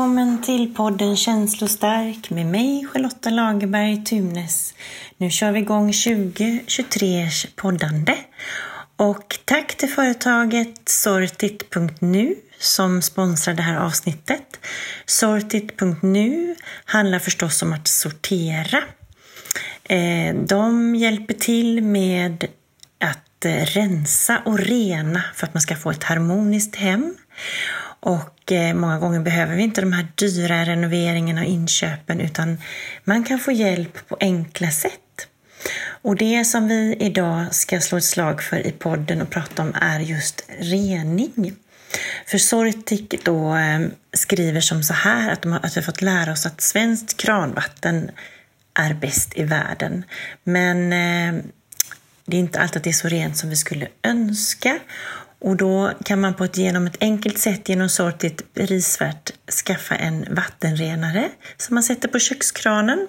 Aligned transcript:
Välkommen 0.00 0.42
till 0.42 0.74
podden 0.74 1.16
Känslostark 1.16 2.30
med 2.30 2.46
mig 2.46 2.86
Charlotta 2.92 3.30
Lagerberg 3.30 4.04
Tunes. 4.04 4.74
Nu 5.16 5.30
kör 5.30 5.52
vi 5.52 5.60
igång 5.60 5.92
2023 5.92 7.28
poddande. 7.56 8.16
Och 8.96 9.38
tack 9.44 9.76
till 9.76 9.88
företaget 9.88 10.88
Sortit.nu 10.88 12.34
som 12.58 13.02
sponsrar 13.02 13.54
det 13.54 13.62
här 13.62 13.76
avsnittet. 13.76 14.60
Sortit.nu 15.06 16.56
handlar 16.84 17.18
förstås 17.18 17.62
om 17.62 17.72
att 17.72 17.88
sortera. 17.88 18.82
Eh, 19.84 20.34
de 20.34 20.94
hjälper 20.94 21.34
till 21.34 21.82
med 21.82 22.44
att 22.98 23.46
rensa 23.74 24.42
och 24.44 24.58
rena 24.58 25.22
för 25.34 25.46
att 25.46 25.54
man 25.54 25.60
ska 25.60 25.76
få 25.76 25.90
ett 25.90 26.04
harmoniskt 26.04 26.76
hem. 26.76 27.14
Och 28.00 28.52
eh, 28.52 28.74
många 28.74 28.98
gånger 28.98 29.20
behöver 29.20 29.56
vi 29.56 29.62
inte 29.62 29.80
de 29.80 29.92
här 29.92 30.08
dyra 30.14 30.64
renoveringarna 30.64 31.40
och 31.40 31.46
inköpen 31.46 32.20
utan 32.20 32.58
man 33.04 33.24
kan 33.24 33.38
få 33.38 33.52
hjälp 33.52 34.08
på 34.08 34.16
enkla 34.20 34.70
sätt. 34.70 35.00
Och 36.02 36.16
det 36.16 36.44
som 36.44 36.68
vi 36.68 36.96
idag 37.00 37.54
ska 37.54 37.80
slå 37.80 37.98
ett 37.98 38.04
slag 38.04 38.42
för 38.42 38.66
i 38.66 38.72
podden 38.72 39.22
och 39.22 39.30
prata 39.30 39.62
om 39.62 39.74
är 39.80 40.00
just 40.00 40.44
rening. 40.58 41.56
För 42.26 42.38
Sortik 42.38 43.24
då 43.24 43.56
eh, 43.56 43.80
skriver 44.12 44.60
som 44.60 44.82
så 44.82 44.94
här 44.94 45.32
att, 45.32 45.42
de 45.42 45.52
har, 45.52 45.60
att 45.66 45.76
vi 45.76 45.80
har 45.80 45.86
fått 45.86 46.02
lära 46.02 46.32
oss 46.32 46.46
att 46.46 46.60
svenskt 46.60 47.16
kranvatten 47.16 48.10
är 48.74 48.94
bäst 48.94 49.36
i 49.36 49.42
världen. 49.42 50.04
Men 50.44 50.92
eh, 50.92 51.42
det 52.24 52.36
är 52.36 52.40
inte 52.40 52.60
alltid 52.60 52.76
att 52.76 52.84
det 52.84 52.90
är 52.90 52.92
så 52.92 53.08
rent 53.08 53.36
som 53.36 53.50
vi 53.50 53.56
skulle 53.56 53.88
önska. 54.02 54.78
Och 55.40 55.56
då 55.56 55.92
kan 56.04 56.20
man 56.20 56.34
på 56.34 56.44
ett, 56.44 56.56
genom 56.56 56.86
ett 56.86 56.96
enkelt 57.00 57.38
sätt 57.38 57.68
genom 57.68 57.88
sortigt 57.88 58.42
risvärt 58.54 59.32
skaffa 59.66 59.96
en 59.96 60.34
vattenrenare 60.34 61.30
som 61.56 61.74
man 61.74 61.82
sätter 61.82 62.08
på 62.08 62.18
kökskranen. 62.18 63.08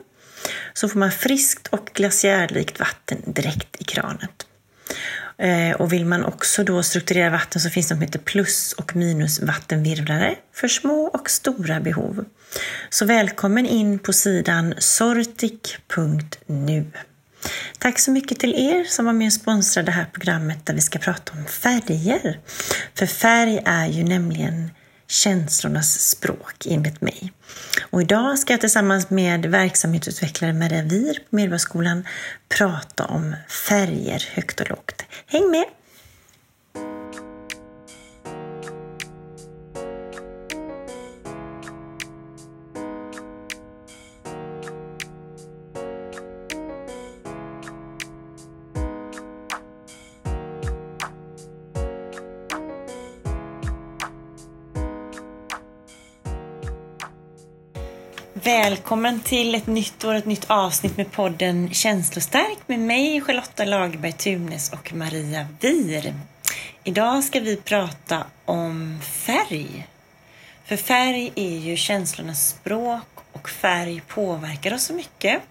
Så 0.73 0.89
får 0.89 0.99
man 0.99 1.11
friskt 1.11 1.67
och 1.67 1.89
glaciärlikt 1.93 2.79
vatten 2.79 3.21
direkt 3.25 3.81
i 3.81 3.83
kranet. 3.83 4.47
Eh, 5.37 5.71
och 5.71 5.93
vill 5.93 6.05
man 6.05 6.25
också 6.25 6.63
då 6.63 6.83
strukturera 6.83 7.29
vatten 7.29 7.61
så 7.61 7.69
finns 7.69 7.87
det 7.87 7.93
något 7.93 7.99
som 7.99 8.07
heter 8.07 8.19
plus 8.19 8.73
och 8.73 8.95
minus 8.95 9.41
vattenvirvlare 9.41 10.35
för 10.53 10.67
små 10.67 11.03
och 11.07 11.29
stora 11.29 11.79
behov. 11.79 12.25
Så 12.89 13.05
välkommen 13.05 13.65
in 13.65 13.99
på 13.99 14.13
sidan 14.13 14.73
Sortic.nu. 14.77 15.71
Tack 17.79 17.99
så 17.99 18.11
mycket 18.11 18.39
till 18.39 18.55
er 18.55 18.83
som 18.83 19.05
var 19.05 19.13
med 19.13 19.27
och 19.27 19.33
sponsrade 19.33 19.85
det 19.85 19.91
här 19.91 20.05
programmet 20.13 20.65
där 20.65 20.73
vi 20.73 20.81
ska 20.81 20.99
prata 20.99 21.33
om 21.33 21.45
färger. 21.45 22.39
För 22.95 23.05
färg 23.05 23.61
är 23.65 23.87
ju 23.87 24.03
nämligen 24.03 24.71
känslornas 25.07 25.99
språk 25.99 26.65
enligt 26.65 27.01
mig. 27.01 27.33
Och 27.89 28.01
idag 28.01 28.39
ska 28.39 28.53
jag 28.53 28.61
tillsammans 28.61 29.09
med 29.09 29.45
verksamhetsutvecklare 29.45 30.53
Maria 30.53 30.83
Vir 30.83 31.13
på 31.13 31.35
Medborgarskolan 31.35 32.07
prata 32.49 33.05
om 33.05 33.35
färger 33.67 34.29
högt 34.33 34.59
och 34.59 34.69
lågt. 34.69 35.05
Häng 35.25 35.51
med! 35.51 35.65
Välkommen 58.63 59.19
till 59.19 59.55
ett 59.55 59.67
nytt 59.67 60.03
år, 60.03 60.13
ett 60.15 60.25
nytt 60.25 60.45
avsnitt 60.47 60.97
med 60.97 61.11
podden 61.11 61.73
Känslostark 61.73 62.57
med 62.67 62.79
mig 62.79 63.21
Charlotta 63.21 63.65
Lagerberg 63.65 64.11
Tunes 64.11 64.73
och 64.73 64.93
Maria 64.93 65.47
Wir. 65.59 66.13
Idag 66.83 67.23
ska 67.23 67.39
vi 67.39 67.55
prata 67.55 68.25
om 68.45 68.99
färg. 69.01 69.87
För 70.65 70.77
färg 70.77 71.31
är 71.35 71.57
ju 71.57 71.77
känslornas 71.77 72.49
språk 72.49 73.07
och 73.31 73.49
färg 73.49 74.01
påverkar 74.07 74.73
oss 74.73 74.83
så 74.83 74.93
mycket. 74.93 75.41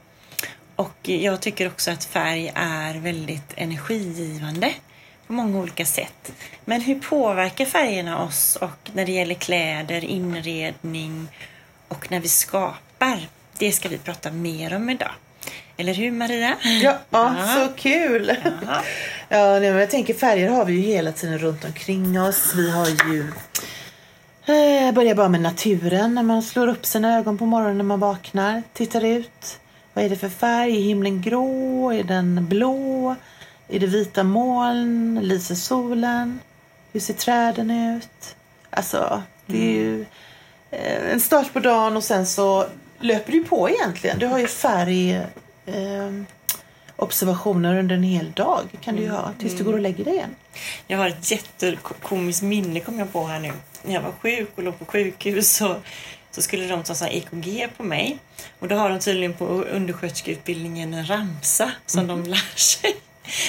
Och 0.77 1.09
jag 1.09 1.41
tycker 1.41 1.67
också 1.67 1.91
att 1.91 2.05
färg 2.05 2.53
är 2.55 2.95
väldigt 2.95 3.53
energigivande 3.57 4.75
på 5.27 5.33
många 5.33 5.59
olika 5.59 5.87
sätt. 5.87 6.33
Men 6.65 6.81
hur 6.81 7.01
påverkar 7.01 7.65
färgerna 7.65 8.23
oss 8.23 8.57
och 8.57 8.91
när 8.93 9.07
det 9.07 9.13
gäller 9.13 9.35
kläder, 9.35 10.05
inredning 10.05 11.29
och 11.89 12.11
när 12.11 12.21
vi 12.21 12.29
skapar. 12.29 12.90
Det 13.59 13.73
ska 13.73 13.89
vi 13.89 13.99
prata 13.99 14.31
mer 14.31 14.77
om 14.77 14.91
idag. 14.91 15.11
Eller 15.77 15.95
hur 15.95 16.11
Maria? 16.11 16.57
Ja, 16.83 16.99
ja. 17.11 17.35
så 17.57 17.73
kul! 17.77 18.37
Ja. 18.67 18.83
ja, 19.29 19.59
jag 19.59 19.91
tänker 19.91 20.15
färger 20.15 20.49
har 20.49 20.65
vi 20.65 20.73
ju 20.73 20.81
hela 20.81 21.13
tiden 21.13 21.39
runt 21.39 21.65
omkring 21.65 22.21
oss. 22.21 22.53
Vi 22.57 22.71
har 22.71 22.87
ju 22.87 23.21
eh, 24.47 24.93
börjar 24.95 25.15
bara 25.15 25.29
med 25.29 25.41
naturen 25.41 26.15
när 26.15 26.23
man 26.23 26.43
slår 26.43 26.69
upp 26.69 26.87
sina 26.87 27.19
ögon 27.19 27.39
på 27.39 27.47
morgonen 27.47 27.79
när 27.79 27.85
man 27.85 28.01
vaknar. 28.01 28.63
Tittar 28.73 29.05
ut. 29.05 29.61
Vad 29.93 30.05
är 30.05 30.09
det 30.09 30.17
för 30.17 30.29
färg? 30.29 30.77
Är 30.77 30.83
himlen 30.83 31.23
grå? 31.23 31.93
Är 31.93 32.05
den 32.05 32.47
blå? 32.49 33.17
Är 33.69 33.81
det 33.81 33.87
vita 33.87 34.23
moln? 34.23 35.21
Lyser 35.23 35.55
solen? 35.55 36.41
Hur 36.93 37.01
ser 37.01 37.15
träden 37.15 37.71
ut? 37.71 38.37
Alltså, 38.71 39.23
det 39.47 39.69
är 39.69 39.73
ju 39.73 39.95
mm. 39.95 40.07
Eh, 40.71 41.13
en 41.13 41.21
start 41.21 41.53
på 41.53 41.61
dagen 41.61 41.97
och 41.97 42.05
sen 42.05 42.27
så 42.27 42.67
löper 43.01 43.33
du 43.33 43.45
på 43.45 43.71
egentligen. 43.71 44.19
Du 44.19 44.27
har 44.27 44.39
ju 44.39 44.47
färg 44.47 45.13
eh, 45.67 46.11
observationer 46.97 47.79
under 47.79 47.97
en 47.97 48.03
hel 48.03 48.33
dag 48.33 48.69
kan 48.81 48.97
du 48.97 49.03
ju 49.03 49.11
ha 49.11 49.33
tills 49.39 49.55
du 49.55 49.65
går 49.65 49.73
och 49.73 49.81
lägger 49.81 50.05
dig 50.05 50.15
igen. 50.15 50.35
Jag 50.87 50.99
har 50.99 51.09
ett 51.09 51.31
jättekomiskt 51.31 52.43
minne 52.43 52.81
kom 52.81 52.99
jag 52.99 53.13
på 53.13 53.27
här 53.27 53.41
nu. 53.41 53.53
När 53.83 53.95
jag 53.95 54.03
var 54.03 54.13
sjuk 54.13 54.51
och 54.55 54.63
låg 54.63 54.79
på 54.79 54.85
sjukhus 54.85 55.57
så, 55.57 55.77
så 56.31 56.43
skulle 56.43 56.67
de 56.67 56.83
ta 56.83 57.09
EKG 57.09 57.69
på 57.77 57.83
mig. 57.83 58.19
Och 58.59 58.69
då 58.69 58.77
har 58.77 58.91
de 58.91 58.99
tydligen 58.99 59.35
på 59.35 59.45
undersköterskeutbildningen 59.47 60.95
en 60.95 61.11
ramsa 61.11 61.71
som 61.87 62.05
mm. 62.05 62.23
de 62.23 62.31
lär 62.31 62.57
sig. 62.57 62.97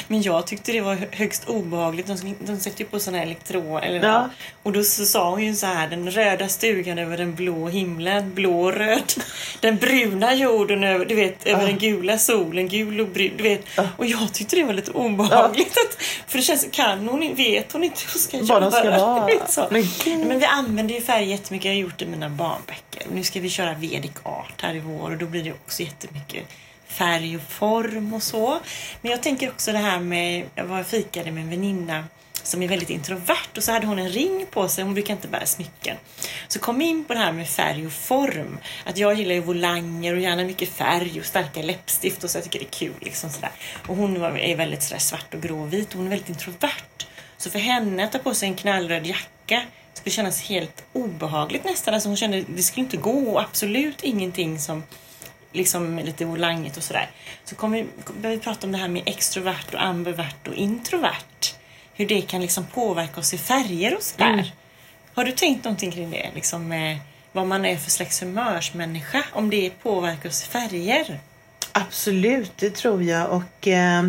Men 0.07 0.21
jag 0.21 0.47
tyckte 0.47 0.71
det 0.71 0.81
var 0.81 0.97
högst 1.11 1.49
obehagligt. 1.49 2.07
De, 2.07 2.35
de 2.39 2.57
sätter 2.59 2.79
ju 2.79 2.85
på 2.85 2.99
sådana 2.99 3.17
här 3.17 3.25
elektron. 3.25 3.83
Eller, 3.83 4.07
ja. 4.07 4.29
Och 4.63 4.71
då 4.71 4.83
så 4.83 5.05
sa 5.05 5.29
hon 5.29 5.43
ju 5.43 5.55
så 5.55 5.65
här, 5.65 5.87
den 5.87 6.11
röda 6.11 6.47
stugan 6.47 6.99
över 6.99 7.17
den 7.17 7.35
blå 7.35 7.67
himlen, 7.67 8.33
blå 8.33 8.61
och 8.61 8.73
röd. 8.73 9.13
Den 9.59 9.77
bruna 9.77 10.33
jorden 10.35 10.83
över, 10.83 11.05
du 11.05 11.15
vet, 11.15 11.47
över 11.47 11.61
ja. 11.61 11.67
den 11.67 11.77
gula 11.77 12.17
solen, 12.17 12.67
gul 12.67 13.01
och 13.01 13.07
brun. 13.07 13.31
Du 13.37 13.43
vet. 13.43 13.61
Ja. 13.77 13.87
Och 13.97 14.05
jag 14.05 14.33
tyckte 14.33 14.55
det 14.55 14.63
var 14.63 14.73
lite 14.73 14.91
obehagligt. 14.91 15.77
Att, 15.77 16.03
för 16.27 16.37
det 16.37 16.43
känns, 16.43 16.67
kan 16.71 17.07
hon, 17.07 17.35
vet 17.35 17.71
hon 17.71 17.83
inte 17.83 18.01
hur 18.13 18.19
ska 18.19 18.37
göra? 18.37 18.47
Vad 18.47 18.61
de 18.61 18.71
ska 18.71 18.89
vara. 18.89 19.29
så. 19.47 19.67
Men, 19.71 20.27
Men 20.27 20.39
vi 20.39 20.45
använder 20.45 20.95
ju 20.95 21.01
färg 21.01 21.29
jättemycket. 21.29 21.65
Jag 21.65 21.73
har 21.73 21.79
gjort 21.79 21.97
det 21.97 22.05
i 22.05 22.07
mina 22.07 22.29
barnböcker. 22.29 23.07
Nu 23.13 23.23
ska 23.23 23.39
vi 23.39 23.49
köra 23.49 23.73
Vedic 23.73 24.11
Art 24.23 24.61
här 24.61 24.75
i 24.75 24.79
vår 24.79 25.11
och 25.11 25.17
då 25.17 25.25
blir 25.25 25.43
det 25.43 25.51
också 25.51 25.83
jättemycket 25.83 26.43
färg 26.91 27.35
och 27.35 27.41
form 27.41 28.13
och 28.13 28.23
så. 28.23 28.59
Men 29.01 29.11
jag 29.11 29.23
tänker 29.23 29.49
också 29.49 29.71
det 29.71 29.77
här 29.77 29.99
med, 29.99 30.45
jag 30.55 30.65
var 30.65 30.83
fikade 30.83 31.31
med 31.31 31.43
en 31.43 31.49
väninna 31.49 32.03
som 32.43 32.63
är 32.63 32.67
väldigt 32.67 32.89
introvert 32.89 33.57
och 33.57 33.63
så 33.63 33.71
hade 33.71 33.87
hon 33.87 33.99
en 33.99 34.09
ring 34.09 34.45
på 34.51 34.67
sig, 34.67 34.83
hon 34.83 34.93
brukar 34.93 35.13
inte 35.13 35.27
bära 35.27 35.45
smycken. 35.45 35.97
Så 36.47 36.59
kom 36.59 36.81
in 36.81 37.05
på 37.05 37.13
det 37.13 37.19
här 37.19 37.31
med 37.31 37.49
färg 37.49 37.85
och 37.85 37.91
form. 37.91 38.57
Att 38.85 38.97
jag 38.97 39.13
gillar 39.13 39.35
ju 39.35 39.41
volanger 39.41 40.15
och 40.15 40.21
gärna 40.21 40.43
mycket 40.43 40.69
färg 40.69 41.19
och 41.19 41.25
starka 41.25 41.61
läppstift 41.61 42.23
och 42.23 42.29
så 42.29 42.37
jag 42.37 42.43
tycker 42.43 42.59
det 42.59 42.65
är 42.65 42.79
kul. 42.79 42.93
Liksom 42.99 43.29
sådär. 43.29 43.51
Och 43.87 43.95
hon 43.95 44.23
är 44.37 44.55
väldigt 44.55 44.83
sådär 44.83 44.99
svart 44.99 45.33
och 45.33 45.41
gråvit 45.41 45.89
och 45.89 45.95
hon 45.95 46.05
är 46.05 46.09
väldigt 46.09 46.29
introvert. 46.29 47.07
Så 47.37 47.49
för 47.49 47.59
henne 47.59 48.03
att 48.03 48.11
ta 48.11 48.17
på 48.17 48.33
sig 48.33 48.49
en 48.49 48.55
knallröd 48.55 49.05
jacka 49.05 49.63
skulle 49.93 50.13
kännas 50.13 50.41
helt 50.41 50.83
obehagligt 50.93 51.63
nästan. 51.63 51.93
Alltså 51.93 52.09
hon 52.09 52.17
kände 52.17 52.43
det 52.55 52.63
skulle 52.63 52.83
inte 52.83 52.97
gå 52.97 53.31
och 53.31 53.41
absolut 53.41 54.03
ingenting 54.03 54.59
som 54.59 54.83
liksom 55.51 55.99
lite 55.99 56.25
volangigt 56.25 56.77
och 56.77 56.83
sådär. 56.83 57.09
Så 57.43 57.55
kommer 57.55 57.77
vi, 57.77 57.87
börjar 58.21 58.35
vi 58.35 58.41
prata 58.41 58.67
om 58.67 58.71
det 58.71 58.77
här 58.77 58.87
med 58.87 59.03
extrovert 59.05 59.73
och 59.73 59.83
ambivert 59.83 60.47
och 60.47 60.53
introvert. 60.53 61.55
Hur 61.93 62.07
det 62.07 62.21
kan 62.21 62.41
liksom 62.41 62.65
påverka 62.65 63.19
oss 63.19 63.33
i 63.33 63.37
färger 63.37 63.95
och 63.95 64.03
sådär. 64.03 64.33
Mm. 64.33 64.45
Har 65.13 65.23
du 65.23 65.31
tänkt 65.31 65.63
någonting 65.63 65.91
kring 65.91 66.11
det? 66.11 66.29
Liksom 66.35 66.67
med 66.67 66.99
vad 67.31 67.47
man 67.47 67.65
är 67.65 67.77
för 67.77 67.91
slags 67.91 68.21
humörsmänniska? 68.21 69.23
Om 69.33 69.49
det 69.49 69.69
påverkar 69.83 70.29
oss 70.29 70.43
i 70.43 70.47
färger? 70.47 71.19
Absolut, 71.71 72.51
det 72.55 72.69
tror 72.69 73.03
jag. 73.03 73.29
Och 73.29 73.67
eh, 73.67 74.03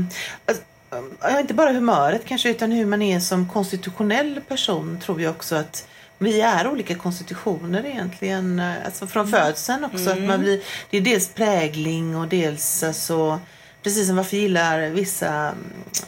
alltså, 0.47 1.41
inte 1.41 1.55
bara 1.55 1.73
humöret 1.73 2.25
kanske 2.25 2.50
utan 2.50 2.73
hur 2.73 2.87
man 2.87 3.03
är 3.03 3.21
som 3.21 3.49
konstitutionell 3.49 4.41
person 4.49 5.00
tror 5.00 5.21
jag 5.21 5.31
också 5.31 5.55
att 5.55 5.87
vi 6.25 6.41
är 6.41 6.69
olika 6.69 6.95
konstitutioner 6.95 7.87
egentligen, 7.87 8.59
eh, 8.59 8.85
alltså 8.85 9.07
från 9.07 9.27
mm. 9.27 9.41
födseln 9.41 9.85
också. 9.85 10.11
Mm. 10.11 10.23
Att 10.23 10.29
man 10.29 10.41
blir, 10.41 10.61
det 10.91 10.97
är 10.97 11.01
dels 11.01 11.29
prägling 11.29 12.17
och 12.17 12.29
dels 12.29 12.83
alltså, 12.83 13.41
precis 13.83 14.07
som 14.07 14.17
varför 14.17 14.37
gillar 14.37 14.89
vissa 14.89 15.55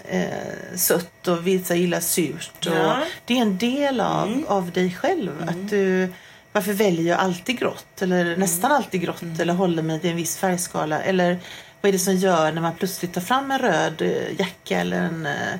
eh, 0.05 0.28
sött 0.75 1.28
och 1.28 1.46
vissa 1.46 1.75
gillar 1.75 2.00
surt. 2.00 2.66
Ja. 2.66 2.70
Och 2.70 3.06
det 3.25 3.38
är 3.38 3.43
en 3.43 3.58
del 3.58 4.00
av, 4.00 4.26
mm. 4.26 4.44
av 4.49 4.70
dig 4.70 4.90
själv. 4.94 5.43
Att 5.43 5.55
mm. 5.55 5.66
du 5.66 6.12
varför 6.55 6.72
väljer 6.72 7.10
jag 7.10 7.20
alltid 7.20 7.58
grått 7.58 8.02
eller 8.02 8.37
nästan 8.37 8.72
alltid 8.72 9.00
grått 9.00 9.40
eller 9.40 9.55
håller 9.55 9.82
mig 9.82 10.00
till 10.00 10.10
en 10.10 10.17
viss 10.17 10.37
färgskala? 10.37 11.02
Eller 11.02 11.38
vad 11.81 11.88
är 11.88 11.93
det 11.93 11.99
som 11.99 12.17
gör 12.17 12.52
när 12.52 12.62
man 12.62 12.75
plötsligt 12.75 13.14
tar 13.14 13.20
fram 13.20 13.50
en 13.50 13.58
röd 13.58 14.02
eh, 14.02 14.40
jacka 14.40 14.81
eller 14.81 14.96
en 14.96 15.26
eh, 15.26 15.58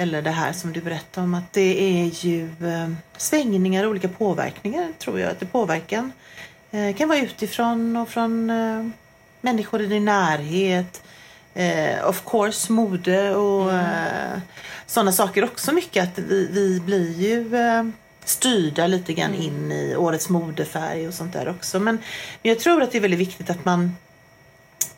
eller 0.00 0.22
det 0.22 0.30
här 0.30 0.52
som 0.52 0.72
du 0.72 0.80
berättade 0.80 1.24
om 1.24 1.34
att 1.34 1.52
det 1.52 2.00
är 2.00 2.24
ju 2.26 2.44
eh, 2.44 2.90
svängningar 3.16 3.84
och 3.84 3.90
olika 3.90 4.08
påverkningar 4.08 4.92
tror 4.98 5.20
jag. 5.20 5.30
Att 5.30 5.40
det 5.40 5.46
påverkan 5.46 6.12
eh, 6.70 6.96
kan 6.96 7.08
vara 7.08 7.18
utifrån 7.18 7.96
och 7.96 8.08
från 8.08 8.50
eh, 8.50 8.86
människor 9.40 9.80
i 9.80 9.86
din 9.86 10.04
närhet. 10.04 11.02
Of 12.04 12.24
course 12.26 12.72
mode 12.72 13.34
och 13.34 13.72
mm. 13.72 14.40
sådana 14.86 15.12
saker 15.12 15.44
också 15.44 15.72
mycket. 15.72 16.04
Att 16.04 16.18
vi, 16.18 16.48
vi 16.52 16.80
blir 16.80 17.20
ju 17.20 17.50
styrda 18.24 18.86
lite 18.86 19.12
grann 19.12 19.34
mm. 19.34 19.42
in 19.42 19.72
i 19.72 19.96
årets 19.96 20.28
modefärg 20.28 21.08
och 21.08 21.14
sånt 21.14 21.32
där 21.32 21.48
också. 21.48 21.80
Men, 21.80 21.94
men 22.42 22.50
jag 22.50 22.58
tror 22.58 22.82
att 22.82 22.92
det 22.92 22.98
är 22.98 23.02
väldigt 23.02 23.20
viktigt 23.20 23.50
att 23.50 23.64
man 23.64 23.96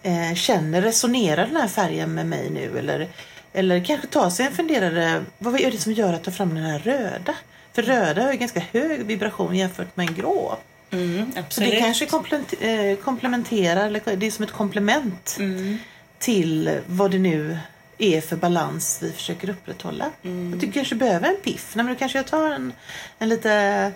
eh, 0.03 0.35
känner, 0.35 0.83
resonerar 0.83 1.47
den 1.47 1.57
här 1.57 1.69
färgen 1.69 2.15
med 2.15 2.27
mig 2.27 2.51
nu 2.51 2.79
eller, 2.79 3.09
eller 3.53 3.85
kanske 3.85 4.07
ta 4.07 4.31
sig 4.31 4.47
en 4.47 4.53
funderare, 4.53 5.25
vad 5.39 5.61
är 5.61 5.71
det 5.71 5.79
som 5.79 5.93
gör 5.93 6.13
att 6.13 6.25
ta 6.25 6.31
fram 6.31 6.55
den 6.55 6.65
här 6.65 6.79
röda? 6.79 7.35
För 7.73 7.83
röda 7.83 8.23
har 8.23 8.33
ju 8.33 8.39
ganska 8.39 8.61
hög 8.61 9.07
vibration 9.07 9.57
jämfört 9.57 9.97
med 9.97 10.09
en 10.09 10.15
grå. 10.15 10.57
Mm, 10.91 11.33
så 11.49 11.61
det 11.61 11.81
kanske 11.81 12.05
eh, 12.61 12.97
komplementerar, 12.97 13.87
eller 13.87 14.17
det 14.17 14.27
är 14.27 14.31
som 14.31 14.45
ett 14.45 14.53
komplement 14.53 15.37
mm. 15.39 15.79
till 16.19 16.79
vad 16.87 17.11
det 17.11 17.19
nu 17.19 17.59
är 17.99 18.21
för 18.21 18.37
balans 18.37 18.99
vi 19.03 19.13
försöker 19.13 19.51
upprätthålla. 19.51 20.11
Mm. 20.23 20.59
Du 20.59 20.73
kanske 20.73 20.95
behöver 20.95 21.29
en 21.29 21.37
piff. 21.43 21.73
Nej, 21.75 21.85
men 21.85 21.95
du 21.95 21.99
kanske 21.99 22.23
tar 22.23 22.51
en, 22.51 22.73
en 23.19 23.29
lite 23.29 23.93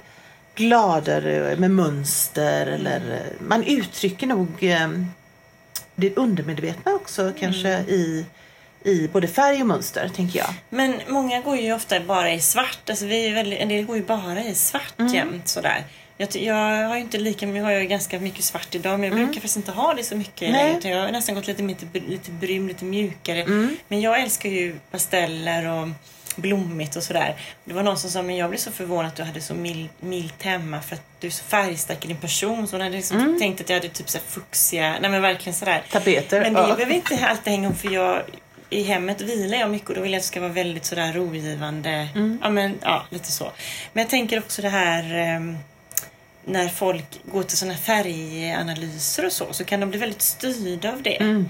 gladare 0.55 1.56
med 1.56 1.70
mönster 1.70 2.67
mm. 2.67 2.87
eller 2.87 3.32
man 3.49 3.62
uttrycker 3.62 4.26
nog 4.26 4.49
eh, 4.61 4.88
det 5.94 6.17
undermedvetna 6.17 6.94
också 6.94 7.23
mm. 7.23 7.35
kanske 7.38 7.69
i 7.79 8.26
i 8.87 9.09
både 9.12 9.29
färg 9.29 9.61
och 9.61 9.67
mönster, 9.67 10.09
tänker 10.09 10.38
jag. 10.38 10.49
Men 10.69 11.00
många 11.09 11.41
går 11.41 11.56
ju 11.56 11.73
ofta 11.73 12.00
bara 12.00 12.33
i 12.33 12.41
svart. 12.41 12.91
Alltså 12.91 13.06
vi 13.06 13.27
är 13.27 13.35
väldigt, 13.35 13.59
en 13.61 13.69
del 13.69 13.85
går 13.85 13.97
ju 13.97 14.03
bara 14.03 14.44
i 14.44 14.55
svart 14.55 14.99
mm. 14.99 15.15
jämt 15.15 15.49
sådär. 15.49 15.85
Jag, 16.19 16.37
jag 16.37 16.88
har 16.88 16.94
ju 16.94 17.00
inte 17.00 17.19
lika 17.19 17.47
mycket, 17.47 17.65
har 17.65 17.71
jag 17.71 17.88
ganska 17.88 18.21
mycket 18.21 18.44
svart 18.44 18.75
idag 18.75 19.00
men 19.00 19.03
jag 19.03 19.12
mm. 19.12 19.27
brukar 19.27 19.41
faktiskt 19.41 19.56
inte 19.56 19.73
ha 19.73 19.94
det 19.94 20.03
så 20.03 20.17
mycket 20.17 20.50
längre. 20.50 20.88
Jag 20.88 21.03
har 21.03 21.12
nästan 21.12 21.35
gått 21.35 21.47
lite, 21.47 21.62
lite, 21.62 21.87
lite 22.09 22.31
brun, 22.31 22.67
lite 22.69 22.85
mjukare. 22.85 23.43
Mm. 23.43 23.77
Men 23.88 24.00
jag 24.00 24.23
älskar 24.23 24.49
ju 24.49 24.79
pasteller 24.91 25.69
och 25.69 25.88
blommigt 26.37 26.97
och 26.97 27.03
sådär. 27.03 27.37
Det 27.65 27.75
var 27.75 27.83
någon 27.83 27.99
som 27.99 28.11
sa, 28.11 28.23
men 28.23 28.37
jag 28.37 28.50
blev 28.50 28.59
så 28.59 28.73
förvånad 28.73 29.06
att 29.06 29.17
du 29.17 29.23
hade 29.23 29.41
så 29.41 29.55
mild, 29.55 29.88
milt 30.00 30.43
hemma 30.43 30.81
för 30.81 30.94
att 30.94 31.03
du 31.21 31.27
är 31.27 31.31
så 31.31 31.44
färgstark 31.44 32.05
i 32.05 32.09
din 32.09 32.17
person. 32.17 32.67
Så 32.67 32.77
hon 32.77 32.81
hade 32.81 32.97
liksom 32.97 33.19
mm. 33.19 33.38
tänkt 33.38 33.61
att 33.61 33.69
jag 33.69 33.77
hade 33.77 33.88
typ 33.88 34.09
så 34.09 34.19
fuxiga, 34.19 34.97
nej 35.00 35.11
men 35.11 35.23
verkligen 35.23 35.55
sådär. 35.55 35.83
Tapeter. 35.91 36.41
Men 36.41 36.55
det 36.55 36.61
ja. 36.61 36.75
behöver 36.75 36.94
inte 36.94 37.27
alltid 37.27 37.53
hänga 37.53 37.71
upp 37.71 37.79
för 37.79 37.91
jag 37.91 38.23
i 38.70 38.82
hemmet 38.82 39.20
vilar 39.20 39.58
jag 39.58 39.70
mycket 39.70 39.88
och 39.88 39.94
då 39.94 40.00
vill 40.00 40.12
jag 40.12 40.18
att 40.18 40.22
det 40.22 40.26
ska 40.28 40.40
vara 40.40 40.52
väldigt 40.52 40.84
sådär 40.84 41.12
rogivande. 41.12 42.08
Mm. 42.14 42.38
Ja 42.42 42.50
men 42.50 42.78
ja, 42.82 43.06
lite 43.10 43.32
så. 43.32 43.52
Men 43.92 44.02
jag 44.02 44.10
tänker 44.10 44.38
också 44.38 44.62
det 44.62 44.68
här 44.68 45.36
um, 45.36 45.58
när 46.44 46.68
folk 46.68 47.20
går 47.24 47.42
till 47.42 47.56
sådana 47.56 47.78
färganalyser 47.78 49.26
och 49.26 49.32
så, 49.32 49.52
så 49.52 49.64
kan 49.64 49.80
de 49.80 49.90
bli 49.90 49.98
väldigt 49.98 50.22
styrda 50.22 50.92
av 50.92 51.02
det. 51.02 51.16
Mm. 51.16 51.48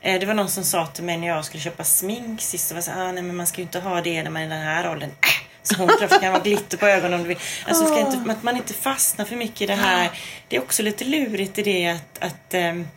Eh, 0.00 0.20
det 0.20 0.26
var 0.26 0.34
någon 0.34 0.50
som 0.50 0.64
sa 0.64 0.86
till 0.86 1.04
mig 1.04 1.16
när 1.16 1.28
jag 1.28 1.44
skulle 1.44 1.62
köpa 1.62 1.84
smink 1.84 2.42
sist, 2.42 2.72
var 2.72 2.80
så, 2.80 2.90
ah, 2.90 3.12
nej, 3.12 3.22
men 3.22 3.36
man 3.36 3.46
ska 3.46 3.56
ju 3.58 3.62
inte 3.62 3.80
ha 3.80 4.00
det 4.00 4.22
när 4.22 4.30
man 4.30 4.42
är 4.42 4.46
i 4.46 4.48
den 4.48 4.62
här 4.62 4.90
åldern. 4.90 5.10
Äh, 5.10 5.86
det 6.00 6.20
kan 6.20 6.32
vara 6.32 6.42
glitter 6.42 6.76
på 6.76 6.86
ögonen 6.86 7.14
om 7.14 7.22
du 7.22 7.28
vill. 7.28 7.38
Alltså, 7.66 7.86
ska 7.86 8.00
inte, 8.00 8.32
att 8.32 8.42
man 8.42 8.56
inte 8.56 8.74
fastnar 8.74 9.24
för 9.24 9.36
mycket 9.36 9.60
i 9.60 9.66
det 9.66 9.74
här. 9.74 10.10
Det 10.48 10.56
är 10.56 10.60
också 10.60 10.82
lite 10.82 11.04
lurigt 11.04 11.58
i 11.58 11.62
det 11.62 11.86
att, 11.88 12.22
att 12.22 12.54
ähm, 12.54 12.88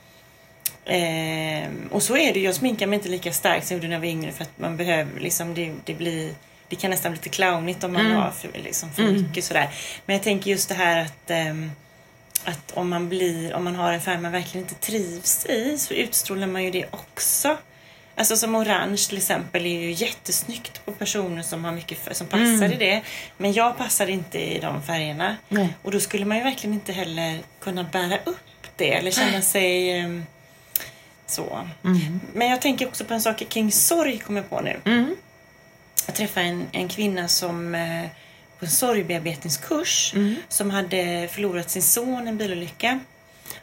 ähm, 0.89 1.89
och 1.91 2.03
så 2.03 2.17
är 2.17 2.33
det, 2.33 2.39
jag 2.39 2.55
sminkar 2.55 2.87
mig 2.87 2.97
inte 2.97 3.09
lika 3.09 3.33
starkt 3.33 3.67
som 3.67 3.75
jag 3.75 3.77
gjorde 3.77 3.87
när 3.87 3.95
jag 3.95 3.99
var 4.01 4.07
yngre 4.07 4.31
för 4.31 4.43
att 4.43 4.59
man 4.59 4.77
behöver 4.77 5.19
liksom, 5.19 5.53
det, 5.53 5.73
det 5.85 5.93
blir 5.93 6.33
det 6.69 6.75
kan 6.75 6.91
nästan 6.91 7.11
bli 7.11 7.17
lite 7.17 7.29
clownigt 7.29 7.83
om 7.83 7.93
man 7.93 8.05
mm. 8.05 8.17
har 8.17 8.31
för, 8.31 8.49
liksom, 8.63 8.91
för 8.93 9.01
mm. 9.01 9.21
mycket 9.21 9.43
sådär. 9.43 9.69
Men 10.05 10.15
jag 10.15 10.23
tänker 10.23 10.51
just 10.51 10.69
det 10.69 10.75
här 10.75 11.01
att 11.01 11.49
um, 11.51 11.71
att 12.43 12.71
om 12.71 12.89
man, 12.89 13.09
blir, 13.09 13.53
om 13.53 13.63
man 13.63 13.75
har 13.75 13.93
en 13.93 14.01
färg 14.01 14.17
man 14.17 14.31
verkligen 14.31 14.67
inte 14.67 14.75
trivs 14.75 15.45
i 15.45 15.77
så 15.77 15.93
utstrålar 15.93 16.47
man 16.47 16.63
ju 16.63 16.71
det 16.71 16.85
också. 16.91 17.57
Alltså 18.15 18.37
som 18.37 18.55
orange 18.55 19.07
till 19.07 19.17
exempel 19.17 19.65
är 19.65 19.79
ju 19.79 19.91
jättesnyggt 19.91 20.85
på 20.85 20.91
personer 20.91 21.41
som, 21.41 21.65
har 21.65 21.71
mycket, 21.71 22.17
som 22.17 22.27
passar 22.27 22.43
mm. 22.43 22.71
i 22.71 22.75
det. 22.75 23.01
Men 23.37 23.53
jag 23.53 23.77
passar 23.77 24.07
inte 24.07 24.39
i 24.39 24.59
de 24.59 24.83
färgerna. 24.83 25.37
Nej. 25.47 25.73
Och 25.81 25.91
då 25.91 25.99
skulle 25.99 26.25
man 26.25 26.37
ju 26.37 26.43
verkligen 26.43 26.73
inte 26.73 26.93
heller 26.93 27.39
kunna 27.59 27.83
bära 27.83 28.17
upp 28.25 28.67
det 28.75 28.93
eller 28.93 29.11
känna 29.11 29.41
sig 29.41 30.03
um, 30.05 30.25
så. 31.29 31.67
Mm. 31.83 32.19
Men 32.33 32.49
jag 32.49 32.61
tänker 32.61 32.87
också 32.87 33.05
på 33.05 33.13
en 33.13 33.21
sak 33.21 33.43
kring 33.49 33.71
sorg 33.71 34.19
kommer 34.19 34.41
jag 34.41 34.49
på 34.49 34.61
nu. 34.61 34.79
Mm. 34.85 35.15
Jag 36.05 36.15
träffade 36.15 36.45
en, 36.45 36.67
en 36.71 36.87
kvinna 36.87 37.27
som 37.27 37.75
eh, 37.75 38.05
på 38.59 38.65
en 38.65 38.71
sorgbearbetningskurs 38.71 40.13
mm. 40.15 40.35
som 40.47 40.69
hade 40.69 41.27
förlorat 41.31 41.69
sin 41.69 41.81
son 41.81 42.27
i 42.27 42.29
en 42.29 42.37
bilolycka. 42.37 42.99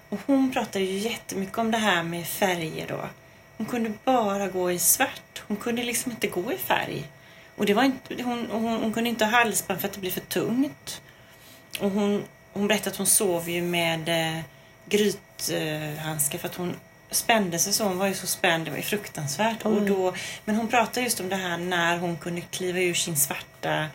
Och 0.09 0.19
hon 0.27 0.53
pratade 0.53 0.85
ju 0.85 0.99
jättemycket 0.99 1.59
om 1.59 1.71
det 1.71 1.79
här 1.79 2.03
med 2.03 2.27
färger 2.27 2.87
då. 2.89 3.09
Hon 3.57 3.67
kunde 3.67 3.93
bara 4.05 4.49
gå 4.49 4.73
i 4.73 4.79
svart. 4.79 5.43
Hon 5.49 5.57
kunde 5.57 5.83
liksom 5.83 6.13
inte 6.13 6.27
gå 6.27 6.53
i 6.53 6.57
färg. 6.57 7.05
Och 7.57 7.67
det 7.67 7.75
var 7.75 7.85
inte, 7.85 8.23
hon, 8.23 8.47
hon, 8.51 8.63
hon 8.63 8.93
kunde 8.93 9.11
inte 9.11 9.25
ha 9.25 9.33
halsband 9.33 9.81
för 9.81 9.89
att 9.89 9.95
det 9.95 10.01
blev 10.01 10.11
för 10.11 10.21
tungt. 10.21 11.03
Och 11.81 11.91
hon, 11.91 12.25
hon 12.53 12.69
berättade 12.69 12.91
att 12.91 12.97
hon 12.97 13.07
sov 13.07 13.51
ju 13.51 13.63
med 13.63 14.09
eh, 14.09 14.43
grythandskar 14.89 16.39
för 16.39 16.49
att 16.49 16.55
hon 16.55 16.75
spände 17.11 17.59
sig 17.59 17.73
så. 17.73 17.85
Hon 17.85 17.99
var 17.99 18.07
ju 18.07 18.15
så 18.15 18.27
spänd. 18.27 18.65
Det 18.65 18.71
var 18.71 18.79
ju 18.79 18.83
fruktansvärt. 18.83 19.65
Mm. 19.65 19.77
Och 19.77 19.83
då, 19.87 20.15
men 20.45 20.57
hon 20.57 20.69
pratade 20.69 21.01
just 21.01 21.21
om 21.21 21.29
det 21.29 21.37
här 21.37 21.59
när 21.59 21.99
hon 21.99 22.17
kunde 22.17 22.41
kliva 22.41 22.81
ur 22.81 22.95
sin 22.95 23.17
svarta 23.17 23.87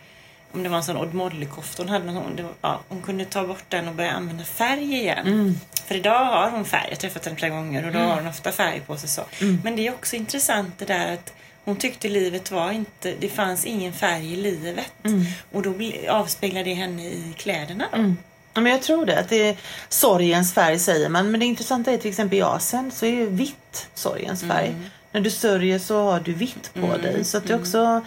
om 0.54 0.62
det 0.62 0.68
var 0.68 0.76
en 0.76 0.84
sån 0.84 0.96
Odd 0.96 1.14
Molly-kofta 1.14 1.82
hon 1.82 1.88
hade. 1.88 2.10
Hon, 2.12 2.36
var, 2.36 2.52
ja, 2.60 2.80
hon 2.88 3.02
kunde 3.02 3.24
ta 3.24 3.46
bort 3.46 3.64
den 3.68 3.88
och 3.88 3.94
börja 3.94 4.12
använda 4.12 4.44
färg 4.44 4.94
igen. 4.94 5.26
Mm. 5.26 5.54
För 5.86 5.94
idag 5.94 6.24
har 6.24 6.50
hon 6.50 6.64
färg. 6.64 6.84
Jag 6.84 6.90
har 6.90 6.96
träffat 6.96 7.24
henne 7.24 7.36
flera 7.36 7.54
gånger 7.54 7.86
och 7.86 7.92
då 7.92 7.98
mm. 7.98 8.10
har 8.10 8.16
hon 8.16 8.26
ofta 8.26 8.52
färg 8.52 8.80
på 8.80 8.96
sig. 8.96 9.08
så. 9.08 9.22
Mm. 9.40 9.60
Men 9.64 9.76
det 9.76 9.86
är 9.86 9.92
också 9.92 10.16
intressant 10.16 10.78
det 10.78 10.84
där 10.84 11.14
att 11.14 11.32
hon 11.64 11.76
tyckte 11.76 12.08
livet 12.08 12.50
var 12.50 12.72
inte, 12.72 13.14
det 13.20 13.28
fanns 13.28 13.64
ingen 13.66 13.92
färg 13.92 14.32
i 14.32 14.36
livet. 14.36 14.92
Mm. 15.04 15.24
Och 15.52 15.62
då 15.62 15.74
avspeglar 16.08 16.64
det 16.64 16.74
henne 16.74 17.04
i 17.06 17.34
kläderna. 17.36 17.88
Då. 17.92 18.14
Mm. 18.54 18.64
Men 18.64 18.72
jag 18.72 18.82
tror 18.82 19.06
det. 19.06 19.18
Att 19.18 19.28
det 19.28 19.48
är 19.48 19.56
sorgens 19.88 20.54
färg 20.54 20.78
säger 20.78 21.08
man. 21.08 21.30
Men 21.30 21.40
det 21.40 21.46
intressanta 21.46 21.92
är 21.92 21.96
till 21.96 22.10
exempel 22.10 22.38
i 22.38 22.42
Asien 22.42 22.90
så 22.90 23.06
är 23.06 23.26
vitt 23.26 23.88
sorgens 23.94 24.42
färg. 24.42 24.68
Mm. 24.68 24.84
När 25.12 25.20
du 25.20 25.30
sörjer 25.30 25.78
så 25.78 26.02
har 26.02 26.20
du 26.20 26.32
vitt 26.32 26.70
på 26.74 26.86
mm. 26.86 27.02
dig. 27.02 27.24
Så 27.24 27.38
att 27.38 27.46
det 27.46 27.54
också 27.54 28.02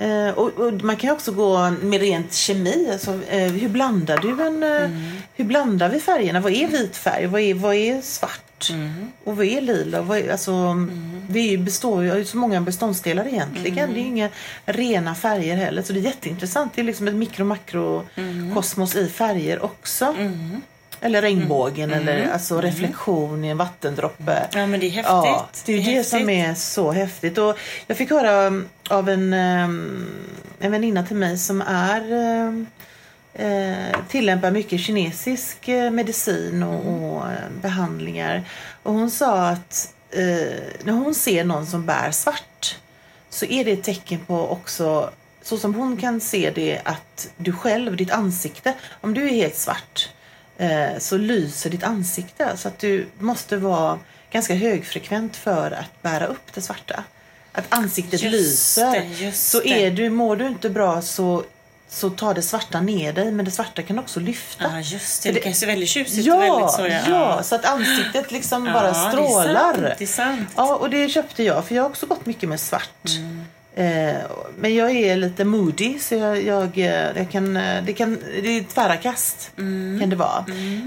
Eh, 0.00 0.30
och, 0.30 0.58
och, 0.58 0.72
man 0.72 0.96
kan 0.96 1.10
också 1.10 1.32
gå 1.32 1.70
med 1.70 2.00
rent 2.00 2.34
kemi. 2.34 2.90
Alltså, 2.92 3.20
eh, 3.28 3.52
hur 3.52 3.68
blandar 3.68 4.18
du 4.18 4.42
en... 4.42 4.62
Eh, 4.62 4.84
mm. 4.84 5.12
Hur 5.34 5.44
blandar 5.44 5.88
vi 5.88 6.00
färgerna? 6.00 6.40
Vad 6.40 6.52
är 6.52 6.66
vit 6.66 6.96
färg? 6.96 7.26
Vad 7.26 7.40
är, 7.40 7.54
vad 7.54 7.74
är 7.74 8.00
svart? 8.00 8.40
Mm. 8.70 9.12
Och 9.24 9.36
vad 9.36 9.46
är 9.46 9.60
lila? 9.60 10.02
Vad 10.02 10.18
är, 10.18 10.32
alltså, 10.32 10.52
mm. 10.52 11.22
Vi 11.28 11.58
består 11.58 12.02
ju 12.02 12.20
av 12.20 12.24
så 12.24 12.36
många 12.36 12.60
beståndsdelar 12.60 13.26
egentligen. 13.26 13.78
Mm. 13.78 13.94
Det 13.94 14.00
är 14.00 14.04
inga 14.04 14.28
rena 14.64 15.14
färger 15.14 15.56
heller. 15.56 15.82
Så 15.82 15.92
det 15.92 16.00
är 16.00 16.02
jätteintressant. 16.02 16.72
Det 16.74 16.80
är 16.80 16.84
liksom 16.84 17.08
ett 17.08 17.14
mikro 17.14 17.44
makro 17.44 18.04
kosmos 18.54 18.96
i 18.96 19.08
färger 19.08 19.64
också. 19.64 20.04
Mm. 20.18 20.62
Eller 21.00 21.22
regnbågen 21.22 21.90
mm. 21.92 22.02
eller 22.02 22.18
mm. 22.18 22.32
alltså 22.32 22.54
mm. 22.54 22.66
reflektion 22.66 23.44
i 23.44 23.48
en 23.48 23.56
vattendroppe. 23.56 24.48
Ja 24.52 24.66
men 24.66 24.80
det 24.80 24.86
är 24.86 24.90
häftigt. 24.90 25.06
Ja, 25.06 25.48
det 25.64 25.72
är 25.72 25.76
det, 25.76 25.92
är 25.92 25.96
det 25.96 26.04
som 26.04 26.30
är 26.30 26.54
så 26.54 26.92
häftigt. 26.92 27.38
Och 27.38 27.58
jag 27.86 27.96
fick 27.96 28.10
höra 28.10 28.46
um, 28.46 28.68
av 28.90 29.08
en, 29.08 29.32
um, 29.32 30.06
en 30.58 30.72
väninna 30.72 31.02
till 31.02 31.16
mig 31.16 31.38
som 31.38 31.62
är 31.66 32.12
um, 32.12 32.66
eh, 33.34 34.04
tillämpar 34.08 34.50
mycket 34.50 34.80
kinesisk 34.80 35.68
eh, 35.68 35.90
medicin 35.90 36.62
och, 36.62 36.84
mm. 36.84 37.04
och 37.04 37.26
eh, 37.26 37.50
behandlingar. 37.62 38.44
Och 38.82 38.92
hon 38.92 39.10
sa 39.10 39.48
att 39.48 39.94
när 40.82 40.92
hon 40.92 41.14
ser 41.14 41.44
någon 41.44 41.66
som 41.66 41.86
bär 41.86 42.10
svart 42.10 42.78
så 43.28 43.46
är 43.46 43.64
det 43.64 43.72
ett 43.72 43.84
tecken 43.84 44.20
på 44.26 44.48
också 44.48 45.10
så 45.42 45.58
som 45.58 45.74
hon 45.74 45.96
kan 45.96 46.20
se 46.20 46.52
det 46.54 46.80
att 46.84 47.30
du 47.36 47.52
själv, 47.52 47.96
ditt 47.96 48.10
ansikte, 48.10 48.74
om 49.00 49.14
du 49.14 49.24
är 49.24 49.32
helt 49.32 49.56
svart 49.56 50.08
Eh, 50.60 50.98
så 50.98 51.16
lyser 51.16 51.70
ditt 51.70 51.82
ansikte. 51.82 52.56
Så 52.56 52.68
att 52.68 52.78
du 52.78 53.06
måste 53.18 53.56
vara 53.56 53.98
ganska 54.30 54.54
högfrekvent 54.54 55.36
för 55.36 55.70
att 55.70 56.02
bära 56.02 56.26
upp 56.26 56.54
det 56.54 56.60
svarta. 56.60 57.04
Att 57.52 57.64
ansiktet 57.68 58.22
just 58.22 58.32
lyser. 58.32 59.08
Det, 59.20 59.32
så 59.32 59.62
är 59.62 59.90
du, 59.90 60.10
mår 60.10 60.36
du 60.36 60.46
inte 60.46 60.70
bra 60.70 61.02
så 61.02 61.44
så 61.90 62.10
tar 62.10 62.34
det 62.34 62.42
svarta 62.42 62.80
ner 62.80 63.12
dig, 63.12 63.32
men 63.32 63.44
det 63.44 63.50
svarta 63.50 63.82
kan 63.82 63.98
också 63.98 64.20
lyfta. 64.20 64.64
Ja, 64.64 64.80
just 64.80 65.22
det. 65.22 65.28
Det, 65.28 65.32
det 65.32 65.40
kan 65.40 65.54
se 65.54 65.66
väldigt 65.66 65.88
tjusigt. 65.88 66.26
Ja, 66.26 66.38
väldigt 66.38 66.70
så, 66.70 66.86
ja. 66.86 67.00
ja, 67.08 67.42
så 67.42 67.54
att 67.54 67.64
ansiktet 67.64 68.30
liksom 68.32 68.66
ja, 68.66 68.72
bara 68.72 68.94
strålar. 68.94 69.74
Det 69.74 69.80
är 69.80 69.82
sant, 69.82 69.98
det 69.98 70.04
är 70.04 70.06
sant. 70.06 70.48
Ja, 70.56 70.76
och 70.76 70.90
det 70.90 71.08
köpte 71.08 71.42
jag, 71.42 71.64
för 71.64 71.74
jag 71.74 71.82
har 71.82 71.90
också 71.90 72.06
gått 72.06 72.26
mycket 72.26 72.48
med 72.48 72.60
svart. 72.60 73.08
Mm. 73.18 73.44
Eh, 73.74 74.20
men 74.58 74.74
jag 74.74 74.90
är 74.90 75.16
lite 75.16 75.44
moody 75.44 75.98
så 75.98 76.14
jag, 76.14 76.44
jag, 76.44 76.78
eh, 76.78 77.16
jag 77.16 77.30
kan, 77.30 77.56
eh, 77.56 77.84
det, 77.84 77.92
kan, 77.92 78.18
det 78.42 78.58
är 78.58 78.62
tvära 78.62 78.96
kast 78.96 79.50
kan 80.00 80.10
det 80.10 80.16
vara. 80.16 80.44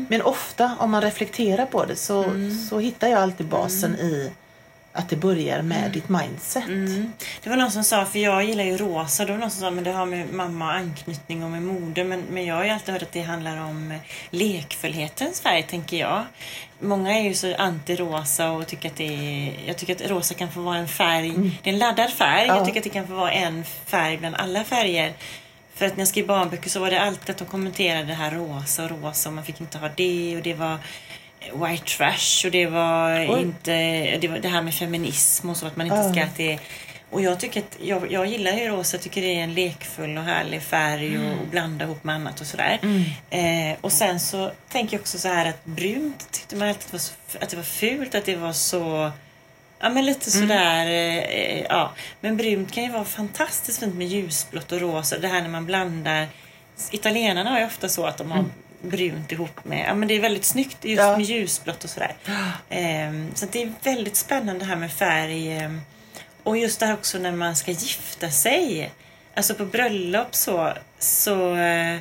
Men 0.10 0.22
ofta 0.22 0.72
om 0.80 0.92
man 0.92 1.02
reflekterar 1.02 1.66
på 1.66 1.86
det 1.86 1.96
så, 1.96 2.26
så 2.70 2.80
hittar 2.80 3.08
jag 3.08 3.20
alltid 3.20 3.48
basen 3.48 3.96
i 3.96 4.32
att 4.94 5.10
det 5.10 5.16
börjar 5.16 5.62
med 5.62 5.92
ditt 5.92 6.10
mindset. 6.10 6.68
Mm. 6.68 7.14
Det 7.44 7.50
var 7.50 7.58
någon 7.58 7.72
som 7.72 7.84
sa, 7.84 8.06
för 8.06 8.20
jag 8.20 8.44
gillar 8.44 8.64
ju 8.64 8.78
rosa, 8.78 9.26
det 9.26 9.32
var 9.32 9.40
någon 9.40 9.52
som 9.52 9.62
sa 9.62 9.72
men 9.72 9.84
det 9.84 9.92
har 9.92 10.06
med 10.06 10.34
mamma 10.34 10.74
anknytning 10.74 11.44
och 11.44 11.50
med 11.50 11.62
mode. 11.62 12.04
Men, 12.04 12.24
men 12.30 12.46
jag 12.46 12.56
har 12.56 12.64
ju 12.64 12.70
alltid 12.70 12.94
hört 12.94 13.02
att 13.02 13.12
det 13.12 13.22
handlar 13.22 13.58
om 13.58 13.92
eh, 13.92 13.98
lekfullhetens 14.30 15.42
färg, 15.42 15.64
tänker 15.64 15.98
jag. 15.98 16.26
Många 16.80 17.20
är 17.20 17.22
ju 17.22 17.34
så 17.34 17.48
anti-rosa 17.48 18.50
och 18.50 18.68
tycker 18.68 18.90
att 18.90 18.96
det 18.96 19.08
är, 19.08 19.68
jag 19.68 19.78
tycker 19.78 19.96
att 19.96 20.12
rosa 20.12 20.34
kan 20.34 20.52
få 20.52 20.62
vara 20.62 20.78
en 20.78 20.88
färg, 20.88 21.34
det 21.64 21.70
är 21.70 21.74
en 21.74 21.80
laddad 21.80 22.10
färg. 22.10 22.48
Ja. 22.48 22.56
Jag 22.56 22.66
tycker 22.66 22.80
att 22.80 22.84
det 22.84 22.90
kan 22.90 23.08
få 23.08 23.14
vara 23.14 23.32
en 23.32 23.64
färg 23.64 24.18
bland 24.18 24.36
alla 24.36 24.64
färger. 24.64 25.14
För 25.76 25.86
att 25.86 25.98
när 25.98 26.02
jag 26.02 26.08
skrev 26.08 26.28
barnböcker 26.28 26.70
så 26.70 26.80
var 26.80 26.92
det 26.92 27.02
alltid 27.02 27.30
att 27.30 27.38
de 27.38 27.46
kommenterade 27.46 28.06
det 28.06 28.14
här 28.14 28.32
rosa 28.32 28.84
och 28.84 28.90
rosa 28.90 29.30
och 29.30 29.36
man 29.36 29.46
fick 29.46 29.62
inte 29.62 29.78
ha 29.78 29.90
det 29.96 30.38
och 30.38 30.44
det 30.44 30.54
var 30.54 30.78
white 31.54 31.86
trash 31.98 32.46
och 32.46 32.52
det 32.52 32.66
var 32.68 33.12
Oj. 33.36 33.42
inte 33.42 33.72
det, 34.18 34.28
var 34.28 34.38
det 34.40 34.48
här 34.48 34.62
med 34.62 34.74
feminism 34.74 35.50
och 35.50 35.58
så 35.58 35.66
att 35.68 35.76
man 35.76 35.88
inte 35.88 35.98
Ja. 36.00 36.12
ska 36.12 36.24
att 36.24 36.36
det 36.38 36.60
och 37.10 37.22
jag 37.22 37.40
tycker 37.40 37.60
att 37.60 37.78
jag, 37.82 38.12
jag 38.12 38.26
gillar 38.26 38.52
ju 38.52 38.68
rosa, 38.68 38.98
tycker 38.98 39.22
det 39.22 39.28
är 39.40 39.44
en 39.44 39.54
lekfull 39.54 40.18
och 40.18 40.24
härlig 40.24 40.62
färg 40.64 41.18
och, 41.20 41.42
och 41.42 41.48
blanda 41.48 41.86
ihop 41.86 42.04
med 42.04 42.16
annat 42.16 42.42
och 42.42 42.48
sådär. 42.48 42.80
Eh, 43.30 43.78
och 43.82 43.92
sen 43.92 44.20
så 44.20 44.52
tänker 44.72 44.94
jag 44.98 45.02
också 45.02 45.18
så 45.18 45.28
här 45.28 45.46
att 45.50 45.66
brunt 45.66 46.32
tyckte 46.32 46.56
man 46.56 46.68
alltid 46.68 46.92
var 46.92 47.00
så, 47.00 47.14
att 47.42 47.50
det 47.50 47.56
var 47.56 47.64
fult, 47.64 48.16
att 48.16 48.26
det 48.26 48.36
var 48.36 48.54
så 48.54 49.12
Ja 49.80 49.90
men 49.90 50.06
lite 50.06 50.32
sådär, 50.32 50.86
eh, 50.86 51.62
ja. 51.62 51.92
Men 52.22 52.38
brunt 52.38 52.72
kan 52.72 52.84
ju 52.84 52.92
vara 52.92 53.06
fantastiskt 53.06 53.80
fint 53.80 53.96
med 53.96 54.08
ljusblått 54.08 54.72
och 54.72 54.80
rosa. 54.82 55.20
Det 55.20 55.28
här 55.28 55.42
när 55.42 55.50
man 55.50 55.66
blandar. 55.66 56.28
Italienarna 56.92 57.50
har 57.50 57.60
ju 57.60 57.66
ofta 57.66 57.90
så 57.90 58.06
att 58.06 58.18
de 58.18 58.32
har 58.32 58.46
brunt 58.84 59.32
ihop 59.32 59.66
med, 59.66 59.86
ja 59.88 59.94
men 59.94 60.08
det 60.08 60.14
är 60.14 60.20
väldigt 60.22 60.46
snyggt 60.46 60.78
just 60.86 61.00
Ja. 61.02 61.18
med 61.18 61.26
ljusblått 61.26 61.84
och 61.84 61.90
sådär. 61.90 62.16
Ehm, 62.70 63.32
så 63.36 63.46
det 63.52 63.62
är 63.64 63.74
väldigt 63.84 64.16
spännande 64.16 64.60
det 64.60 64.66
här 64.66 64.76
med 64.76 64.92
färg. 64.92 65.58
ehm, 65.58 65.82
och 66.44 66.58
just 66.58 66.80
det 66.80 66.86
här 66.86 66.94
också 66.94 67.18
när 67.18 67.32
man 67.32 67.56
ska 67.56 67.72
gifta 67.72 68.30
sig. 68.30 68.92
Alltså 69.36 69.56
på 69.56 69.66
bröllop 69.66 70.36
så, 70.36 70.74
så 71.00 71.56
eh, 71.56 71.98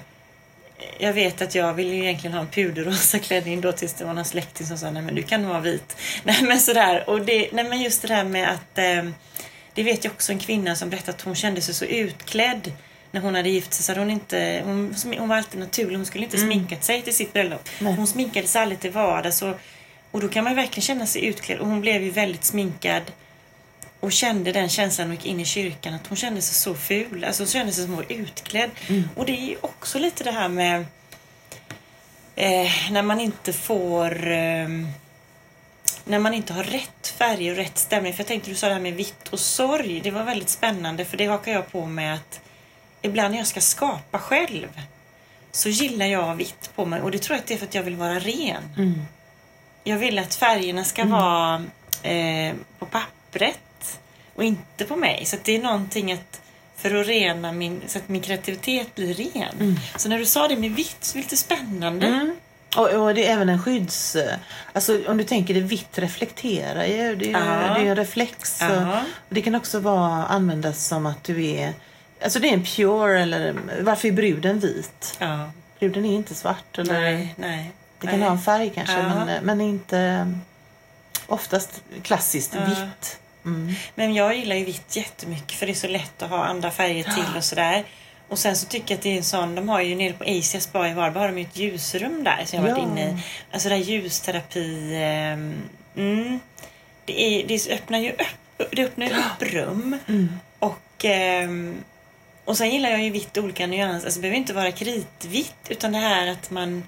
jag 0.99 1.13
vet 1.13 1.43
att 1.43 1.55
jag 1.55 1.75
ville 1.75 1.95
ju 1.95 2.03
egentligen 2.03 2.35
ha 2.35 2.41
en 2.41 2.47
puderrosa 2.49 3.19
klänning 3.19 3.61
då 3.61 3.73
tills 3.73 3.93
det 3.95 4.05
var 4.05 4.15
någon 4.15 4.25
släkting 4.25 4.67
som 4.67 4.79
sa 4.79 4.91
nej 4.91 5.03
men 5.03 5.15
du 5.15 5.23
kan 5.23 5.49
vara 5.49 5.61
vit. 5.61 5.97
Nej 6.25 6.43
men 6.43 6.61
sådär. 6.61 7.11
Och 7.11 7.21
det, 7.25 7.49
nej 7.53 7.65
men 7.65 7.83
just 7.83 8.03
det 8.03 8.09
där 8.09 8.25
med 8.25 8.49
att 8.51 8.79
eh, 8.79 9.05
det 9.75 9.83
vet 9.83 10.05
jag 10.05 10.13
också 10.13 10.33
en 10.33 10.39
kvinna 10.39 10.77
som 10.77 10.91
berättade 10.91 11.13
att 11.13 11.23
hon 11.23 11.35
kände 11.35 11.61
sig 11.61 11.75
så 11.75 11.85
utklädd 11.85 12.73
när 13.13 13.21
hon 13.21 13.35
hade 13.35 13.49
gift 13.49 13.73
sig 13.73 13.85
så 13.85 13.93
hade 13.93 14.01
hon 14.01 14.11
inte, 14.11 14.63
hon, 14.65 14.95
hon 15.19 15.29
var 15.29 15.37
alltid 15.37 15.61
naturlig, 15.61 15.97
hon 15.97 16.07
skulle 16.07 16.25
inte 16.25 16.39
sminkat 16.39 16.85
sig 16.85 17.03
till 17.03 17.15
sitt 17.15 17.33
bröllop. 17.33 17.69
Nej. 17.81 17.95
Hon 17.95 18.07
sminkade 18.07 18.47
sig 18.47 18.63
aldrig 18.63 18.81
till 18.81 18.91
vardags 18.91 19.43
och, 19.43 19.55
och 20.11 20.21
då 20.21 20.29
kan 20.29 20.45
man 20.45 20.53
ju 20.53 20.57
verkligen 20.57 20.83
känna 20.83 21.07
sig 21.07 21.25
utklädd 21.25 21.59
och 21.59 21.67
hon 21.67 21.81
blev 21.81 22.03
ju 22.03 22.11
väldigt 22.11 22.45
sminkad 22.45 23.03
och 24.01 24.13
kände 24.13 24.53
den 24.53 24.69
känslan 24.69 25.09
när 25.09 25.15
hon 25.15 25.23
gick 25.23 25.33
in 25.33 25.41
i 25.41 25.45
kyrkan 25.45 25.95
att 25.95 26.07
hon 26.07 26.17
kände 26.17 26.43
sig 26.43 26.55
så 26.55 26.75
ful. 26.75 27.25
Alltså 27.25 27.43
hon 27.43 27.49
kände 27.49 27.73
sig 27.73 27.85
som 27.85 27.95
hon 27.95 28.05
var 28.09 28.13
utklädd. 28.13 28.71
Och 29.17 29.27
det 29.27 29.33
är 29.33 29.47
ju 29.47 29.57
också 29.61 29.99
lite 29.99 30.25
det 30.25 30.31
här 30.31 30.49
med 30.49 30.85
eh, 32.37 32.91
när 32.91 33.03
man 33.03 33.21
inte 33.21 33.53
får 33.53 34.27
ehm, 34.27 34.89
när 36.05 36.19
man 36.19 36.35
inte 36.35 36.53
har 36.53 36.65
rätt 36.65 37.15
färg 37.19 37.51
och 37.51 37.57
rätt 37.57 37.79
stämning. 37.79 38.13
För 38.13 38.21
jag 38.21 38.27
tänkte 38.27 38.51
du 38.51 38.57
sa 38.57 38.67
det 38.67 38.73
här 38.73 38.81
med 38.81 38.95
vitt 38.95 39.29
och 39.29 39.41
sorg. 39.41 40.01
Det 40.01 40.11
var 40.11 40.25
väldigt 40.25 40.49
spännande 40.49 41.05
för 41.05 41.17
det 41.17 41.27
hakar 41.27 41.53
jag 41.53 41.73
på 41.73 41.87
med 41.87 42.15
att 42.15 42.41
ibland 43.03 43.31
när 43.33 43.39
jag 43.39 43.47
ska 43.47 43.61
skapa 43.61 44.19
själv 44.19 44.69
så 45.53 45.69
gillar 45.69 46.07
jag 46.07 46.35
vitt 46.35 46.71
på 46.75 46.85
mig 46.85 47.01
och 47.01 47.11
det 47.11 47.19
tror 47.19 47.35
jag 47.35 47.41
att 47.41 47.47
det 47.47 47.55
är 47.55 47.59
för 47.59 47.67
att 47.67 47.75
jag 47.75 47.83
vill 47.83 47.97
vara 47.97 48.19
ren. 48.19 48.63
Mm. 48.77 49.03
Jag 49.85 49.99
vill 49.99 50.19
att 50.19 50.35
färgerna 50.35 50.85
ska 50.85 51.05
vara 51.05 51.65
eh, 52.03 52.55
på 52.79 52.87
pappret 52.87 54.01
och 54.35 54.45
inte 54.45 54.85
på 54.85 54.97
mig. 54.97 55.25
Så 55.25 55.37
det 55.45 55.57
är 55.57 55.63
någonting 55.63 56.13
att 56.13 56.41
för 56.77 57.01
att 57.01 57.07
rena 57.07 57.53
min, 57.53 57.83
så 57.87 57.99
att 57.99 58.09
min 58.09 58.23
kreativitet 58.23 58.95
blir 58.95 59.15
ren. 59.15 59.79
Så 59.97 60.09
när 60.09 60.19
du 60.19 60.27
sa 60.27 60.49
det 60.49 60.57
med 60.57 60.71
vitt 60.71 60.97
så 61.01 61.19
var 61.19 61.23
det 61.23 61.25
lite 61.25 61.37
spännande. 61.37 62.07
Mm. 62.07 62.37
Och, 62.77 62.89
och 62.89 63.15
det 63.15 63.27
är 63.27 63.33
även 63.33 63.49
en 63.49 63.63
skydds... 63.63 64.17
Alltså 64.73 65.01
om 65.09 65.17
du 65.17 65.25
tänker 65.25 65.55
det 65.55 65.61
vitt 65.61 65.99
reflekterar 65.99 66.85
ju. 66.85 67.17
Det 67.17 67.33
är 67.33 67.69
ju 67.69 67.75
det 67.75 67.87
är 67.87 67.91
en 67.91 67.97
reflex. 67.97 68.63
Och 69.29 69.35
det 69.35 69.43
kan 69.43 69.55
också 69.55 69.81
vara 69.81 70.25
användas 70.27 70.87
som 70.87 71.07
att 71.07 71.25
du 71.25 71.47
är... 71.47 71.73
Alltså 72.25 72.39
det 72.39 72.49
är 72.49 72.53
en 72.53 72.65
pure 72.65 73.23
eller... 73.23 73.55
Varför 73.81 74.09
är 74.09 74.13
bruden 74.13 74.59
vit? 74.59 75.17
Ja. 75.19 75.51
Bruden 75.79 76.05
är 76.05 76.15
inte 76.15 76.35
svart. 76.35 76.79
Eller, 76.79 77.01
Nej, 77.01 77.35
nej. 77.37 77.71
Det 78.01 78.07
kan 78.07 78.19
nej. 78.19 78.29
ha 78.29 78.35
en 78.37 78.43
färg 78.43 78.71
kanske 78.75 78.97
Ja. 78.99 79.25
men, 79.25 79.45
men 79.45 79.61
inte... 79.61 80.33
Oftast 81.27 81.83
klassiskt 82.03 82.55
Ja. 82.55 82.65
vitt. 82.65 83.19
Mm. 83.45 83.75
Men 83.95 84.15
jag 84.15 84.37
gillar 84.37 84.57
ju 84.57 84.65
vitt 84.65 84.97
jättemycket 84.97 85.53
för 85.59 85.67
det 85.67 85.73
är 85.73 85.75
så 85.75 85.89
lätt 85.89 86.23
att 86.23 86.31
ha 86.31 86.45
andra 86.45 86.71
färger 86.71 87.05
till 87.05 87.37
och 87.37 87.45
sådär. 87.45 87.85
Och 88.29 88.39
sen 88.39 88.57
så 88.57 88.67
tycker 88.67 88.95
jag 88.95 88.99
att 88.99 89.03
det 89.03 89.13
är 89.13 89.17
en 89.17 89.25
sån, 89.25 89.55
de 89.55 89.69
har 89.69 89.81
ju 89.81 89.95
nere 89.95 90.13
på 90.13 90.25
Asia 90.25 90.61
Spa 90.61 90.89
i 90.89 90.95
Varberg 90.95 91.21
har 91.21 91.29
de 91.29 91.39
ju 91.39 91.45
ett 91.45 91.57
ljusrum 91.57 92.25
där 92.25 92.43
som 92.47 92.57
jag 92.59 92.63
har 92.67 92.71
varit 92.71 92.85
Ja. 92.85 92.91
inne 93.03 93.11
i. 93.11 93.23
Alltså 93.53 93.69
det 93.69 93.75
här 93.75 93.83
ljusterapi. 93.83 94.95
ehm, 95.03 95.55
mm, 95.97 96.41
det, 97.05 97.23
är, 97.23 97.47
det 97.49 97.71
öppnar 97.71 97.99
ju 97.99 98.11
upp, 98.13 98.69
det 98.73 98.85
öppnar 98.85 99.07
upp 99.11 99.43
rum. 99.53 99.97
Mm. 100.09 100.41
Och, 100.59 101.05
ehm, 101.05 101.75
och 102.45 102.57
sen 102.57 102.71
gillar 102.71 102.91
jag 102.91 103.03
ju 103.05 103.11
vitt 103.11 103.37
i 103.37 103.41
olika 103.41 103.67
nyanser. 103.67 104.07
Alltså 104.07 104.19
det 104.19 104.23
behöver 104.23 104.39
inte 104.39 104.53
vara 104.53 104.73
kritvitt 104.73 105.55
utan 105.69 105.93
det 105.93 105.99
här 105.99 106.27
att 106.27 106.51
man 106.51 106.85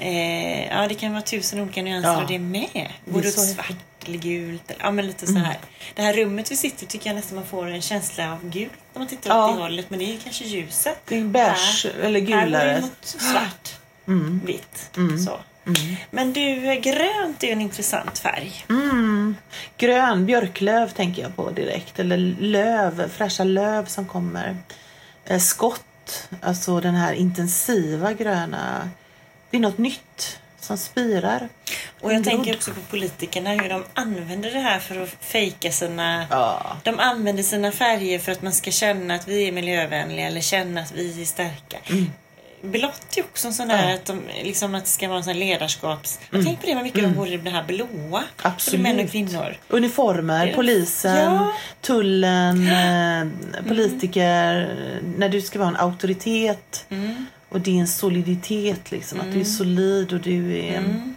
Eh, 0.00 0.66
ja, 0.66 0.88
det 0.88 0.94
kan 0.94 1.12
vara 1.12 1.22
tusen 1.22 1.60
olika 1.60 1.82
nyanser 1.82 2.10
Ja. 2.12 2.22
och 2.22 2.28
det 2.28 2.34
är 2.34 2.38
med. 2.38 2.68
Det 2.72 2.80
är 2.80 3.12
Både 3.12 3.30
svart 3.30 3.76
eller 4.06 4.18
gult. 4.18 4.70
Eller, 4.70 4.82
ja, 4.84 4.90
men 4.90 5.06
lite 5.06 5.26
så 5.26 5.32
Mm. 5.32 5.42
här. 5.44 5.56
Det 5.94 6.02
här 6.02 6.12
rummet 6.14 6.50
vi 6.50 6.56
sitter 6.56 6.86
tycker 6.86 7.10
jag 7.10 7.14
nästan 7.16 7.36
man 7.36 7.46
får 7.46 7.66
en 7.66 7.82
känsla 7.82 8.32
av 8.32 8.50
gult 8.50 8.72
när 8.92 8.98
man 8.98 9.08
tittar 9.08 9.30
Ja. 9.30 9.48
åt 9.48 9.56
det 9.56 9.62
hållet. 9.62 9.90
Men 9.90 9.98
det 9.98 10.04
är 10.04 10.12
ju 10.12 10.18
kanske 10.18 10.44
ljuset. 10.44 10.98
Det 11.08 11.16
är 11.18 11.24
beige 11.24 11.86
eller 12.02 12.20
Här 12.20 12.26
går 12.26 12.36
det 12.36 12.44
gulare. 12.44 12.80
mot 12.80 12.98
svart, 13.04 13.74
Mm. 14.06 14.40
vitt. 14.44 14.90
Mm. 14.96 15.18
Så. 15.24 15.40
Mm. 15.68 15.96
Men 16.10 16.32
du, 16.32 16.74
grönt 16.80 17.42
är 17.42 17.46
ju 17.46 17.52
en 17.52 17.60
intressant 17.60 18.18
färg. 18.18 18.64
Mm. 18.68 19.36
Grön, 19.76 20.26
björklöv 20.26 20.88
tänker 20.90 21.22
jag 21.22 21.36
på 21.36 21.50
direkt. 21.50 21.98
Eller 21.98 22.16
löv, 22.40 23.10
fräscha 23.10 23.44
löv 23.44 23.84
som 23.84 24.06
kommer. 24.06 24.56
Eh, 25.24 25.38
skott, 25.38 26.28
alltså 26.40 26.80
den 26.80 26.94
här 26.94 27.12
intensiva 27.12 28.12
gröna. 28.12 28.90
Det 29.50 29.56
är 29.56 29.60
något 29.60 29.78
nytt 29.78 30.40
som 30.60 30.78
spirar. 30.78 31.48
Och 32.00 32.12
jag 32.12 32.24
tänker 32.24 32.54
också 32.54 32.70
på 32.70 32.80
politikerna, 32.80 33.50
hur 33.50 33.68
de 33.68 33.84
använder 33.94 34.50
det 34.50 34.58
här 34.58 34.78
för 34.78 35.02
att 35.02 35.16
fejka 35.20 35.72
sina... 35.72 36.26
Ja. 36.30 36.76
De 36.84 36.98
använder 36.98 37.42
sina 37.42 37.72
färger 37.72 38.18
för 38.18 38.32
att 38.32 38.42
man 38.42 38.52
ska 38.52 38.70
känna 38.70 39.14
att 39.14 39.28
vi 39.28 39.48
är 39.48 39.52
miljövänliga 39.52 40.26
eller 40.26 40.40
känna 40.40 40.80
att 40.80 40.92
vi 40.92 41.22
är 41.22 41.24
starka. 41.24 41.78
Mm. 41.90 42.12
Blått 42.62 43.16
är 43.16 43.22
också 43.22 43.46
en 43.48 43.54
sån 43.54 43.68
där 43.68 43.88
Ja. 43.88 43.94
att, 43.94 44.04
de, 44.04 44.20
liksom 44.44 44.74
att 44.74 44.84
det 44.84 44.90
ska 44.90 45.08
vara 45.08 45.18
en 45.18 45.24
sån 45.24 45.38
ledarskaps... 45.38 46.20
Jag 46.30 46.44
tänker 46.44 46.60
på 46.60 46.66
det 46.66 46.74
vad 46.74 46.82
mycket 46.84 47.02
de 47.02 47.14
borde 47.14 47.36
det 47.36 47.50
här 47.50 47.64
blåa. 47.64 47.88
Både 48.10 48.24
Absolut. 48.42 48.80
män 48.80 49.00
och 49.00 49.10
kvinnor. 49.10 49.56
Uniformer, 49.68 50.52
polisen, 50.54 51.16
Ja. 51.34 51.52
tullen, 51.80 52.68
eh, 53.58 53.62
politiker. 53.68 54.74
När 55.16 55.28
du 55.28 55.40
ska 55.40 55.58
vara 55.58 55.68
en 55.68 55.76
auktoritet 55.76 56.86
Mm. 56.90 57.26
och 57.48 57.60
din 57.60 57.86
soliditet. 57.88 58.90
Liksom, 58.90 59.20
Att 59.20 59.32
du 59.32 59.40
är 59.40 59.44
solid 59.44 60.12
och 60.12 60.20
du 60.20 60.58
är... 60.58 60.78
Mm. 60.78 61.14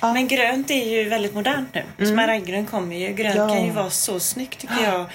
Ja. 0.00 0.12
Men 0.12 0.28
grönt 0.28 0.70
är 0.70 0.90
ju 0.90 1.08
väldigt 1.08 1.34
modernt 1.34 1.74
nu. 1.96 2.06
Smaragdgrönt 2.06 2.70
kommer 2.70 2.96
ju. 2.96 3.12
Grönt 3.12 3.36
Ja. 3.36 3.48
kan 3.48 3.64
ju 3.64 3.70
vara 3.70 3.90
så 3.90 4.20
snyggt 4.20 4.58
tycker 4.60 4.82
jag. 4.84 5.06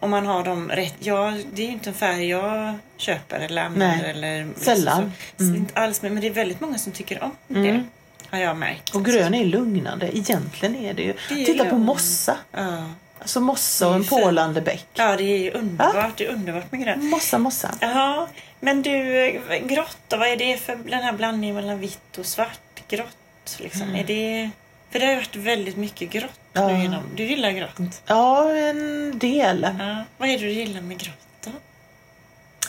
Om 0.00 0.10
man 0.10 0.26
har 0.26 0.44
dem 0.44 0.70
rätt. 0.70 0.94
Ja, 0.98 1.34
det 1.52 1.62
är 1.62 1.66
ju 1.66 1.72
inte 1.72 1.90
en 1.90 1.94
färg 1.94 2.28
jag 2.28 2.74
köper 2.96 3.40
eller 3.40 3.62
använder. 3.62 3.96
Nej. 4.02 4.10
Eller, 4.10 4.44
liksom 4.44 4.64
Sällan. 4.64 5.12
Så, 5.36 5.44
så 5.44 5.54
Inte 5.54 5.80
alls, 5.80 6.02
men 6.02 6.20
det 6.20 6.26
är 6.26 6.30
väldigt 6.30 6.60
många 6.60 6.78
som 6.78 6.92
tycker 6.92 7.22
om 7.22 7.30
det. 7.46 7.58
Mm. 7.68 7.86
Har 8.30 8.38
jag 8.38 8.56
märkt. 8.56 8.94
Och 8.94 9.04
grön 9.04 9.34
är 9.34 9.44
lugnande. 9.44 10.16
Egentligen 10.18 10.76
är 10.76 10.94
det 10.94 11.02
ju. 11.02 11.14
Det 11.28 11.42
är 11.42 11.46
Titta 11.46 11.64
på 11.64 11.70
lugn. 11.70 11.84
mossa. 11.84 12.36
Ja. 12.52 12.90
Alltså 13.20 13.40
mossa 13.40 13.84
Det 13.84 13.90
och 13.90 13.96
en 13.96 14.04
pålande 14.04 14.60
bäck. 14.60 14.86
ja, 14.94 15.16
det 15.16 15.22
är 15.24 15.38
ju 15.38 15.50
underbart. 15.50 16.16
Det 16.16 16.26
är 16.26 16.32
underbart 16.32 16.72
med 16.72 16.80
grönt. 16.80 17.04
Mossa, 17.04 17.38
mossa. 17.38 17.74
Jaha, 17.80 18.28
men 18.60 18.82
du, 18.82 19.26
eh, 19.28 19.66
grått 19.66 19.98
då? 20.08 20.16
Vad 20.16 20.28
är 20.28 20.36
det 20.36 20.56
för 20.56 20.76
den 20.76 21.02
här 21.02 21.12
blandningen 21.12 21.56
mellan 21.56 21.78
vitt 21.78 22.18
och 22.18 22.26
svart? 22.26 22.60
Grått, 22.88 23.56
liksom. 23.58 23.94
Är 23.94 24.04
det... 24.04 24.50
För 24.90 24.98
det 24.98 25.04
har 25.04 25.12
ju 25.12 25.18
varit 25.18 25.36
väldigt 25.36 25.76
mycket 25.76 26.10
grått 26.10 26.40
nu 26.54 26.82
genom... 26.82 27.02
Du 27.16 27.24
gillar 27.24 27.50
grått? 27.50 28.02
Ja, 28.06 28.52
en 28.52 29.18
del. 29.18 29.62
Ja. 29.78 30.04
Vad 30.18 30.28
är 30.28 30.32
det 30.38 30.44
du 30.44 30.50
gillar 30.50 30.80
med 30.80 30.98
grått? 30.98 31.27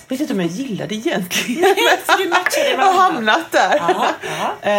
Vet 0.10 0.22
inte 0.22 0.34
om 0.34 0.39
jag 0.39 0.50
gillar 0.50 0.88
det 0.88 0.96
egentligen. 0.96 1.75
Jag 2.72 2.78
har 2.78 2.94
hamnat 2.94 3.51
där. 3.51 3.75
Ja, 3.78 4.08
ja. 4.62 4.70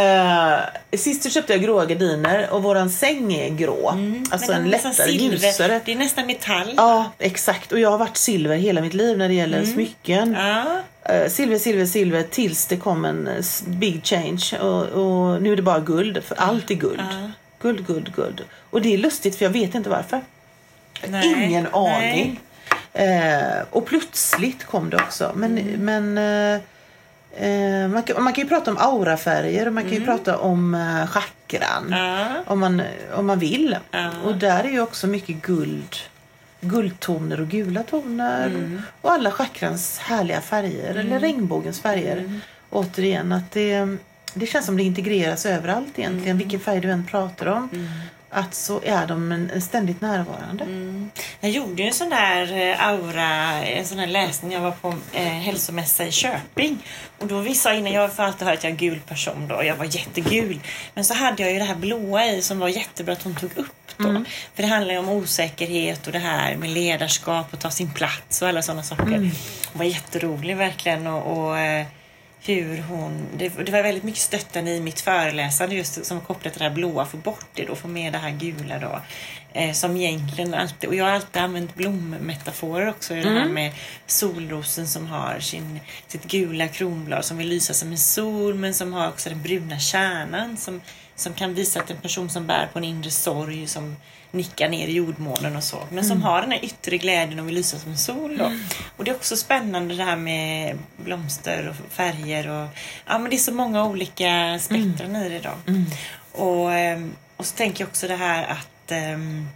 Eh, 0.93 0.99
Sist 0.99 1.23
så 1.23 1.31
köpte 1.31 1.53
jag 1.53 1.63
gråa 1.63 1.85
gardiner 1.87 2.51
och 2.51 2.63
våran 2.63 2.91
säng 2.91 3.33
är 3.33 3.49
grå. 3.49 3.89
Alltså 4.31 4.53
Men 4.53 4.63
en 4.63 4.71
det 4.71 4.77
är 4.77 4.85
nästan 4.85 4.91
lättare, 4.91 5.13
ljusare. 5.13 5.81
Det 5.85 5.93
är 5.93 5.97
nästan 5.97 6.27
metall. 6.27 6.75
Ja, 6.77 7.13
exakt. 7.19 7.73
Och 7.73 7.79
jag 7.81 7.91
har 7.91 7.99
varit 7.99 8.17
silver 8.17 8.57
hela 8.57 8.81
mitt 8.81 8.95
liv 8.95 9.19
när 9.19 9.29
det 9.29 9.35
gäller 9.35 9.65
smycken. 9.65 10.37
Ja. 10.39 10.65
Eh, 11.15 11.29
silver, 11.29 11.59
silver, 11.59 11.87
silver 11.87 12.23
tills 12.23 12.67
det 12.67 12.77
kom 12.77 13.05
en 13.05 13.27
eh, 13.29 13.45
big 13.67 14.05
change. 14.05 14.59
Och, 14.61 14.83
och 14.85 15.43
nu 15.43 15.53
är 15.53 15.57
det 15.57 15.63
bara 15.63 15.81
guld, 15.81 16.25
för 16.25 16.35
allt 16.35 16.71
är 16.71 16.75
guld. 16.75 17.01
Ja. 17.11 17.31
Guld, 17.63 17.87
guld, 17.87 18.15
guld. 18.17 18.45
Och 18.71 18.83
det 18.83 18.95
är 18.95 18.99
lustigt 18.99 19.37
för 19.37 19.45
jag 19.45 19.51
vet 19.51 19.75
inte 19.75 19.91
varför. 19.91 20.21
Nej, 21.07 21.45
Ingen 21.45 21.67
nej. 21.73 22.41
Eh, 22.93 23.63
och 23.71 23.87
plötsligt 23.87 24.65
kom 24.65 24.91
det 24.91 24.97
också. 24.97 25.33
Men, 25.37 25.59
Mm. 25.59 25.85
men 25.85 26.19
eh, 26.19 26.61
eh, 27.49 27.89
man, 27.89 28.03
kan, 28.03 28.23
man 28.25 28.33
kan 28.33 28.43
ju 28.45 28.49
prata 28.49 28.71
om 28.71 28.79
aurafärger 28.79 29.67
och 29.67 29.73
man 29.73 29.83
kan 29.83 29.93
ju 29.93 30.05
prata 30.05 30.39
om 30.39 30.75
eh, 30.75 31.07
chakran. 31.07 31.93
Mm. 31.95 32.43
Om, 32.47 32.61
man, 32.61 32.83
om 33.15 33.27
man 33.27 33.39
vill. 33.39 33.77
Och 34.25 34.35
där 34.37 34.65
är 34.65 34.69
ju 34.69 34.81
också 34.81 35.07
mycket 35.07 35.43
guld. 35.43 35.97
Guldtoner 36.61 37.41
och 37.41 37.49
gula 37.49 37.83
toner. 37.83 38.47
Mm. 38.47 38.83
Och 39.01 39.13
alla 39.13 39.31
chakrans 39.31 39.99
härliga 39.99 40.41
färger. 40.41 40.95
Eller 40.95 41.19
regnbågens 41.21 41.81
färger. 41.81 42.17
Mm. 42.17 42.41
Återigen 42.71 43.33
att 43.33 43.51
det, 43.53 43.97
det 44.35 44.47
känns 44.47 44.67
som 44.67 44.77
det 44.77 44.83
integreras 44.83 45.47
överallt 45.47 45.99
egentligen. 45.99 46.27
Mm. 46.31 46.39
Vilken 46.39 46.61
färg 46.61 46.81
du 46.81 46.91
än 46.91 47.07
pratar 47.07 47.47
om. 47.47 47.69
Att 48.33 48.55
så 48.55 48.81
är 48.85 49.07
de 49.07 49.33
en- 49.33 49.63
ständigt 49.63 50.01
närvarande. 50.01 50.65
Mm. 50.65 51.11
Jag 51.41 51.51
gjorde 51.51 51.83
ju 51.83 51.89
en 51.89 51.95
sån 51.95 52.11
där 52.11 52.53
eh, 52.71 52.87
aura, 52.89 53.29
en 53.65 53.87
sån 53.87 53.99
där 53.99 54.07
läsning. 54.07 54.53
Jag 54.53 54.61
var 54.61 54.71
på 54.71 54.95
eh, 55.13 55.23
hälsomässa 55.25 56.05
i 56.07 56.13
Köping. 56.13 56.79
Och 57.19 57.27
då 57.27 57.39
vissa 57.41 57.75
innan, 57.75 57.93
jag 57.93 58.09
har 58.09 58.25
alltid 58.25 58.49
hört 58.49 58.59
att 58.59 58.65
jag 58.65 58.71
är 58.71 58.75
en 58.75 58.77
gul 58.77 59.01
person 59.01 59.49
då. 59.49 59.55
och 59.55 59.65
Jag 59.65 59.77
var 59.77 59.85
jättegul. 59.85 60.61
Men 60.95 61.05
så 61.05 61.15
hade 61.15 61.43
jag 61.43 61.53
ju 61.53 61.59
det 61.59 61.65
här 61.65 61.75
blåa 61.75 62.27
i 62.27 62.43
som 62.43 62.59
var 62.59 62.69
jättebra 62.69 63.13
att 63.13 63.23
hon 63.23 63.35
tog 63.35 63.59
upp 63.59 63.67
då. 63.97 64.25
För 64.55 64.63
det 64.63 64.67
handlar 64.69 64.93
ju 64.93 64.99
om 64.99 65.09
osäkerhet 65.09 66.07
och 66.07 66.13
det 66.13 66.19
här 66.19 66.57
med 66.57 66.71
ledarskap 66.71 67.47
och 67.53 67.59
ta 67.61 67.71
sin 67.71 67.91
plats 67.95 68.43
och 68.43 68.49
alla 68.49 68.63
sådana 68.63 68.83
saker. 68.83 69.05
Hon 69.05 69.79
var 69.79 69.85
jätterolig 69.85 70.57
verkligen 70.57 71.07
och, 71.07 71.39
och 71.49 71.59
eh, 71.59 71.87
hur 72.43 72.83
hon... 72.83 73.27
Det, 73.37 73.49
det 73.49 73.73
var 73.73 73.83
väldigt 73.83 74.05
mycket 74.05 74.21
stöttande 74.21 74.71
i 74.71 74.81
mitt 74.81 75.01
föreläsande 75.01 75.75
just 75.75 76.05
som 76.05 76.21
kopplat 76.21 76.53
till 76.53 76.63
det 76.63 76.69
här 76.69 76.75
blåa, 76.75 77.07
få 77.07 77.17
bort 77.17 77.47
det 77.55 77.65
då, 77.65 77.75
få 77.75 77.89
med 77.89 78.13
det 78.13 78.19
här 78.19 78.31
gula 78.31 78.79
då. 78.79 79.01
Eh, 79.53 79.73
som 79.73 79.97
egentligen 79.97 80.55
alltid, 80.55 80.89
och 80.89 80.95
jag 80.95 81.05
har 81.05 81.13
alltid 81.13 81.43
använt 81.43 81.75
blommetaforer 81.75 82.89
också 82.89 83.15
i 83.15 83.23
det 83.23 83.31
här 83.31 83.49
med 83.49 83.73
solrosen 84.07 84.89
som 84.89 85.07
har 85.07 85.41
sin, 85.41 85.81
sitt 86.07 86.25
gula 86.25 86.69
kronblad 86.69 87.25
som 87.25 87.37
vill 87.37 87.49
lysa 87.49 87.75
som 87.75 87.91
en 87.91 87.99
sol 87.99 88.55
men 88.55 88.75
som 88.75 88.93
har 88.93 89.09
också 89.09 89.29
den 89.29 89.43
bruna 89.43 89.79
kärnan 89.79 90.57
som, 90.57 90.81
som 91.15 91.35
kan 91.35 91.55
visa 91.55 91.81
att 91.81 91.91
en 91.91 91.97
person 91.97 92.31
som 92.31 92.47
bär 92.47 92.69
på 92.73 92.79
en 92.79 92.85
inre 92.85 93.11
sorg 93.11 93.67
som 93.67 93.97
nickar 94.31 94.69
ner 94.69 94.89
i 94.89 94.93
jordmånen 94.93 95.57
och 95.57 95.65
så. 95.65 95.79
Men 95.91 96.05
som 96.05 96.23
har 96.23 96.41
den 96.41 96.51
här 96.51 96.65
yttre 96.65 96.99
glädjen 96.99 97.41
och 97.41 97.49
vill 97.49 97.55
lysa 97.55 97.79
som 97.79 97.97
sol 97.97 98.37
då. 98.39 98.53
Och 98.97 99.05
det 99.05 99.11
är 99.11 99.15
också 99.15 99.37
spännande 99.37 99.95
det 99.95 100.05
här 100.05 100.17
med 100.17 100.79
blomster 100.97 101.69
och 101.69 101.93
färger 101.95 102.49
och 102.49 102.69
ja 103.07 103.19
men 103.19 103.31
det 103.31 103.37
är 103.37 103.39
så 103.39 103.55
många 103.55 103.85
olika 103.85 104.59
spektran 104.61 105.17
i 105.17 105.29
det 105.29 105.39
då. 105.41 105.75
Och, 106.45 106.73
ehm, 106.75 107.13
och 107.37 107.47
så 107.47 107.57
tänker 107.57 107.81
jag 107.81 107.89
också 107.89 108.09
det 108.09 108.17
här 108.17 108.45
att 108.45 108.91
ehm, 108.91 109.49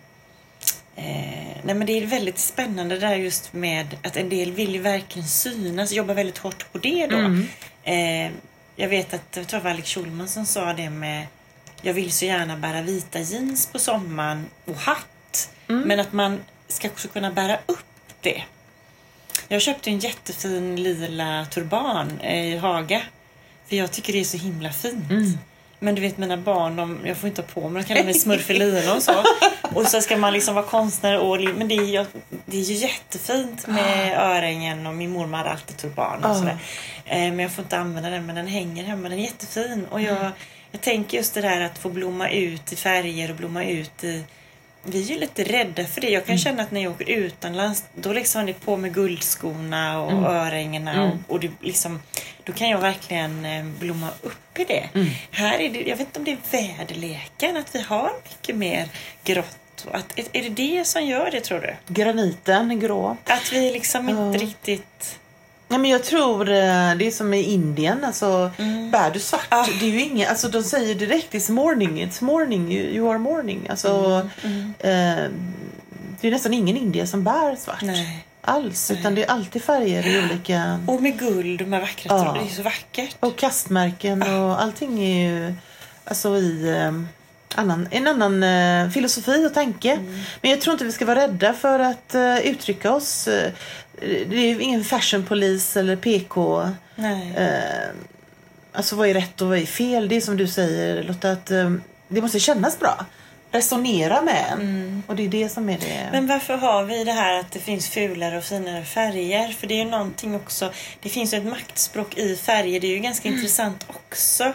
Eh, 0.96 1.56
nej 1.62 1.74
men 1.74 1.86
det 1.86 1.92
är 1.92 2.06
väldigt 2.06 2.38
spännande 2.38 2.98
där 2.98 3.14
just 3.14 3.52
med 3.52 3.96
att 4.02 4.16
en 4.16 4.28
del 4.28 4.52
vill 4.52 4.74
ju 4.74 4.80
verkligen 4.80 5.28
synas, 5.28 5.92
jobba 5.92 6.14
väldigt 6.14 6.38
hårt 6.38 6.72
på 6.72 6.78
det 6.78 7.06
då. 7.06 7.16
Eh, 7.84 8.30
jag 8.76 8.88
vet 8.88 9.14
att, 9.14 9.36
jag 9.36 9.46
tror 9.46 9.60
det 9.60 9.64
var 9.64 9.70
Alex 9.70 9.90
Schulman 9.90 10.28
som 10.28 10.46
sa 10.46 10.72
det 10.72 10.90
med 10.90 11.26
jag 11.84 11.94
vill 11.94 12.12
så 12.12 12.24
gärna 12.24 12.56
bära 12.56 12.82
vita 12.82 13.18
jeans 13.20 13.66
på 13.66 13.78
sommaren 13.78 14.46
och 14.64 14.76
hatt. 14.76 15.50
Men 15.66 16.00
att 16.00 16.12
man 16.12 16.40
ska 16.68 16.88
också 16.88 17.08
kunna 17.08 17.30
bära 17.30 17.58
upp 17.66 17.84
det. 18.20 18.42
Jag 19.48 19.62
köpte 19.62 19.90
en 19.90 19.98
jättefin 19.98 20.76
lila 20.82 21.46
turban 21.50 22.20
eh, 22.20 22.44
i 22.46 22.56
Haga. 22.56 23.02
För 23.68 23.76
jag 23.76 23.90
tycker 23.92 24.12
det 24.12 24.20
är 24.20 24.24
så 24.24 24.36
himla 24.36 24.72
fint. 24.72 25.38
Men 25.78 25.94
du 25.94 26.00
vet 26.00 26.18
mina 26.18 26.36
barn, 26.36 26.76
de, 26.76 26.98
jag 27.04 27.16
får 27.16 27.28
inte 27.28 27.42
ha 27.42 27.46
på 27.48 27.68
mig 27.68 27.82
de 27.82 27.88
kallar 27.88 28.04
mig 28.04 28.14
smurfelina 28.20 28.94
och 28.94 29.02
så. 29.02 29.24
Och 29.74 29.86
så 29.86 30.00
ska 30.00 30.16
man 30.16 30.32
liksom 30.32 30.54
vara 30.54 30.64
konstnär 30.66 31.18
och 31.18 31.40
men 31.40 31.68
det 31.68 31.74
är, 31.74 31.84
ju, 31.84 32.06
det 32.46 32.56
är 32.56 32.62
ju 32.62 32.74
jättefint 32.74 33.66
med 33.66 34.18
örhängen 34.18 34.86
och 34.86 34.94
min 34.94 35.10
mormor 35.10 35.38
hade 35.38 35.50
alltid 35.50 35.76
turban 35.76 36.24
och 36.24 36.30
Ah. 36.30 36.34
sådär. 36.34 36.58
Eh, 37.04 37.18
Men 37.18 37.38
jag 37.38 37.52
får 37.52 37.64
inte 37.64 37.78
använda 37.78 38.10
den 38.10 38.26
men 38.26 38.34
den 38.36 38.46
hänger 38.46 38.84
hemma, 38.84 39.08
den 39.08 39.18
är 39.18 39.22
jättefin. 39.22 39.86
Och 39.90 40.00
jag, 40.00 40.30
jag 40.74 40.80
tänker 40.80 41.16
just 41.16 41.34
det 41.34 41.40
där 41.40 41.60
att 41.60 41.78
få 41.78 41.88
blomma 41.88 42.28
ut 42.30 42.72
i 42.72 42.76
färger 42.76 43.30
och 43.30 43.36
blomma 43.36 43.64
ut 43.64 44.04
i 44.04 44.24
vi 44.86 45.02
är 45.02 45.06
ju 45.06 45.18
lite 45.18 45.44
rädda 45.44 45.84
för 45.84 46.00
det. 46.00 46.10
Jag 46.10 46.26
kan 46.26 46.38
känna 46.38 46.62
att 46.62 46.70
när 46.70 46.82
jag 46.82 46.92
åker 46.92 47.10
utomlands 47.10 47.84
då 47.94 48.12
liksom 48.12 48.42
är 48.42 48.46
det 48.46 48.52
på 48.52 48.76
med 48.76 48.94
guldskorna 48.94 50.00
och 50.00 50.12
örhängena 50.12 51.04
och, 51.04 51.34
och 51.34 51.40
det 51.40 51.50
liksom, 51.60 52.02
då 52.44 52.52
kan 52.52 52.68
jag 52.68 52.78
verkligen 52.78 53.44
eh, 53.44 53.64
blomma 53.64 54.08
upp 54.22 54.58
i 54.58 54.64
det. 54.64 54.88
Här 55.30 55.58
är 55.58 55.70
det, 55.70 55.80
jag 55.80 55.96
vet 55.96 56.06
inte 56.06 56.18
om 56.18 56.24
det 56.24 56.30
är 56.32 56.38
väderleken, 56.50 57.56
att 57.56 57.74
vi 57.74 57.80
har 57.80 58.10
mycket 58.24 58.56
mer 58.56 58.88
grått. 59.24 59.86
Att, 59.92 60.18
är 60.32 60.42
det 60.42 60.48
det 60.48 60.84
som 60.84 61.04
gör 61.06 61.30
det 61.30 61.40
tror 61.40 61.60
du? 61.60 61.94
Graniten, 61.94 62.80
grå. 62.80 63.16
Att 63.24 63.52
vi 63.52 63.72
liksom 63.72 64.08
inte 64.08 64.44
riktigt... 64.44 65.18
Ja, 65.74 65.78
men 65.78 65.90
jag 65.90 66.04
tror 66.04 66.40
eh, 66.48 66.94
det 66.96 67.06
är 67.06 67.10
som 67.10 67.34
i 67.34 67.42
Indien. 67.42 68.04
Alltså, 68.04 68.50
Bär 68.92 69.10
du 69.10 69.20
svart, 69.20 69.46
Ah. 69.48 69.66
det 69.80 69.86
är 69.86 69.90
ju 69.90 70.00
inget, 70.02 70.28
alltså, 70.30 70.48
de 70.48 70.62
säger 70.62 70.94
direkt 70.94 71.34
it's 71.34 71.52
morning, 71.52 72.04
it's 72.04 72.24
morning, 72.24 72.72
you, 72.72 72.86
you 72.86 73.10
are 73.10 73.18
morning. 73.18 73.66
Alltså, 73.70 74.20
Eh, 74.78 75.30
det 76.20 76.28
är 76.28 76.30
nästan 76.30 76.54
ingen 76.54 76.76
indier 76.76 77.06
som 77.06 77.24
bär 77.24 77.56
svart 77.56 77.82
Nej. 77.82 78.24
alls. 78.40 78.90
Utan 78.90 79.14
det 79.14 79.24
är 79.24 79.30
alltid 79.30 79.62
färger 79.62 80.06
i 80.06 80.24
olika... 80.30 80.80
Och 80.86 81.02
med 81.02 81.18
guld 81.18 81.62
och 81.62 81.68
med 81.68 81.80
vackra 81.80 82.08
Ja. 82.16 82.36
Det 82.40 82.50
är 82.50 82.54
så 82.54 82.62
vackert. 82.62 83.16
Och 83.20 83.36
kastmärken 83.38 84.22
och 84.22 84.62
allting 84.62 85.02
är 85.04 85.28
ju 85.30 85.54
alltså 86.04 86.36
i 86.36 86.68
eh, 86.78 86.92
annan, 87.60 87.88
en 87.90 88.06
annan 88.06 88.42
eh, 88.42 88.90
filosofi 88.90 89.46
och 89.46 89.54
tanke. 89.54 89.98
Men 90.40 90.50
jag 90.50 90.60
tror 90.60 90.72
inte 90.72 90.84
vi 90.84 90.92
ska 90.92 91.04
vara 91.06 91.20
rädda 91.20 91.52
för 91.52 91.78
att 91.78 92.14
eh, 92.14 92.38
uttrycka 92.38 92.92
oss. 92.92 93.28
Eh, 94.00 94.28
det 94.28 94.36
är 94.36 94.54
ju 94.54 94.62
ingen 94.62 94.84
fashionpolis 94.84 95.76
eller 95.76 95.96
PK. 95.96 96.68
Nej. 96.96 97.34
Eh, 97.36 97.90
alltså 98.72 98.96
vad 98.96 99.08
är 99.08 99.14
rätt 99.14 99.40
och 99.42 99.48
vad 99.48 99.58
är 99.58 99.66
fel? 99.66 100.08
Det 100.08 100.16
är 100.16 100.20
som 100.20 100.36
du 100.36 100.46
säger 100.46 101.02
Lotta, 101.02 101.30
att 101.30 101.50
eh, 101.50 101.72
det 102.08 102.20
måste 102.20 102.40
kännas 102.40 102.78
bra. 102.78 103.06
Resonera 103.50 104.22
med 104.22 104.44
en. 104.52 105.02
Och 105.06 105.16
det 105.16 105.24
är 105.24 105.28
det 105.28 105.48
som 105.48 105.68
är 105.68 105.78
det. 105.78 106.08
Men 106.12 106.26
varför 106.26 106.56
har 106.56 106.84
vi 106.84 107.04
det 107.04 107.12
här 107.12 107.40
att 107.40 107.50
det 107.52 107.58
finns 107.58 107.88
fulare 107.88 108.38
och 108.38 108.44
finare 108.44 108.84
färger? 108.84 109.48
För 109.48 109.66
det 109.66 109.74
är 109.74 109.84
ju 109.84 109.90
någonting 109.90 110.34
också. 110.34 110.72
Det 111.02 111.08
finns 111.08 111.34
ju 111.34 111.38
ett 111.38 111.44
maktspråk 111.44 112.18
i 112.18 112.36
färger. 112.36 112.80
Det 112.80 112.86
är 112.86 112.90
ju 112.90 112.98
ganska 112.98 113.28
intressant 113.28 113.86
också. 113.88 114.52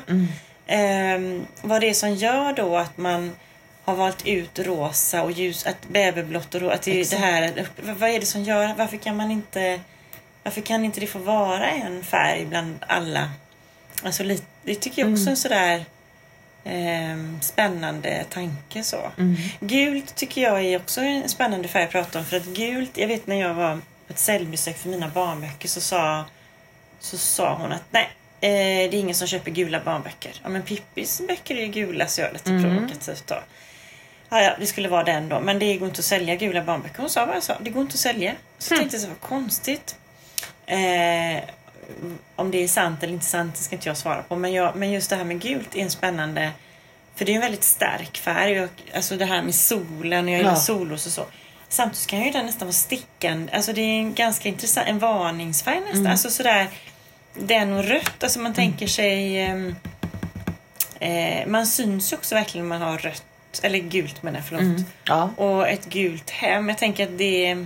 Ehm, 0.68 1.46
vad 1.62 1.82
det 1.82 1.90
är 1.90 1.94
som 1.94 2.16
gör 2.16 2.54
då 2.54 2.78
att 2.78 2.98
man 2.98 3.36
har 3.90 3.96
valt 3.96 4.28
ut 4.28 4.60
rosa 4.60 5.24
och 5.24 5.32
ljus, 5.32 5.66
att 5.66 5.88
bäverblått 5.88 6.56
och 6.56 6.62
rosa. 6.62 6.74
Att 6.74 6.82
det, 6.82 7.10
det 7.10 7.18
här, 7.18 7.68
vad 7.82 8.10
är 8.10 8.20
det 8.20 8.26
som 8.26 8.44
gör? 8.44 8.74
Varför 8.78 8.98
kan 8.98 9.16
man 9.16 9.32
inte 9.32 9.80
varför 10.44 10.62
kan 10.62 10.86
inte 10.86 11.00
det 11.00 11.08
få 11.08 11.20
vara 11.20 11.70
en 11.70 12.04
färg 12.04 12.46
bland 12.46 12.76
alla? 12.88 13.30
Alltså 14.04 14.24
det 14.64 14.76
tycker 14.76 15.02
jag 15.02 15.12
också 15.12 15.26
är 15.26 15.32
en 15.32 15.38
sådär 15.38 15.86
ehm, 16.64 17.38
spännande 17.42 18.26
tanke 18.30 18.84
så. 18.84 19.12
Gult 19.60 20.16
tycker 20.16 20.42
jag 20.42 20.62
är 20.64 20.78
också 20.78 21.02
en 21.02 21.30
spännande 21.30 21.68
färg 21.68 21.84
att 21.84 21.92
prata 21.92 22.20
om. 22.20 22.26
För 22.26 22.38
att 22.38 22.46
gult, 22.46 22.98
jag 22.98 23.08
vet 23.08 23.28
när 23.28 23.36
jag 23.36 23.54
var 23.54 23.76
på 23.76 24.14
ett 24.14 24.20
säljbesök 24.20 24.78
för 24.78 24.90
mina 24.90 25.10
barnböcker 25.10 25.68
så 25.68 25.82
sa, 25.82 26.26
så 27.00 27.18
sa 27.18 27.56
hon 27.56 27.72
att 27.72 27.84
nej, 27.92 28.10
eh, 28.42 28.90
det 28.92 28.98
är 28.98 29.00
ingen 29.00 29.16
som 29.16 29.28
köper 29.28 29.52
gula 29.52 29.80
barnböcker. 29.80 30.32
Ja 30.44 30.50
men 30.50 30.62
Pippis 30.62 31.22
böcker 31.28 31.56
är 31.56 31.62
ju 31.62 31.68
gula 31.68 32.08
så 32.08 32.22
jag 32.22 32.30
är 32.30 32.34
lite 32.34 32.50
provokativt 32.64 33.28
då. 33.28 33.40
Ja, 34.30 34.42
ja, 34.42 34.56
det 34.60 34.66
skulle 34.66 34.90
vara 34.90 35.04
den 35.04 35.30
då. 35.30 35.40
Men 35.40 35.60
det 35.60 35.78
går 35.78 35.88
inte 35.88 36.00
att 36.00 36.06
sälja 36.06 36.36
gula 36.36 36.64
barnböcker. 36.64 36.98
Hon 37.00 37.10
sa 37.10 37.26
bara 37.26 37.42
så. 37.42 37.54
Det 37.62 37.70
går 37.70 37.82
inte 37.82 37.94
att 37.94 38.00
sälja. 38.00 38.34
Så 38.58 38.76
tänkte 38.76 38.96
jag 38.96 39.02
så, 39.02 39.08
vad 39.08 39.20
konstigt. 39.22 39.96
Eh, 40.66 41.44
om 42.36 42.52
det 42.52 42.64
är 42.64 42.68
sant 42.68 43.04
eller 43.04 43.14
inte 43.14 43.26
sant, 43.26 43.56
det 43.56 43.62
ska 43.64 43.76
inte 43.76 43.90
jag 43.90 43.98
svara 43.98 44.22
på. 44.22 44.36
Men, 44.36 44.54
jag, 44.54 44.76
men 44.76 44.92
just 44.92 45.10
det 45.10 45.16
här 45.16 45.24
med 45.24 45.42
gult 45.42 45.76
är 45.76 45.80
en 45.80 45.92
spännande... 45.92 46.52
För 47.16 47.26
det 47.26 47.32
är 47.32 47.36
en 47.36 47.42
väldigt 47.42 47.64
stark 47.64 48.18
färg. 48.18 48.62
Och, 48.64 48.70
alltså 48.96 49.16
det 49.18 49.26
här 49.26 49.42
med 49.42 49.56
solen 49.56 50.26
och 50.26 50.32
jag 50.32 50.38
gillar 50.38 50.52
Ja. 50.52 50.56
solros 50.56 51.06
och 51.06 51.12
så. 51.12 51.26
Samtidigt 51.70 52.08
kan 52.08 52.22
ju 52.24 52.32
den 52.32 52.46
nästan 52.46 52.68
vara 52.68 52.74
stickande. 52.74 53.54
Alltså 53.54 53.74
det 53.74 53.82
är 53.82 54.00
en 54.00 54.14
ganska 54.14 54.50
intressant, 54.50 54.88
en 54.88 55.00
varningsfärg 55.00 55.80
nästan. 55.80 56.08
Alltså 56.08 56.30
sådär, 56.30 56.68
den 57.34 57.74
och 57.74 57.84
rött. 57.84 58.24
Alltså 58.24 58.40
man 58.40 58.54
tänker 58.54 58.88
sig... 58.88 59.40
ehm, 59.42 59.76
eh, 61.00 61.48
man 61.48 61.68
syns 61.68 62.14
ju 62.14 62.18
också 62.18 62.36
verkligen 62.36 62.70
när 62.70 62.80
man 62.80 62.88
har 62.90 62.98
rött, 62.98 63.24
eller 63.64 63.80
gult 63.80 64.24
menar 64.24 64.38
jag, 64.40 64.46
förlåt. 64.46 64.86
Ja. 65.04 65.30
Och 65.36 65.68
ett 65.68 65.86
gult 65.90 66.30
hem. 66.30 66.70
Jag 66.70 66.78
tänker 66.78 67.04
att 67.04 67.18
det... 67.18 67.66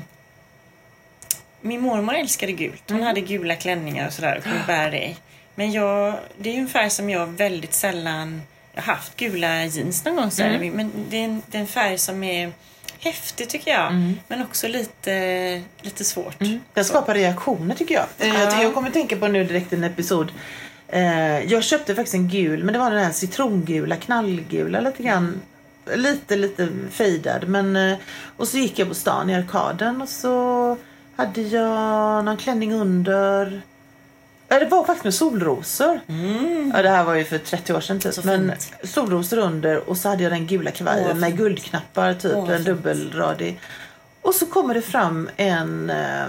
Min 1.62 1.82
mormor 1.82 2.15
älskade 2.15 2.52
gult. 2.52 2.84
Hon 2.91 3.04
hade 3.04 3.22
gula 3.22 3.56
klänningar 3.56 4.08
och 4.08 4.13
sådär 4.13 4.38
och 4.38 4.43
kunde 4.43 4.63
bära 4.67 4.89
det. 4.91 5.15
Men 5.56 5.72
jag, 5.72 6.15
det 6.38 6.50
är 6.50 6.54
ju 6.54 6.60
en 6.60 6.67
färg 6.67 6.89
som 6.89 7.10
jag 7.10 7.28
väldigt 7.28 7.74
sällan 7.74 8.41
jag 8.74 8.82
har 8.82 8.93
haft 8.93 9.15
gula 9.15 9.65
jeans 9.65 10.06
någon 10.06 10.15
gång. 10.15 10.32
Så 10.32 10.43
här, 10.43 10.72
Men 10.74 10.91
det 11.10 11.17
är, 11.17 11.24
en, 11.26 11.41
det 11.48 11.58
är 11.58 11.62
en 11.62 11.67
färg 11.67 11.98
som 11.98 12.24
är 12.24 12.52
häftig 13.00 13.50
tycker 13.50 13.72
jag. 13.72 14.13
Men 14.28 14.41
också 14.41 14.67
lite, 14.67 15.62
lite 15.82 16.04
svårt. 16.04 16.36
Den 16.74 16.86
skapar 16.86 17.13
reaktioner 17.13 17.76
tycker 17.76 17.96
jag. 17.96 18.06
Ja. 18.17 18.62
Jag 18.63 18.74
kommer 18.74 18.89
tänka 18.91 19.15
på 19.17 19.28
nu 19.28 19.43
direkt 19.43 19.74
en 19.74 19.84
episod. 19.84 20.32
Eh, 20.88 21.39
Jag 21.39 21.63
köpte 21.63 21.96
faktiskt 21.96 22.15
en 22.15 22.28
gul, 22.30 22.63
men 22.63 22.74
det 22.74 22.80
var 22.80 22.91
den 22.91 23.04
här 23.06 23.12
citrongula, 23.12 23.96
knallgula 23.96 24.80
lite 24.80 25.04
grann. 25.04 25.41
Lite, 25.96 26.36
lite 26.36 26.69
fejdad. 26.91 27.48
Men, 27.48 27.76
eh, 27.76 27.98
och 28.38 28.48
så 28.48 28.58
gick 28.58 28.80
jag 28.80 28.88
på 28.88 28.93
stan 28.93 29.30
i 29.30 29.36
arkaden 29.36 30.02
och 30.02 30.10
så 30.10 30.78
hade 31.15 31.41
jag 31.41 32.26
någon 32.26 32.38
klänning 32.38 32.74
under. 32.74 33.62
Ja, 34.48 34.60
det 34.60 34.65
var 34.65 34.86
faktiskt 34.86 35.04
med 35.04 35.13
solrosor. 35.13 36.00
Ja, 36.74 36.82
det 36.82 36.89
här 36.89 37.04
var 37.04 37.13
ju 37.15 37.24
för 37.24 37.38
30 37.38 37.74
år 37.74 37.82
sedan 37.82 38.00
typ. 38.00 38.06
Mm. 38.06 38.13
Så 38.24 38.28
Men 38.28 38.58
fint. 38.60 38.89
solrosor 38.91 39.38
under 39.38 39.89
och 39.89 39.98
så 39.98 40.10
hade 40.10 40.24
jag 40.24 40.32
den 40.32 40.48
gula 40.48 40.69
Åh, 40.74 40.78
kavajen 40.78 41.08
vad 41.08 41.17
med 41.17 41.30
fint. 41.30 41.39
guldknappar 41.39 42.13
typ. 42.13 42.34
Åh, 42.36 42.52
en 42.52 42.63
dubbelradig. 42.63 43.60
Och 44.22 44.36
så 44.36 44.46
kommer 44.46 44.74
det 44.74 44.82
fram 44.82 45.30
en 45.38 45.89
eh, 45.89 46.26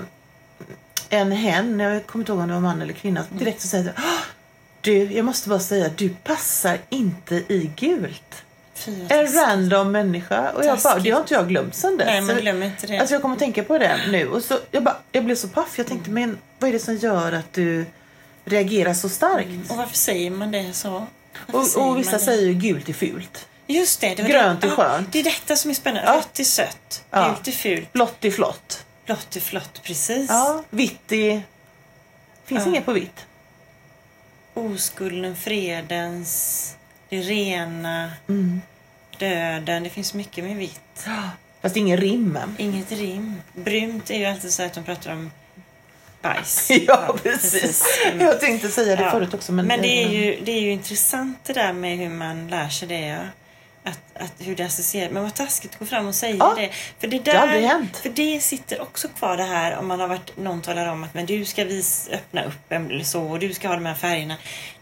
en 1.08 1.32
hen, 1.32 1.80
jag 1.80 2.06
kommer 2.06 2.22
inte 2.22 2.32
ihåg 2.32 2.40
om 2.40 2.48
det 2.48 2.54
var 2.54 2.60
man 2.60 2.82
eller 2.82 2.92
kvinna, 2.92 3.20
Mm. 3.30 3.38
direkt 3.38 3.60
så 3.60 3.68
säger 3.68 3.92
"Åh, 3.96 4.02
du, 4.80 4.92
jag 5.12 5.24
måste 5.24 5.48
bara 5.48 5.58
säga, 5.60 5.90
du 5.96 6.08
passar 6.08 6.78
inte 6.90 7.34
i 7.34 7.70
gult. 7.76 8.42
En 9.08 9.32
random 9.32 9.92
människa. 9.92 10.50
Och 10.50 10.64
jag 10.64 10.78
bara, 10.78 10.98
det 10.98 11.10
har 11.10 11.20
inte 11.20 11.34
jag 11.34 11.48
glömt 11.48 11.74
sen 11.74 11.96
dess. 11.96 12.06
Nej, 12.06 12.20
man 12.20 12.37
glömmer 12.37 12.66
inte 12.66 12.87
det. 12.87 12.98
Alltså 12.98 13.14
jag 13.14 13.22
kommer 13.22 13.34
att 13.34 13.38
tänka 13.38 13.62
på 13.64 13.78
det 13.78 14.00
nu. 14.10 14.28
Och 14.28 14.42
så, 14.42 14.58
jag, 14.70 14.82
bara, 14.82 14.96
jag 15.12 15.24
blev 15.24 15.37
så 15.37 15.48
paff. 15.48 15.78
Jag 15.78 15.87
tänkte, 15.87 16.10
men 16.10 16.38
vad 16.58 16.68
är 16.68 16.72
det 16.72 16.78
som 16.78 16.96
gör 16.96 17.32
att 17.32 17.52
du 17.52 17.87
reagerar 18.44 18.94
så 18.94 19.08
starkt? 19.08 19.70
Och 19.70 19.76
varför 19.76 19.96
säger 19.96 20.30
man 20.30 20.50
det 20.50 20.72
så? 20.72 21.06
Varför 21.46 21.80
Och, 21.80 21.88
och 21.90 21.98
vissa 21.98 22.18
säger 22.18 22.42
ju 22.46 22.54
gult 22.54 22.88
är 22.88 22.92
fult. 22.92 23.46
Just 23.66 24.00
det. 24.00 24.14
det 24.14 24.22
grönt 24.22 24.60
det. 24.60 24.66
är 24.66 24.70
skönt. 24.70 25.12
det 25.12 25.18
är 25.20 25.24
detta 25.24 25.56
som 25.56 25.70
är 25.70 25.74
spännande. 25.74 26.08
Ja. 26.10 26.16
Rött 26.16 26.38
är 26.40 26.44
sött. 26.44 27.04
Ja. 27.10 27.28
Gult 27.28 27.48
är 27.48 27.52
fult. 27.52 27.92
Blått 27.92 28.24
är 28.24 28.30
flott. 28.30 28.84
Blått 29.06 29.37
är 29.37 29.40
flott. 29.40 29.80
Precis. 29.82 30.26
Ja, 30.30 30.62
vitt 30.70 31.12
är... 31.12 31.42
Finns 32.44 32.62
Ja. 32.62 32.68
inget 32.68 32.84
på 32.84 32.92
vitt. 32.92 33.26
Oskulden, 34.54 35.37
fredens, 35.37 36.76
det 37.14 37.20
rena, 37.20 38.11
Mm. 38.29 38.61
döden. 39.18 39.83
Det 39.83 39.90
finns 39.90 40.14
mycket 40.14 40.44
med 40.44 40.57
vitt. 40.57 41.07
Fast 41.62 41.77
ingen 41.77 41.96
rim. 41.96 42.38
Inget 42.59 42.92
rim. 42.92 43.42
Brunt 43.53 44.11
är 44.11 44.18
ju 44.18 44.24
alltid 44.24 44.53
så 44.53 44.62
att 44.62 44.74
de 44.74 44.85
pratar 44.85 45.12
om 45.12 45.31
bajs. 46.22 46.68
Ja, 46.87 47.16
precis. 47.22 47.85
Mm. 48.07 48.27
Jag 48.27 48.40
tänkte 48.40 48.68
säga 48.68 48.96
det 48.96 49.03
Ja. 49.03 49.11
förut 49.11 49.35
också. 49.35 49.53
Men, 49.53 49.66
Men 49.66 49.83
det 49.83 50.03
är, 50.05 50.09
ju, 50.09 50.40
det 50.44 50.53
är 50.53 50.61
ju 50.61 50.70
intressant 50.72 51.38
det 51.44 51.53
där 51.53 51.72
med 51.72 51.98
hur 51.98 52.09
man 52.09 52.48
lär 52.48 52.68
sig 52.68 52.88
det. 52.88 53.00
Ja. 53.07 53.18
Att, 53.87 54.00
att 54.22 54.33
hur 54.38 54.57
det 54.57 54.64
associerar. 54.64 55.11
Men 55.11 55.22
vad 55.22 55.35
taskigt 55.35 55.72
att 55.72 55.79
gå 55.79 55.87
fram 55.87 56.07
och 56.07 56.14
säga 56.14 56.37
Ja, 56.38 56.55
det. 56.57 56.70
För 56.98 57.07
det, 57.07 57.16
har 57.16 57.24
där, 57.24 57.35
aldrig 57.37 57.62
hänt. 57.64 57.96
För 57.96 58.09
det 58.11 58.40
sitter 58.40 58.81
också 58.83 59.09
kvar 59.09 59.37
det 59.37 59.42
här 59.44 59.77
om 59.77 59.87
man 59.87 60.00
har 60.00 60.09
varit, 60.09 60.37
någon 60.37 60.62
talar 60.62 60.87
om 60.87 61.05
att 61.05 61.14
men 61.14 61.27
du 61.27 61.44
ska 61.44 61.64
vis, 61.64 62.09
öppna 62.12 62.44
upp 62.44 62.72
en 62.72 62.90
eller 62.90 63.05
så 63.05 63.22
och 63.22 63.38
du 63.38 63.55
ska 63.55 63.68
ha 63.68 63.74
de 63.74 63.87
här 63.87 63.94
färgerna. 63.94 64.37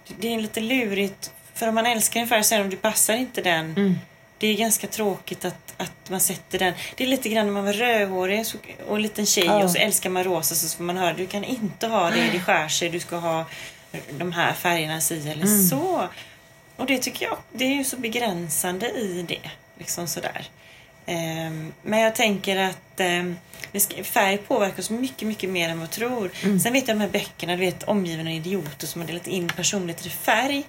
Det, 0.09 0.15
det 0.21 0.35
är 0.35 0.41
lite 0.41 0.61
lurigt. 0.61 1.31
För 1.55 1.69
om 1.69 1.75
man 1.75 1.87
älskar 1.87 2.21
en 2.21 2.29
färg 2.29 2.45
det 2.51 2.61
om 2.61 2.71
du 2.71 2.77
passar 2.77 3.15
inte 3.15 3.41
den. 3.43 3.65
Mm. 3.77 3.99
Det 4.39 4.47
är 4.47 4.55
ganska 4.55 4.87
tråkigt 4.87 5.45
att, 5.45 5.75
att 5.77 6.11
man 6.11 6.21
sätter 6.21 6.59
den. 6.59 6.75
Det 6.97 7.05
är 7.05 7.09
lite 7.09 7.29
grann 7.29 7.47
när 7.47 7.53
man 7.53 7.65
var 7.65 7.73
rödhårig 7.73 8.45
och 8.89 8.97
en 8.97 9.03
liten 9.03 9.27
tjej 9.27 9.45
Ja. 9.47 9.65
och 9.65 9.71
så 9.71 9.79
älskar 9.79 10.11
man 10.11 10.25
rosa 10.25 10.55
så 10.55 10.77
får 10.77 10.85
man 10.85 10.97
höra 10.97 11.13
du 11.15 11.27
kan 11.27 11.45
inte 11.45 11.87
ha 11.87 12.11
det, 12.11 12.31
det 12.33 12.41
skär 12.41 12.69
sig, 12.69 12.89
du 12.89 13.01
ska 13.01 13.17
ha 13.17 13.45
de 14.11 14.33
här 14.33 14.53
färgerna 14.53 15.01
si 15.01 15.31
eller 15.31 15.47
Mm. 15.47 15.69
så. 15.69 16.09
Och 16.77 16.87
det 16.87 16.99
tycker 16.99 17.27
jag, 17.27 17.39
det 17.53 17.65
är 17.65 17.75
ju 17.75 17.85
så 17.85 17.97
begränsande 17.97 18.91
i 18.91 19.25
det. 19.29 19.51
Liksom 19.79 20.07
sådär. 20.09 20.47
Ehm, 21.07 21.73
men 21.83 22.01
jag 22.01 22.15
tänker 22.15 22.57
att 22.57 23.01
ska, 23.81 24.05
färg 24.05 24.39
påverkar 24.39 24.79
oss 24.83 24.91
mycket, 24.91 25.29
mycket 25.29 25.51
mer 25.51 25.69
än 25.69 25.79
vad 25.81 25.89
vi 25.89 25.95
tror. 25.95 26.31
Mm. 26.45 26.61
Sen 26.61 26.73
vet 26.73 26.89
jag 26.89 26.97
de 26.97 27.01
här 27.01 27.09
böckerna, 27.09 27.53
du 27.53 27.59
vet 27.61 27.83
omgivna 27.83 28.33
idioter 28.33 28.87
som 28.87 29.01
har 29.01 29.09
delat 29.09 29.27
in 29.27 29.49
personligheter 29.49 30.07
i 30.07 30.11
färg. 30.11 30.65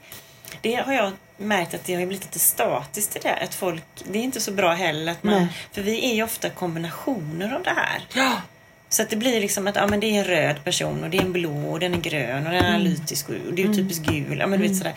Det 0.61 0.75
har 0.75 0.93
jag 0.93 1.11
märkt 1.37 1.73
att 1.73 1.85
det 1.85 1.93
har 1.93 2.05
blivit 2.05 2.23
lite 2.25 2.39
statiskt 2.39 3.13
det 3.13 3.19
där. 3.19 3.43
Att 3.43 3.53
folk, 3.55 3.83
det 4.11 4.19
är 4.19 4.23
inte 4.23 4.41
så 4.41 4.51
bra 4.51 4.73
heller. 4.73 5.11
Att 5.11 5.23
man, 5.23 5.33
Nej. 5.33 5.47
för 5.71 5.81
vi 5.81 6.11
är 6.11 6.15
ju 6.15 6.23
ofta 6.23 6.49
kombinationer 6.49 7.55
av 7.55 7.63
det 7.63 7.69
här. 7.75 8.01
Ja, 8.13 8.41
Så 8.89 9.01
att 9.03 9.09
det 9.09 9.15
blir 9.15 9.41
liksom 9.41 9.67
att 9.67 9.75
ja, 9.75 9.87
men 9.87 9.99
det 9.99 10.07
är 10.07 10.19
en 10.19 10.25
röd 10.25 10.63
person 10.63 11.03
och 11.03 11.09
det 11.09 11.17
är 11.17 11.21
en 11.21 11.33
blå 11.33 11.71
och 11.71 11.79
den 11.79 11.93
är 11.93 11.97
grön 11.99 12.37
och 12.47 12.53
den 12.53 12.63
är 12.65 12.69
Mm. 12.69 12.75
analytisk 12.81 13.29
och 13.29 13.35
det 13.53 13.61
är 13.63 13.67
ju 13.67 13.73
typiskt 13.73 14.05
gul. 14.05 14.37
Ja, 14.39 14.47
men 14.47 14.59
du 14.59 14.67
vet 14.67 14.77
sådär. 14.77 14.93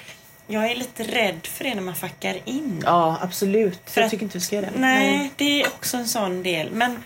Jag 0.47 0.71
är 0.71 0.75
lite 0.75 1.03
rädd 1.05 1.41
för 1.47 1.65
det 1.65 1.75
när 1.75 1.83
man 1.83 1.95
fuckar 1.95 2.39
in. 2.45 2.83
ja 2.85 3.19
absolut. 3.23 3.81
För 3.85 4.01
jag 4.01 4.07
att- 4.07 4.11
tycker 4.11 4.25
inte 4.25 4.39
vi 4.39 4.45
ska 4.45 4.57
göra 4.57 4.67
det. 4.67 4.79
Nej, 4.79 5.31
det 5.37 5.63
är 5.63 5.67
också 5.67 5.97
en 5.97 6.09
sån 6.09 6.43
del. 6.43 6.71
Men, 6.71 7.03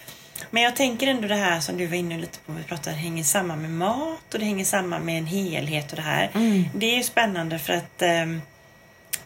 men 0.50 0.62
jag 0.62 0.76
tänker 0.76 1.07
ändå 1.07 1.29
det 1.29 1.35
här 1.35 1.61
som 1.61 1.76
du 1.76 1.87
var 1.87 1.96
inne 1.96 2.18
lite 2.18 2.38
på, 2.38 2.53
vi 2.53 2.62
pratar 2.62 2.92
hänger 2.92 3.24
samman 3.24 3.62
med 3.62 3.70
mat 3.70 4.35
och 4.35 4.38
det 4.38 4.44
hänger 4.44 4.64
samman 4.64 5.03
med 5.05 5.18
en 5.18 5.26
helhet 5.26 5.90
och 5.90 5.96
det 5.96 6.03
här. 6.03 6.31
Mm. 6.35 6.64
Det 6.74 6.87
är 6.92 6.96
ju 6.96 7.03
spännande 7.03 7.59
för 7.59 7.72
att 7.72 8.03
ehm, 8.03 8.42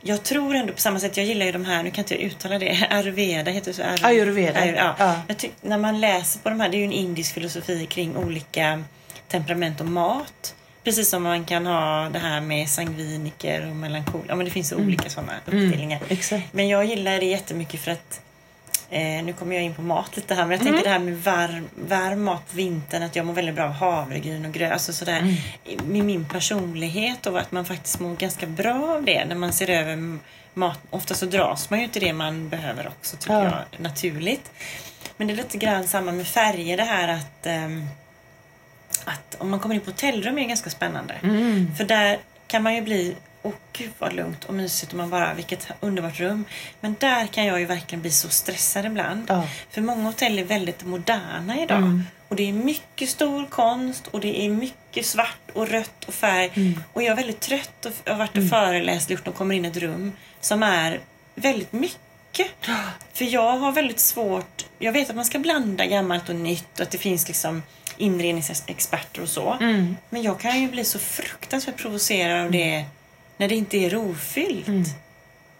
jag 0.01 0.23
tror 0.23 0.55
ändå 0.55 0.73
på 0.73 0.81
samma 0.81 1.01
sätt, 1.01 1.17
jag 1.17 1.27
gillar 1.27 1.47
ju 1.47 1.53
de 1.53 1.65
här, 1.65 1.83
nu 1.83 1.91
kan 1.91 2.05
inte 2.05 2.15
jag 2.15 2.23
uttala 2.23 2.59
det, 2.59 2.87
Ayurveda 2.91 3.51
heter 3.51 3.67
det 3.71 3.75
så? 3.77 3.83
Ayur- 3.83 4.05
Ayurveda, 4.07 4.61
Ayur- 4.61 4.77
ja. 4.77 4.95
ja. 5.29 5.35
Tyck, 5.35 5.53
när 5.61 5.79
man 5.79 6.01
läser 6.01 6.41
på 6.41 6.49
de 6.49 6.61
här, 6.61 6.69
det 6.69 6.77
är 6.77 6.79
ju 6.79 6.85
en 6.85 6.93
indisk 6.93 7.35
filosofi 7.35 7.87
kring 7.87 8.17
olika 8.17 8.85
temperament 9.29 9.81
och 9.81 9.87
mat. 9.87 10.55
Precis 10.85 11.09
som 11.09 11.23
man 11.23 11.45
kan 11.45 11.67
ha 11.67 12.09
det 12.13 12.19
här 12.19 12.41
med 12.41 12.69
sangviniker 12.69 13.69
och 13.71 13.77
melankol. 13.77 14.21
Ja, 14.29 14.35
men 14.35 14.45
det 14.45 14.51
finns 14.51 14.73
olika 14.73 15.11
sådana 15.11 15.33
uppdelningar. 15.47 16.01
Exakt. 16.09 16.53
Men 16.53 16.69
jag 16.69 16.85
gillar 16.85 17.19
det 17.21 17.27
jättemycket 17.27 17.81
för 17.81 17.91
att 17.91 18.21
eh, 18.91 19.25
nu 19.25 19.33
kommer 19.39 19.55
jag 19.55 19.65
in 19.65 19.75
på 19.75 19.83
mat 19.83 20.17
lite 20.17 20.35
här, 20.35 20.43
men 20.47 20.51
jag 20.51 20.61
Mm. 20.61 20.73
tänker 20.73 20.89
det 20.89 20.93
här 20.93 20.99
med 21.05 21.23
varm, 21.23 21.69
varm 21.89 22.23
mat 22.25 22.51
på 22.51 22.57
vintern, 22.57 23.03
att 23.03 23.17
jag 23.17 23.27
mår 23.27 23.35
väldigt 23.35 23.55
bra 23.55 23.65
av 23.65 23.71
havregryn 23.73 24.45
och 24.45 24.53
gröt. 24.53 24.73
Alltså 24.73 24.93
sådär, 24.93 25.19
Mm. 25.19 25.35
Med 25.87 26.05
min 26.05 26.29
personlighet 26.29 27.27
och 27.27 27.39
att 27.39 27.53
man 27.53 27.65
faktiskt 27.65 28.01
mår 28.01 28.17
ganska 28.17 28.47
bra 28.47 28.91
av 28.97 29.05
det 29.05 29.25
när 29.25 29.35
man 29.37 29.53
ser 29.53 29.71
över 29.71 30.19
mat. 30.55 30.79
Ofta 30.91 31.15
så 31.15 31.27
dras 31.27 31.71
man 31.71 31.81
ju 31.81 31.89
till 31.89 32.03
det 32.03 32.13
man 32.13 32.49
behöver 32.49 32.87
också, 32.89 33.17
tycker 33.17 33.35
Ja. 33.35 33.45
jag, 33.71 33.81
naturligt. 33.81 34.51
Men 35.17 35.27
det 35.27 35.33
är 35.33 35.37
lite 35.37 35.59
grann 35.59 35.87
samma 35.87 36.13
med 36.13 36.27
färger, 36.27 36.77
det 36.77 36.83
här 36.85 37.09
att, 37.09 37.47
ehm, 37.47 37.87
att 39.05 39.37
om 39.39 39.51
man 39.51 39.61
kommer 39.61 39.75
in 39.75 39.81
på 39.81 39.91
hotellrum 39.91 40.39
är 40.39 40.45
ganska 40.45 40.71
spännande. 40.71 41.15
Mm. 41.23 41.75
För 41.77 41.85
där 41.85 42.19
kan 42.47 42.63
man 42.63 42.75
ju 42.75 42.83
bli, 42.83 43.17
åh 43.45 43.53
gud 43.73 43.91
vad 43.99 44.13
lugnt 44.13 44.45
och 44.45 44.55
mysigt 44.55 44.93
och 44.93 44.99
man 44.99 45.11
bara, 45.11 45.35
vilket 45.35 45.69
underbart 45.81 46.21
rum. 46.21 46.45
Men 46.81 46.97
där 46.99 47.27
kan 47.27 47.47
jag 47.47 47.61
ju 47.61 47.67
verkligen 47.67 48.03
bli 48.03 48.11
så 48.11 48.29
stressad 48.29 48.87
ibland. 48.87 49.25
Ja. 49.29 49.49
För 49.71 49.81
många 49.81 50.05
hotell 50.05 50.39
är 50.39 50.45
väldigt 50.45 50.85
moderna 50.85 51.63
idag. 51.63 51.79
Mm. 51.79 52.03
Och 52.29 52.37
det 52.37 52.49
är 52.49 52.53
mycket 52.53 53.09
stor 53.09 53.47
konst 53.47 54.07
och 54.07 54.21
det 54.21 54.47
är 54.47 54.51
mycket 54.51 55.07
svart 55.07 55.51
och 55.53 55.69
rött 55.69 56.05
och 56.07 56.15
färg. 56.15 56.51
Mm. 56.55 56.81
Och 56.93 57.03
jag 57.03 57.13
är 57.13 57.17
väldigt 57.17 57.41
trött 57.41 57.87
och 57.87 57.93
jag 58.05 58.13
har 58.13 58.19
varit 58.19 58.37
och 58.37 58.49
föreläst 58.49 59.11
gjort 59.11 59.29
och 59.29 59.35
kommer 59.35 59.55
in 59.55 59.65
i 59.65 59.69
ett 59.69 59.77
rum 59.77 60.13
som 60.41 60.63
är 60.63 61.01
väldigt 61.35 61.73
mycket. 61.73 62.47
För 63.13 63.25
jag 63.25 63.57
har 63.59 63.73
väldigt 63.73 64.01
svårt, 64.01 64.67
jag 64.79 64.93
vet 64.93 65.11
att 65.11 65.17
man 65.17 65.25
ska 65.25 65.39
blanda 65.39 65.87
gammalt 65.87 66.29
och 66.29 66.35
nytt 66.35 66.79
och 66.79 66.81
att 66.81 66.91
det 66.91 66.99
finns 66.99 67.29
liksom 67.29 67.63
inredningsexperter 67.97 69.23
och 69.23 69.29
så. 69.29 69.53
Mm. 69.53 69.97
Men 70.11 70.23
jag 70.23 70.41
kan 70.41 70.61
ju 70.61 70.69
bli 70.69 70.85
så 70.85 70.99
fruktansvärt 70.99 71.77
provocerad 71.77 72.45
av 72.45 72.51
det 72.51 72.85
när 73.37 73.49
det 73.49 73.55
inte 73.55 73.77
är 73.77 73.91
rofyllt. 73.91 74.69
Mm. 74.69 74.85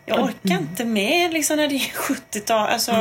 Jag 0.07 0.25
orkar 0.25 0.55
inte 0.59 0.85
med 0.85 1.33
liksom 1.33 1.57
när 1.57 1.69
det 1.69 1.75
är 1.75 1.79
70-tal. 1.95 2.69
Alltså, 2.69 2.93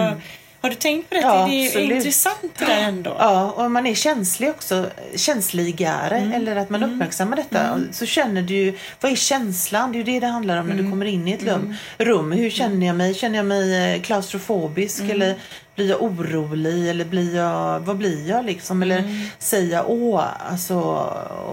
Har 0.61 0.69
du 0.69 0.75
tänkt 0.75 1.09
på 1.09 1.15
det? 1.15 1.21
Ja, 1.21 1.47
det 1.47 1.53
är 1.55 1.67
absolut. 1.67 1.91
intressant 1.91 2.51
det 2.57 2.65
där 2.65 2.77
ändå. 2.81 3.15
Ja, 3.19 3.51
och 3.51 3.71
man 3.71 3.85
är 3.87 3.95
känslig 3.95 4.49
också, 4.49 4.89
känsligare, 5.15 6.17
Mm. 6.17 6.31
eller 6.33 6.55
att 6.55 6.69
man 6.69 6.83
uppmärksammar 6.83 7.35
detta. 7.37 7.79
Så 7.91 8.05
känner 8.05 8.41
du 8.41 8.53
ju, 8.53 8.77
vad 9.01 9.11
är 9.11 9.15
känslan? 9.15 9.91
Det 9.91 9.95
är 9.95 9.99
ju 9.99 10.03
det 10.13 10.19
det 10.19 10.27
handlar 10.27 10.57
om 10.57 10.65
när 10.67 10.73
Mm. 10.73 10.85
du 10.85 10.91
kommer 10.91 11.05
in 11.05 11.27
i 11.27 11.31
ett 11.31 11.43
rum. 11.43 11.75
rum. 11.97 12.31
Hur 12.31 12.49
känner 12.49 12.87
jag 12.87 12.95
mig? 12.95 13.13
Känner 13.13 13.37
jag 13.37 13.45
mig 13.45 13.93
eh, 13.95 14.01
klaustrofobisk 14.01 14.99
Mm. 14.99 15.11
eller 15.11 15.35
blir 15.75 15.89
jag 15.89 16.01
orolig 16.01 16.89
eller 16.89 17.05
blir 17.05 17.35
jag, 17.35 17.79
vad 17.79 17.97
blir 17.97 18.29
jag 18.29 18.45
liksom? 18.45 18.81
Eller 18.81 18.99
Mm. 18.99 19.25
säger 19.39 19.71
jag 19.71 19.85
åh, 19.89 20.25
alltså, 20.51 20.79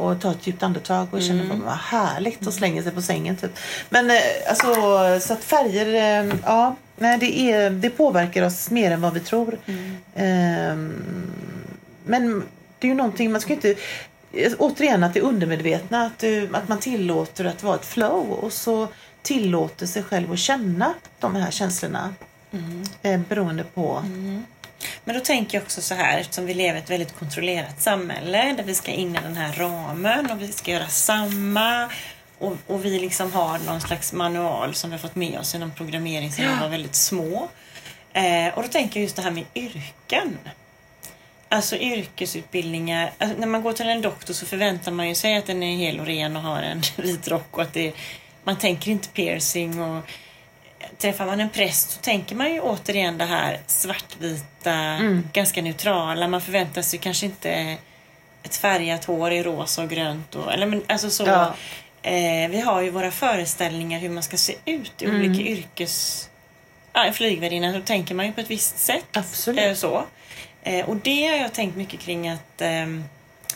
och 0.00 0.20
ta 0.20 0.30
ett 0.30 0.46
djupt 0.46 0.62
andetag 0.62 1.06
och 1.10 1.22
känner 1.22 1.44
Mm. 1.44 1.60
vad 1.64 1.74
härligt 1.74 2.46
och 2.46 2.54
slänger 2.54 2.82
sig 2.82 2.92
på 2.92 3.02
sängen 3.02 3.36
typ. 3.36 3.58
Men 3.90 4.10
eh, 4.10 4.16
alltså, 4.48 4.74
så 5.26 5.32
att 5.32 5.44
färger, 5.44 5.86
eh, 6.24 6.34
ja, 6.44 6.76
nej, 6.98 7.18
det, 7.18 7.40
är, 7.52 7.70
det 7.70 7.90
påverkar 7.90 8.42
oss 8.42 8.70
mer 8.70 8.90
än 8.90 9.00
vad 9.00 9.14
vi 9.14 9.20
tror. 9.20 9.58
Mm. 9.66 9.96
Ehm, 10.14 11.30
men 12.04 12.42
det 12.78 12.86
är 12.86 12.88
ju 12.88 12.94
någonting, 12.94 13.32
man 13.32 13.40
ska 13.40 13.52
inte... 13.52 13.74
Återigen 14.58 15.04
att 15.04 15.14
det 15.14 15.20
undermedvetna, 15.20 16.02
att, 16.06 16.18
du, 16.18 16.48
att 16.52 16.68
man 16.68 16.78
tillåter 16.78 17.44
att 17.44 17.62
vara 17.62 17.74
ett 17.74 17.86
flow 17.86 18.30
och 18.30 18.52
så 18.52 18.88
tillåter 19.22 19.86
sig 19.86 20.02
själv 20.02 20.32
att 20.32 20.38
känna 20.38 20.94
de 21.20 21.34
här 21.36 21.50
känslorna. 21.50 22.14
Eh, 23.02 23.20
beroende 23.20 23.64
på... 23.64 24.04
Men 25.04 25.14
då 25.14 25.20
tänker 25.20 25.58
jag 25.58 25.62
också 25.62 25.82
så 25.82 25.94
här, 25.94 26.18
eftersom 26.18 26.46
vi 26.46 26.54
lever 26.54 26.78
i 26.78 26.82
ett 26.82 26.90
väldigt 26.90 27.18
kontrollerat 27.18 27.82
samhälle 27.82 28.54
där 28.56 28.64
vi 28.64 28.74
ska 28.74 28.92
in 28.92 29.16
i 29.16 29.18
den 29.22 29.36
här 29.36 29.52
ramen 29.52 30.30
och 30.30 30.42
vi 30.42 30.52
ska 30.52 30.70
göra 30.70 30.88
samma 30.88 31.90
Och, 32.38 32.56
och 32.66 32.84
vi 32.84 32.98
liksom 32.98 33.32
har 33.32 33.58
någon 33.58 33.80
slags 33.80 34.12
manual 34.12 34.74
som 34.74 34.90
vi 34.90 34.94
har 34.94 35.00
fått 35.00 35.14
med 35.14 35.38
oss 35.38 35.54
inom 35.54 35.70
programmering 35.70 36.32
sedan 36.32 36.54
vi 36.54 36.60
var 36.60 36.68
väldigt 36.68 36.94
små. 36.94 37.48
Eh, 38.12 38.54
och 38.54 38.62
då 38.62 38.68
tänker 38.68 39.00
jag 39.00 39.02
just 39.02 39.16
det 39.16 39.22
här 39.22 39.30
med 39.30 39.44
yrken. 39.54 40.38
Alltså 41.48 41.76
yrkesutbildningar. 41.76 43.12
Alltså, 43.18 43.40
när 43.40 43.46
man 43.46 43.62
går 43.62 43.72
till 43.72 43.88
en 43.88 44.02
doktor 44.02 44.34
så 44.34 44.46
förväntar 44.46 44.92
man 44.92 45.08
ju 45.08 45.14
sig 45.14 45.36
att 45.36 45.46
den 45.46 45.62
är 45.62 45.76
hel 45.76 46.00
och 46.00 46.06
ren 46.06 46.36
och 46.36 46.42
har 46.42 46.62
en 46.62 46.82
vit 46.96 47.28
rock 47.28 47.56
och 47.56 47.62
att 47.62 47.72
det, 47.72 47.92
man 48.44 48.56
tänker 48.56 48.90
inte 48.90 49.08
piercing 49.08 49.80
och 49.80 50.04
träffar 51.00 51.26
man 51.26 51.40
en 51.40 51.50
präst 51.50 51.90
så 51.90 52.00
tänker 52.00 52.36
man 52.36 52.52
ju 52.52 52.60
återigen 52.60 53.18
det 53.18 53.24
här 53.24 53.60
svartvita, 53.66 54.72
Mm. 54.72 55.28
ganska 55.32 55.62
neutrala. 55.62 56.28
Man 56.28 56.40
förväntar 56.40 56.82
sig 56.82 56.98
kanske 56.98 57.26
inte 57.26 57.76
ett 58.42 58.56
färgat 58.56 59.04
hår 59.04 59.30
i 59.32 59.42
rosa 59.42 59.82
och 59.82 59.88
grönt. 59.90 60.34
Och, 60.34 60.52
eller 60.52 60.66
men, 60.66 60.82
alltså 60.86 61.10
så, 61.10 61.24
Ja. 61.26 61.54
eh, 62.02 62.50
vi 62.50 62.60
har 62.60 62.80
ju 62.80 62.90
våra 62.90 63.10
föreställningar 63.10 63.98
hur 64.00 64.08
man 64.08 64.22
ska 64.22 64.36
se 64.36 64.54
ut 64.64 65.02
i 65.02 65.04
Mm. 65.04 65.16
olika 65.20 65.42
yrkes... 65.50 66.26
Ja, 66.92 67.04
en 67.04 67.14
flygvärdinna, 67.14 67.72
då 67.72 67.80
tänker 67.80 68.14
man 68.14 68.26
ju 68.26 68.32
på 68.32 68.40
ett 68.40 68.50
visst 68.50 68.78
sätt. 68.78 69.16
Absolut. 69.16 69.60
Eh, 69.60 69.74
så. 69.74 70.04
Eh, 70.62 70.88
och 70.88 70.96
det 70.96 71.26
har 71.26 71.36
jag 71.36 71.52
tänkt 71.52 71.76
mycket 71.76 72.00
kring 72.00 72.28
att 72.28 72.60
ehm, 72.60 73.04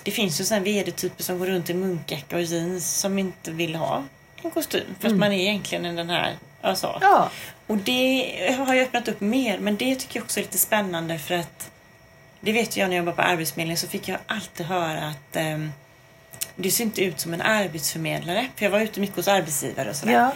det 0.03 0.11
finns 0.11 0.41
ju 0.41 0.45
sådana 0.45 0.65
vd-typer 0.65 1.23
som 1.23 1.39
går 1.39 1.47
runt 1.47 1.71
i 1.71 1.75
munkjacka 1.75 2.37
och 2.37 2.43
jeans 2.43 2.95
som 3.01 3.19
inte 3.19 3.51
vill 3.51 3.75
ha 3.75 4.05
en 4.43 4.51
kostym. 4.51 4.95
För 5.01 5.09
att 5.09 5.17
man 5.17 5.33
är 5.33 5.41
egentligen 5.41 5.97
den 5.97 6.11
här, 6.11 6.37
alltså. 6.65 6.99
Ja. 7.01 7.31
Och 7.67 7.77
det 7.77 8.57
har 8.59 8.75
ju 8.75 8.81
öppnat 8.83 9.09
upp 9.09 9.21
mer, 9.21 9.59
men 9.59 9.77
det 9.77 9.95
tycker 9.97 10.17
jag 10.17 10.25
också 10.25 10.41
är 10.41 10.45
lite 10.45 10.59
spännande 10.59 11.19
för 11.19 11.35
att 11.35 11.71
det 12.41 12.53
vet 12.53 12.77
jag 12.77 12.89
när 12.89 12.97
jag 12.97 13.03
jobbade 13.03 13.17
på 13.17 13.23
Arbetsförmedlingen 13.23 13.79
så 13.79 13.89
fick 13.89 14.09
jag 14.09 14.19
alltid 14.27 14.67
höra 14.67 15.09
att 15.09 15.37
ehm, 15.37 15.73
det 16.57 16.71
ser 16.71 16.85
inte 16.85 17.05
ut 17.05 17.21
som 17.21 17.35
en 17.35 17.43
arbetsförmedlare. 17.43 18.47
För 18.57 18.65
jag 18.65 18.71
var 18.71 18.81
ute 18.81 19.01
mycket 19.01 19.17
hos 19.17 19.29
arbetsgivare 19.29 19.91
och 19.91 19.97
sådär. 19.97 20.13
Ja. 20.13 20.33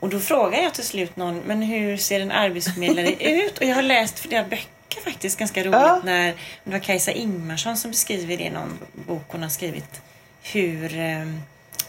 Och 0.00 0.08
då 0.08 0.20
frågade 0.20 0.62
jag 0.62 0.74
till 0.74 0.84
slut 0.84 1.16
någon, 1.16 1.38
men 1.38 1.62
hur 1.62 1.96
ser 1.96 2.20
en 2.20 2.32
arbetsförmedlare 2.32 3.10
ut? 3.20 3.58
Och 3.58 3.64
jag 3.64 3.74
har 3.74 3.82
läst 3.82 4.18
flera 4.18 4.44
böcker 4.44 5.00
faktiskt, 5.04 5.38
ganska 5.38 5.60
roligt, 5.60 5.72
Ja. 5.72 6.00
när 6.04 6.34
det 6.64 6.70
var 6.70 6.78
Kajsa 6.78 7.12
Ingmarsson 7.12 7.76
som 7.76 7.90
beskriver 7.90 8.36
det 8.36 8.44
i 8.44 8.50
någon 8.50 8.78
bok 8.92 9.24
hon 9.28 9.42
har 9.42 9.48
skrivit. 9.50 10.00
Hur, 10.42 10.98
ehm, 10.98 11.40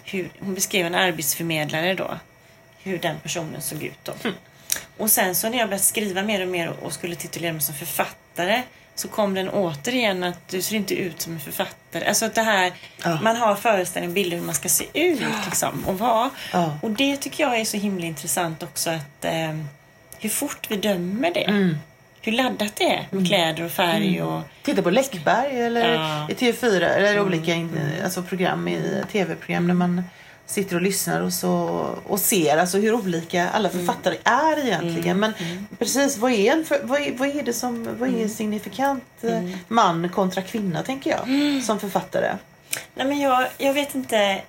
hur 0.03 0.29
hon 0.39 0.53
beskrev 0.53 0.85
en 0.85 0.95
arbetsförmedlare 0.95 1.93
då, 1.93 2.17
hur 2.87 2.97
den 2.97 3.15
personen 3.23 3.61
såg 3.61 3.83
ut 3.83 3.99
då. 4.03 4.13
Och 4.97 5.09
sen 5.09 5.35
så 5.35 5.49
när 5.49 5.57
jag 5.57 5.67
började 5.67 5.83
skriva 5.83 6.23
mer 6.23 6.41
och 6.41 6.47
mer 6.47 6.69
och 6.69 6.93
skulle 6.93 7.15
titulera 7.15 7.53
mig 7.53 7.61
som 7.61 7.75
författare 7.75 8.61
så 8.95 9.07
kom 9.07 9.33
den 9.33 9.49
återigen 9.49 10.23
att 10.23 10.47
du 10.49 10.61
ser 10.61 10.75
inte 10.75 10.95
ut 10.95 11.21
som 11.21 11.33
en 11.33 11.39
författare. 11.39 12.05
Alltså 12.05 12.25
att 12.25 12.35
det 12.35 12.41
här, 12.41 12.73
Ja. 13.03 13.19
man 13.23 13.35
har 13.35 13.55
föreställningar 13.55 14.13
bilder 14.15 14.37
hur 14.37 14.43
man 14.45 14.55
ska 14.55 14.69
se 14.69 14.85
ut 14.93 15.21
liksom, 15.45 15.85
och 15.87 15.99
vara. 15.99 16.29
Ja. 16.53 16.77
Och 16.81 16.91
det 16.91 17.17
tycker 17.17 17.43
jag 17.43 17.59
är 17.59 17.65
så 17.65 17.77
himla 17.77 18.05
intressant 18.05 18.63
också 18.63 18.89
att 18.89 19.25
eh, 19.25 19.57
hur 20.19 20.29
fort 20.29 20.67
vi 20.71 20.75
dömer 20.75 21.33
det. 21.33 21.43
Mm. 21.43 21.77
Hur 22.21 22.31
laddat 22.31 22.75
det 22.75 22.83
är 22.83 23.07
med 23.11 23.27
kläder 23.27 23.63
och 23.63 23.71
färg 23.71 24.21
och 24.21 24.41
Titta 24.63 24.81
på 24.81 24.89
Läckberg 24.89 25.61
eller 25.61 25.95
i 26.31 26.33
TV4 26.33 26.81
eller 26.81 27.21
olika 27.21 27.53
in, 27.53 27.79
alltså 28.03 28.21
program 28.23 28.67
i 28.67 29.03
tv-program 29.11 29.67
där 29.67 29.73
man 29.73 30.03
sitter 30.47 30.75
och 30.75 30.81
lyssnar 30.81 31.21
och, 31.21 31.33
så, 31.33 31.49
och 32.07 32.19
ser 32.19 32.57
alltså 32.57 32.77
hur 32.77 32.93
olika 32.93 33.49
alla 33.49 33.69
författare 33.69 34.17
är 34.23 34.65
egentligen. 34.65 35.19
Men 35.19 35.33
precis, 35.79 36.17
vad 36.17 36.31
är, 36.31 36.51
en, 36.53 36.65
för, 36.65 36.79
vad, 36.83 37.01
är, 37.01 37.11
vad 37.17 37.29
är 37.35 37.43
det 37.43 37.53
som 37.53 37.97
vad 37.99 38.09
är 38.15 38.27
signifikant 38.27 39.03
eh, 39.21 39.41
man 39.67 40.09
kontra 40.09 40.41
kvinna 40.41 40.83
tänker 40.83 41.09
jag 41.09 41.63
som 41.63 41.79
författare? 41.79 42.35
Nej 42.95 43.07
men 43.07 43.19
jag, 43.19 43.47
jag 43.57 43.73
vet 43.73 43.95
inte. 43.95 44.41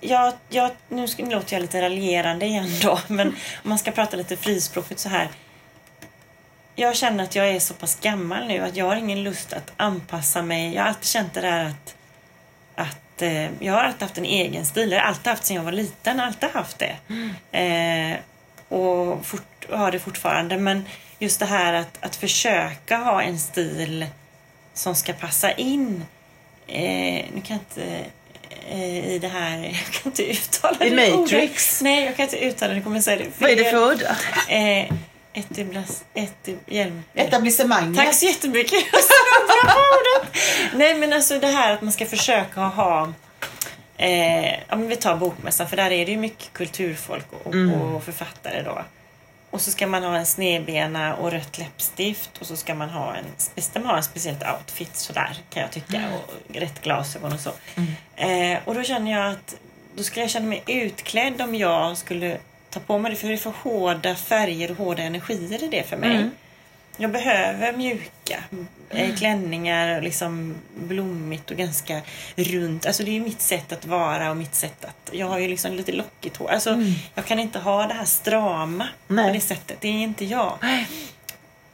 Jag, 0.00 0.32
jag, 0.48 0.70
nu 0.88 1.08
ska- 1.08 1.24
nu 1.24 1.30
låter 1.34 1.52
jag 1.54 1.60
lite 1.60 1.82
raljerande 1.82 2.46
igen 2.46 2.68
då, 2.82 2.98
men 3.06 3.28
om 3.28 3.34
man 3.62 3.78
ska 3.78 3.90
prata 3.90 4.16
lite 4.16 4.36
frispråkigt 4.36 5.00
så 5.00 5.08
här. 5.08 5.28
Jag 6.74 6.96
känner 6.96 7.24
att 7.24 7.34
jag 7.36 7.48
är 7.48 7.60
så 7.60 7.74
pass 7.74 8.00
gammal 8.00 8.46
nu 8.46 8.58
att 8.60 8.76
jag 8.76 8.84
har 8.86 8.96
ingen 8.96 9.22
lust 9.22 9.52
att 9.52 9.72
anpassa 9.76 10.42
mig. 10.42 10.74
Jag 10.74 10.82
har 10.82 10.88
alltid 10.88 11.04
känt 11.06 11.34
det 11.34 11.40
där 11.40 11.64
att, 11.64 11.94
att 12.74 12.98
eh, 13.22 13.48
jag 13.60 13.72
har 13.72 13.84
alltid 13.84 14.02
haft 14.02 14.18
en 14.18 14.24
egen 14.24 14.64
stil. 14.66 14.90
Det 14.90 14.96
har 14.96 15.02
jag 15.02 15.08
alltid 15.08 15.26
haft 15.26 15.44
sedan 15.44 15.56
jag 15.56 15.62
var 15.62 15.72
liten. 15.72 16.20
Alltid 16.20 16.48
haft 16.50 16.78
det. 16.78 16.96
Eh, 17.58 18.16
och 18.78 19.26
fort, 19.26 19.66
har 19.70 19.92
det 19.92 19.98
fortfarande. 19.98 20.56
Men 20.58 20.84
just 21.18 21.40
det 21.40 21.46
här 21.46 21.72
att, 21.72 21.98
att 22.00 22.16
försöka 22.16 22.96
ha 22.96 23.22
en 23.22 23.38
stil 23.38 24.06
som 24.74 24.94
ska 24.94 25.12
passa 25.12 25.52
in. 25.52 26.04
Eh, 26.66 27.24
nu 27.34 27.40
kan 27.44 27.56
jag 27.56 27.84
inte 27.86 28.04
eh, 28.70 29.08
i 29.14 29.18
det 29.18 29.28
här, 29.28 29.58
jag 29.84 29.92
kan 29.92 30.02
inte 30.04 30.30
uttala 30.30 30.84
I 30.86 30.90
det 30.90 30.96
Matrix? 30.96 31.80
ordet. 31.80 31.82
Nej, 31.82 32.04
jag 32.04 32.16
kan 32.16 32.24
inte 32.24 32.38
uttala 32.44 32.68
det. 32.70 32.76
Jag 32.76 32.84
kommer 32.84 33.00
säga 33.00 33.16
det. 33.16 33.26
Vad 33.38 33.50
är 33.50 33.56
det 33.56 33.70
för 33.70 33.90
udda? 33.92 34.16
Etiblas, 35.38 36.04
etib, 36.14 36.58
hjälm. 36.66 37.02
Etablissemanget? 37.14 37.96
Tack 37.96 38.14
så 38.14 38.26
jättemycket. 38.26 38.84
Nej, 40.74 40.94
men 40.94 41.12
alltså 41.12 41.38
det 41.38 41.46
här 41.46 41.72
att 41.74 41.82
man 41.82 41.92
ska 41.92 42.06
försöka 42.06 42.60
ha 42.60 43.12
Eh, 44.00 44.58
men 44.68 44.88
vi 44.88 44.96
tar 44.96 45.16
bokmässan 45.16 45.68
för 45.68 45.76
där 45.76 45.90
är 45.90 46.06
det 46.06 46.12
ju 46.12 46.18
mycket 46.18 46.52
kulturfolk 46.52 47.26
och, 47.44 47.54
och 47.94 48.04
författare 48.04 48.62
då. 48.62 48.82
Och 49.50 49.60
så 49.60 49.70
ska 49.70 49.86
man 49.86 50.02
ha 50.04 50.16
en 50.16 50.26
snedbena 50.26 51.14
och 51.16 51.30
rött 51.32 51.58
läppstift 51.58 52.30
och 52.40 52.46
så 52.46 52.56
ska 52.56 52.74
man 52.74 52.88
ha 52.90 53.14
en, 53.14 53.24
spe- 53.38 53.78
man 53.80 53.86
ha 53.90 53.96
en 53.96 54.02
speciellt 54.02 54.42
outfit 54.54 54.96
sådär 54.96 55.36
kan 55.50 55.62
jag 55.62 55.70
tycka 55.70 56.02
och 56.14 56.56
rätt 56.56 56.82
glasögon 56.82 57.32
och 57.32 57.40
så. 57.40 57.50
Eh, 58.16 58.58
och 58.64 58.74
då 58.74 58.82
känner 58.82 59.12
jag 59.12 59.30
att 59.32 59.56
då 59.96 60.02
skulle 60.02 60.22
jag 60.24 60.30
känna 60.30 60.46
mig 60.46 60.62
utklädd 60.66 61.40
om 61.42 61.54
jag 61.54 61.96
skulle 61.96 62.38
ta 62.70 62.80
på 62.80 62.98
mig 62.98 63.10
det 63.10 63.16
för 63.16 63.28
det 63.28 63.34
är 63.34 63.36
för 63.36 63.52
hårda 63.62 64.14
färger 64.14 64.70
och 64.70 64.76
hårda 64.76 65.02
energier 65.02 65.64
i 65.64 65.68
det 65.68 65.88
för 65.88 65.96
mig. 65.96 66.30
Jag 67.00 67.10
behöver 67.10 67.72
mjuka 67.72 68.44
eh, 68.90 69.16
klänningar, 69.16 69.96
och 69.96 70.02
liksom 70.02 70.54
blommigt 70.74 71.50
och 71.50 71.56
ganska 71.56 72.00
runt. 72.36 72.86
Alltså 72.86 73.02
det 73.02 73.10
är 73.10 73.12
ju 73.12 73.20
mitt 73.20 73.40
sätt 73.40 73.72
att 73.72 73.86
vara 73.86 74.30
och 74.30 74.36
mitt 74.36 74.54
sätt 74.54 74.84
att... 74.84 75.10
Jag 75.12 75.26
har 75.26 75.38
ju 75.38 75.48
liksom 75.48 75.74
lite 75.74 75.92
lockigt 75.92 76.36
hår. 76.36 76.50
Alltså 76.50 76.82
jag 77.14 77.24
kan 77.24 77.38
inte 77.38 77.58
ha 77.58 77.86
det 77.86 77.94
här 77.94 78.04
strama 78.04 78.88
Nej. 79.06 79.26
på 79.26 79.34
det 79.34 79.40
sättet. 79.40 79.76
Det 79.80 79.88
är 79.88 79.92
inte 79.92 80.24
jag. 80.24 80.58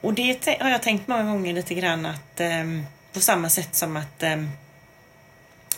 Och 0.00 0.14
det 0.14 0.59
har 0.61 0.70
jag 0.70 0.83
tänkt 0.83 1.09
många 1.09 1.22
gånger 1.22 1.52
lite 1.52 1.74
grann 1.74 2.07
att 2.07 2.40
ehm, 2.40 2.87
på 3.12 3.20
samma 3.20 3.48
sätt 3.48 3.74
som 3.74 3.96
att 3.96 4.22
ehm, 4.22 4.50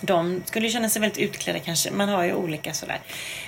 de 0.01 0.43
skulle 0.45 0.71
känna 0.71 0.89
sig 0.89 1.01
väldigt 1.01 1.19
utklädda 1.19 1.59
kanske. 1.59 1.91
Man 1.91 2.09
har 2.09 2.25
ju 2.25 2.35
olika 2.35 2.73
sådär. 2.75 3.01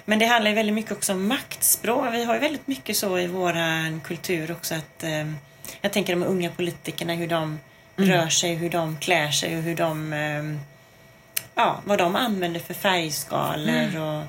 Men 0.04 0.18
det 0.18 0.26
handlar 0.26 0.50
ju 0.50 0.54
väldigt 0.54 0.74
mycket 0.74 0.92
också 0.92 1.12
om 1.12 1.28
maktspråk. 1.28 2.14
Vi 2.14 2.24
har 2.24 2.34
ju 2.34 2.40
väldigt 2.40 2.66
mycket 2.66 2.96
så 2.96 3.18
i 3.18 3.26
våran 3.26 4.00
kultur 4.00 4.52
också 4.52 4.74
att 4.74 5.04
ehm, 5.04 5.36
jag 5.80 5.92
tänker 5.92 6.12
de 6.12 6.22
unga 6.22 6.50
politikerna 6.50 7.14
hur 7.14 7.28
de 7.28 7.58
rör 7.96 8.28
sig, 8.28 8.54
hur 8.54 8.70
de 8.70 8.98
klär 8.98 9.30
sig 9.30 9.56
och 9.56 9.62
hur 9.62 9.76
de 9.76 10.12
ehm, 10.12 10.60
ja, 11.54 11.80
vad 11.84 11.98
de 11.98 12.16
använder 12.16 12.60
för 12.60 12.74
färgskalor 12.74 13.96
och 14.00 14.24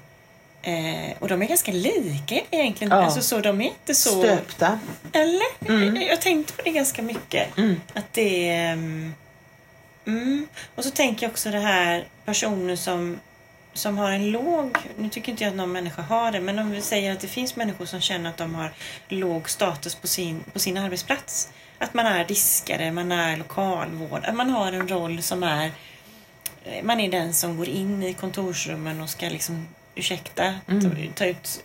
Eh, 0.61 1.13
och 1.19 1.27
de 1.27 1.41
är 1.41 1.47
ganska 1.47 1.71
lika 1.71 2.41
egentligen. 2.51 2.91
Ja. 2.91 3.03
Alltså 3.03 3.21
så, 3.21 3.39
de 3.39 3.61
är 3.61 3.65
inte 3.65 3.95
så... 3.95 4.21
Stöpta. 4.21 4.79
Eller? 5.13 6.07
Jag 6.09 6.21
tänkte 6.21 6.53
på 6.53 6.61
det 6.61 6.71
ganska 6.71 7.01
mycket. 7.01 7.57
Mm. 7.57 7.81
Att 7.93 8.13
det 8.13 8.49
är... 8.49 8.73
mm, 8.73 9.13
Mm. 10.09 10.47
Och 10.75 10.83
så 10.83 10.91
tänker 10.91 11.25
jag 11.25 11.31
också 11.31 11.51
det 11.51 11.59
här 11.59 12.05
personer 12.25 12.75
som, 12.75 13.19
som 13.73 13.97
har 13.97 14.11
en 14.11 14.31
låg... 14.31 14.77
Nu 14.97 15.09
tycker 15.09 15.31
inte 15.31 15.43
jag 15.43 15.51
att 15.51 15.57
någon 15.57 15.71
människa 15.71 16.01
har 16.01 16.31
det, 16.31 16.39
men 16.39 16.59
om 16.59 16.71
vi 16.71 16.81
säger 16.81 17.13
att 17.13 17.19
det 17.19 17.27
finns 17.27 17.55
människor 17.55 17.85
som 17.85 18.01
känner 18.01 18.29
att 18.29 18.37
de 18.37 18.55
har 18.55 18.71
låg 19.07 19.49
status 19.49 19.95
på 19.95 20.07
sin, 20.07 20.43
på 20.53 20.59
sin 20.59 20.77
arbetsplats. 20.77 21.49
Att 21.77 21.93
man 21.93 22.05
är 22.05 22.25
diskare, 22.25 22.91
man 22.91 23.11
är 23.11 23.37
lokalvård, 23.37 24.25
att 24.25 24.35
man 24.35 24.49
har 24.49 24.71
en 24.71 24.87
roll 24.87 25.21
som 25.21 25.43
är... 25.43 25.71
Man 26.83 26.99
är 26.99 27.11
den 27.11 27.33
som 27.33 27.57
går 27.57 27.67
in 27.67 28.03
i 28.03 28.13
kontorsrummen 28.13 29.01
och 29.01 29.09
ska 29.09 29.29
liksom, 29.29 29.67
ursäkta, 29.95 30.53
ta, 30.65 30.91
ta 31.15 31.25
ut 31.25 31.63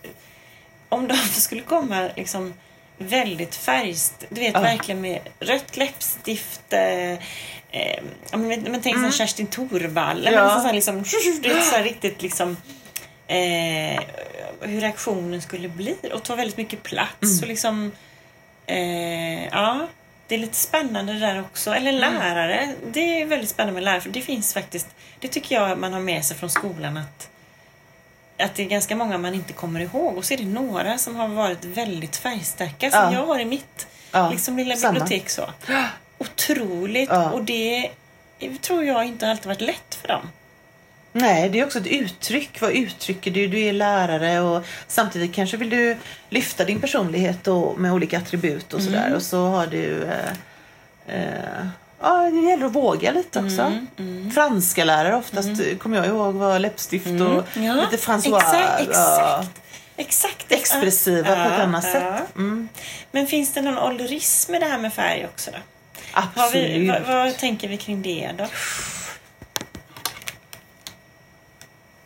om 0.89 1.07
de 1.07 1.17
skulle 1.17 1.61
komma 1.61 2.09
liksom 2.15 2.53
väldigt 2.97 3.55
färgst, 3.55 4.25
du 4.29 4.41
vet 4.41 4.53
Ja. 4.53 4.61
verkligen 4.61 5.01
med 5.01 5.19
rött 5.39 5.77
läppstift, 5.77 6.73
eh, 6.73 7.11
eh, 7.11 8.03
men, 8.31 8.61
men 8.61 8.81
tänk 8.81 8.95
mm. 8.95 9.11
Kerstin 9.11 9.47
Thorvall, 9.47 10.23
Ja. 10.25 10.31
men 10.31 10.61
så 10.61 10.67
här, 10.67 10.73
liksom, 10.73 11.03
det 11.41 11.49
är 11.49 11.61
så 11.61 11.77
riktigt 11.77 12.21
liksom 12.21 12.57
eh, 13.27 14.03
hur 14.61 14.81
reaktionen 14.81 15.41
skulle 15.41 15.69
bli 15.69 15.95
och 16.13 16.23
ta 16.23 16.35
väldigt 16.35 16.57
mycket 16.57 16.83
plats 16.83 17.41
och 17.41 17.47
liksom 17.47 17.91
eh, 18.65 19.45
ja 19.45 19.87
det 20.27 20.35
är 20.35 20.39
lite 20.39 20.55
spännande 20.55 21.13
det 21.13 21.19
där 21.19 21.41
också. 21.41 21.73
Eller 21.73 21.91
lärare. 21.91 22.75
Det 22.91 23.21
är 23.21 23.25
väldigt 23.25 23.49
spännande 23.49 23.73
med 23.73 23.83
lärare. 23.83 24.01
För 24.01 24.09
det 24.09 24.21
finns 24.21 24.53
faktiskt, 24.53 24.87
det 25.19 25.27
tycker 25.27 25.55
jag 25.55 25.77
man 25.77 25.93
har 25.93 25.99
med 25.99 26.25
sig 26.25 26.37
från 26.37 26.49
skolan 26.49 26.97
att 26.97 27.29
att 28.39 28.55
det 28.55 28.63
är 28.63 28.67
ganska 28.67 28.95
många 28.95 29.17
man 29.17 29.33
inte 29.33 29.53
kommer 29.53 29.79
ihåg 29.79 30.17
och 30.17 30.25
så 30.25 30.33
är 30.33 30.37
det 30.37 30.45
några 30.45 30.97
som 30.97 31.15
har 31.15 31.27
varit 31.27 31.65
väldigt 31.65 32.15
färgstarka 32.15 32.91
som 32.91 32.99
Ja. 32.99 33.13
jag 33.13 33.25
har 33.25 33.39
i 33.39 33.45
mitt 33.45 33.87
Ja, 34.11 34.29
liksom 34.31 34.57
lilla 34.57 34.75
samma. 34.75 34.93
bibliotek. 34.93 35.29
så. 35.29 35.49
Otroligt! 36.17 37.09
Ja. 37.09 37.31
Och 37.31 37.43
det 37.43 37.89
tror 38.61 38.83
jag 38.83 39.05
inte 39.05 39.29
alltid 39.31 39.45
varit 39.47 39.61
lätt 39.61 39.95
för 40.01 40.07
dem. 40.07 40.29
Nej, 41.11 41.49
det 41.49 41.59
är 41.59 41.65
också 41.65 41.79
ett 41.79 41.87
uttryck. 41.87 42.61
Vad 42.61 42.71
uttrycker 42.71 43.31
du? 43.31 43.47
Du 43.47 43.59
är 43.59 43.73
lärare 43.73 44.39
och 44.41 44.63
samtidigt 44.87 45.33
kanske 45.35 45.57
vill 45.57 45.69
du 45.69 45.97
lyfta 46.29 46.65
din 46.65 46.81
personlighet 46.81 47.47
och, 47.47 47.79
med 47.79 47.93
olika 47.93 48.17
attribut 48.17 48.73
och 48.73 48.81
sådär. 48.81 49.03
Mm. 49.05 49.13
Och 49.15 49.21
så 49.21 49.47
har 49.47 49.67
du... 49.67 50.03
Eh, 50.03 50.31
eh, 51.07 51.67
ja, 52.01 52.29
det 52.33 52.49
gäller 52.49 52.65
att 52.65 52.71
våga 52.75 53.11
lite 53.11 53.39
också. 53.39 53.61
Mm, 53.97 54.31
Franska 54.31 54.83
lärare 54.83 55.15
oftast, 55.15 55.79
kommer 55.79 55.97
jag 55.97 56.05
ihåg, 56.05 56.33
var 56.33 56.59
läppstift 56.59 57.07
och 57.07 57.43
Ja, 57.53 57.73
lite 57.73 57.97
François. 58.05 58.37
Exakt, 58.37 58.89
ja, 58.93 59.45
exakt. 59.97 60.51
exakt. 60.51 60.51
expressiva 60.51 61.35
på 61.35 61.53
ett 61.53 61.59
annat 61.59 61.83
sätt. 61.83 62.35
Mm. 62.35 62.69
Men 63.11 63.27
finns 63.27 63.53
det 63.53 63.61
någon 63.61 63.77
ålderism 63.77 64.55
i 64.55 64.59
det 64.59 64.65
här 64.65 64.77
med 64.77 64.93
färg 64.93 65.25
också 65.25 65.51
då? 65.51 65.57
Absolut. 66.13 66.53
vi, 66.55 66.87
vad, 66.87 67.01
vad 67.01 67.37
tänker 67.37 67.67
vi 67.67 67.77
kring 67.77 68.01
det 68.01 68.31
då? 68.37 68.45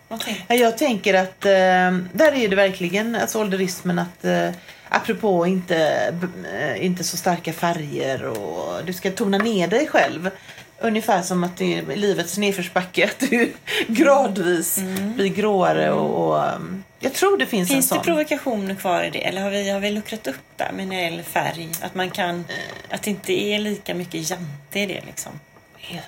Vad 0.08 0.19
tänker 0.19 0.43
Ja, 0.47 0.56
Jag 0.56 0.78
tänker 0.78 1.13
att 1.13 1.45
eh, 1.45 1.91
där 2.13 2.34
är 2.34 2.47
det 2.47 2.56
verkligen 2.56 3.15
alltså 3.15 3.39
ålderismen 3.39 3.99
att 3.99 4.25
eh, 4.25 4.49
apropå 4.89 5.47
inte, 5.47 6.13
eh, 6.54 6.86
inte 6.86 7.04
så 7.04 7.17
starka 7.17 7.54
färger 7.54 8.23
och 8.23 8.86
du 8.86 8.93
ska 8.93 9.12
tona 9.12 9.38
ner 9.38 9.67
dig 9.67 9.88
själv. 9.88 10.30
Ungefär 10.82 11.21
som 11.21 11.43
att 11.43 11.58
det 11.58 11.78
är 11.78 11.95
livets 11.95 12.38
nedförsbacke, 12.38 13.06
att 13.10 13.30
du 13.30 13.54
gradvis 13.88 14.80
blir 15.15 15.28
gråare 15.28 15.91
och, 15.91 16.28
och 16.28 16.56
um, 16.56 16.84
jag 16.99 17.13
tror 17.13 17.38
det 17.38 17.45
finns, 17.45 17.69
Finns 17.69 17.91
en 17.91 17.97
det 17.97 18.04
sån. 18.04 18.06
provokationer 18.06 18.75
kvar 18.75 19.04
i 19.04 19.10
det? 19.10 19.25
Eller 19.28 19.41
har 19.41 19.49
vi, 19.49 19.69
har 19.69 19.80
vi 19.80 19.91
luckrat 19.91 20.28
upp 20.28 20.36
där 20.56 20.71
med 20.71 20.88
när 20.88 20.95
det 20.95 21.02
gäller 21.02 21.23
färg? 21.23 21.69
Att 21.82 21.95
man 21.95 22.10
kan, 22.10 22.45
att 22.89 23.04
det 23.04 23.10
inte 23.10 23.34
är 23.34 23.60
lika 23.60 23.95
mycket 23.95 24.30
jante 24.30 24.80
i 24.80 24.86
det 24.86 25.02
liksom? 25.06 25.32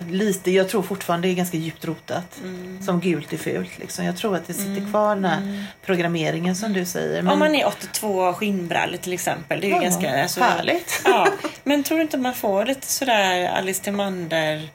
Lite, 0.10 0.52
jag 0.52 0.70
tror 0.70 0.82
fortfarande 0.82 1.28
det 1.28 1.32
är 1.32 1.36
ganska 1.36 1.58
djupt 1.58 1.86
rotat. 1.86 2.40
Mm. 2.44 2.82
Som 2.82 3.00
gult 3.00 3.34
är 3.34 3.38
fult. 3.38 3.80
Liksom. 3.80 4.06
Jag 4.06 4.18
tror 4.18 4.36
att 4.36 4.48
det 4.48 4.54
sitter 4.54 4.90
kvar 4.92 5.16
den 5.16 5.26
här 5.26 5.66
programmeringen 5.86 6.56
som 6.56 6.74
du 6.74 6.86
säger. 6.86 7.22
Men, 7.22 7.34
Om 7.34 7.40
man 7.40 7.56
är 7.56 7.68
82 7.68 8.08
och 8.08 8.24
har 8.24 8.34
skinnbrallor 8.34 8.98
till 8.98 9.14
exempel. 9.14 9.62
Det 9.62 9.68
är 9.68 9.70
ju 9.70 9.76
Ja, 9.76 9.82
ganska... 9.82 10.22
Alltså, 10.22 10.42
härligt. 10.42 11.02
Ja, 11.06 11.28
men 11.64 11.84
tror 11.84 11.98
du 11.98 12.02
inte 12.02 12.18
man 12.18 12.34
får 12.34 12.66
lite 12.66 12.88
sådär 12.88 13.50
Alice 13.50 13.84
Timander... 13.84 14.70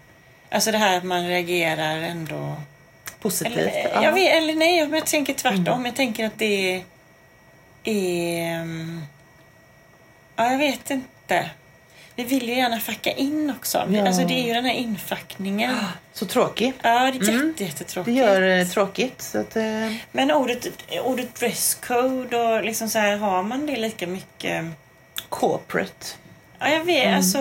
Alltså 0.51 0.73
det 0.73 0.79
här 0.79 0.97
att 0.97 1.05
man 1.05 1.29
reagerar 1.29 1.97
ändå... 1.97 2.57
positivt. 3.21 3.57
Eller, 3.57 3.91
ja. 3.95 4.05
jag 4.05 4.13
vet, 4.13 4.35
eller 4.35 4.55
nej, 4.55 4.79
jag 4.79 5.07
tänker 5.07 5.35
tvärtom. 5.35 5.85
Jag 5.85 5.97
tänker 5.97 6.27
att 6.27 6.39
det 6.39 6.75
är... 6.75 6.85
är 7.85 8.55
mm, 8.55 9.03
ja, 10.37 10.51
jag 10.51 10.59
vet 10.59 10.91
inte. 10.91 11.51
Vi 12.17 12.25
vill 12.25 12.49
ju 12.49 12.55
gärna 12.55 12.81
facka 12.81 13.13
in 13.13 13.53
också. 13.59 13.85
Ja. 13.91 14.07
Alltså 14.07 14.25
det 14.25 14.35
är 14.35 14.47
ju 14.47 14.53
den 14.55 14.65
här 14.65 14.73
infackningen. 14.75 15.77
Så 16.13 16.27
tråkig. 16.27 16.73
Ja, 16.83 16.91
det 16.91 16.97
är 17.07 17.13
jätte, 17.13 17.31
Mm. 17.31 17.55
Det 17.59 17.65
jättetråkigt. 17.65 18.17
gör 18.17 18.43
eh, 18.61 18.67
tråkigt. 18.67 19.23
Så 19.23 19.39
att, 19.41 19.57
eh, 19.57 19.93
Men 20.13 20.31
ordet, 20.31 20.67
ordet 21.05 21.35
dresscode 21.35 22.37
och 22.37 22.65
liksom 22.65 22.89
så 22.89 22.99
här, 22.99 23.17
har 23.17 23.43
man 23.43 23.67
det 23.67 23.77
lika 23.77 24.07
mycket? 24.07 24.65
corporate. 25.29 26.07
Ja, 26.59 26.67
jag 26.67 26.75
Mm. 26.75 26.87
vet, 26.87 27.17
alltså, 27.17 27.39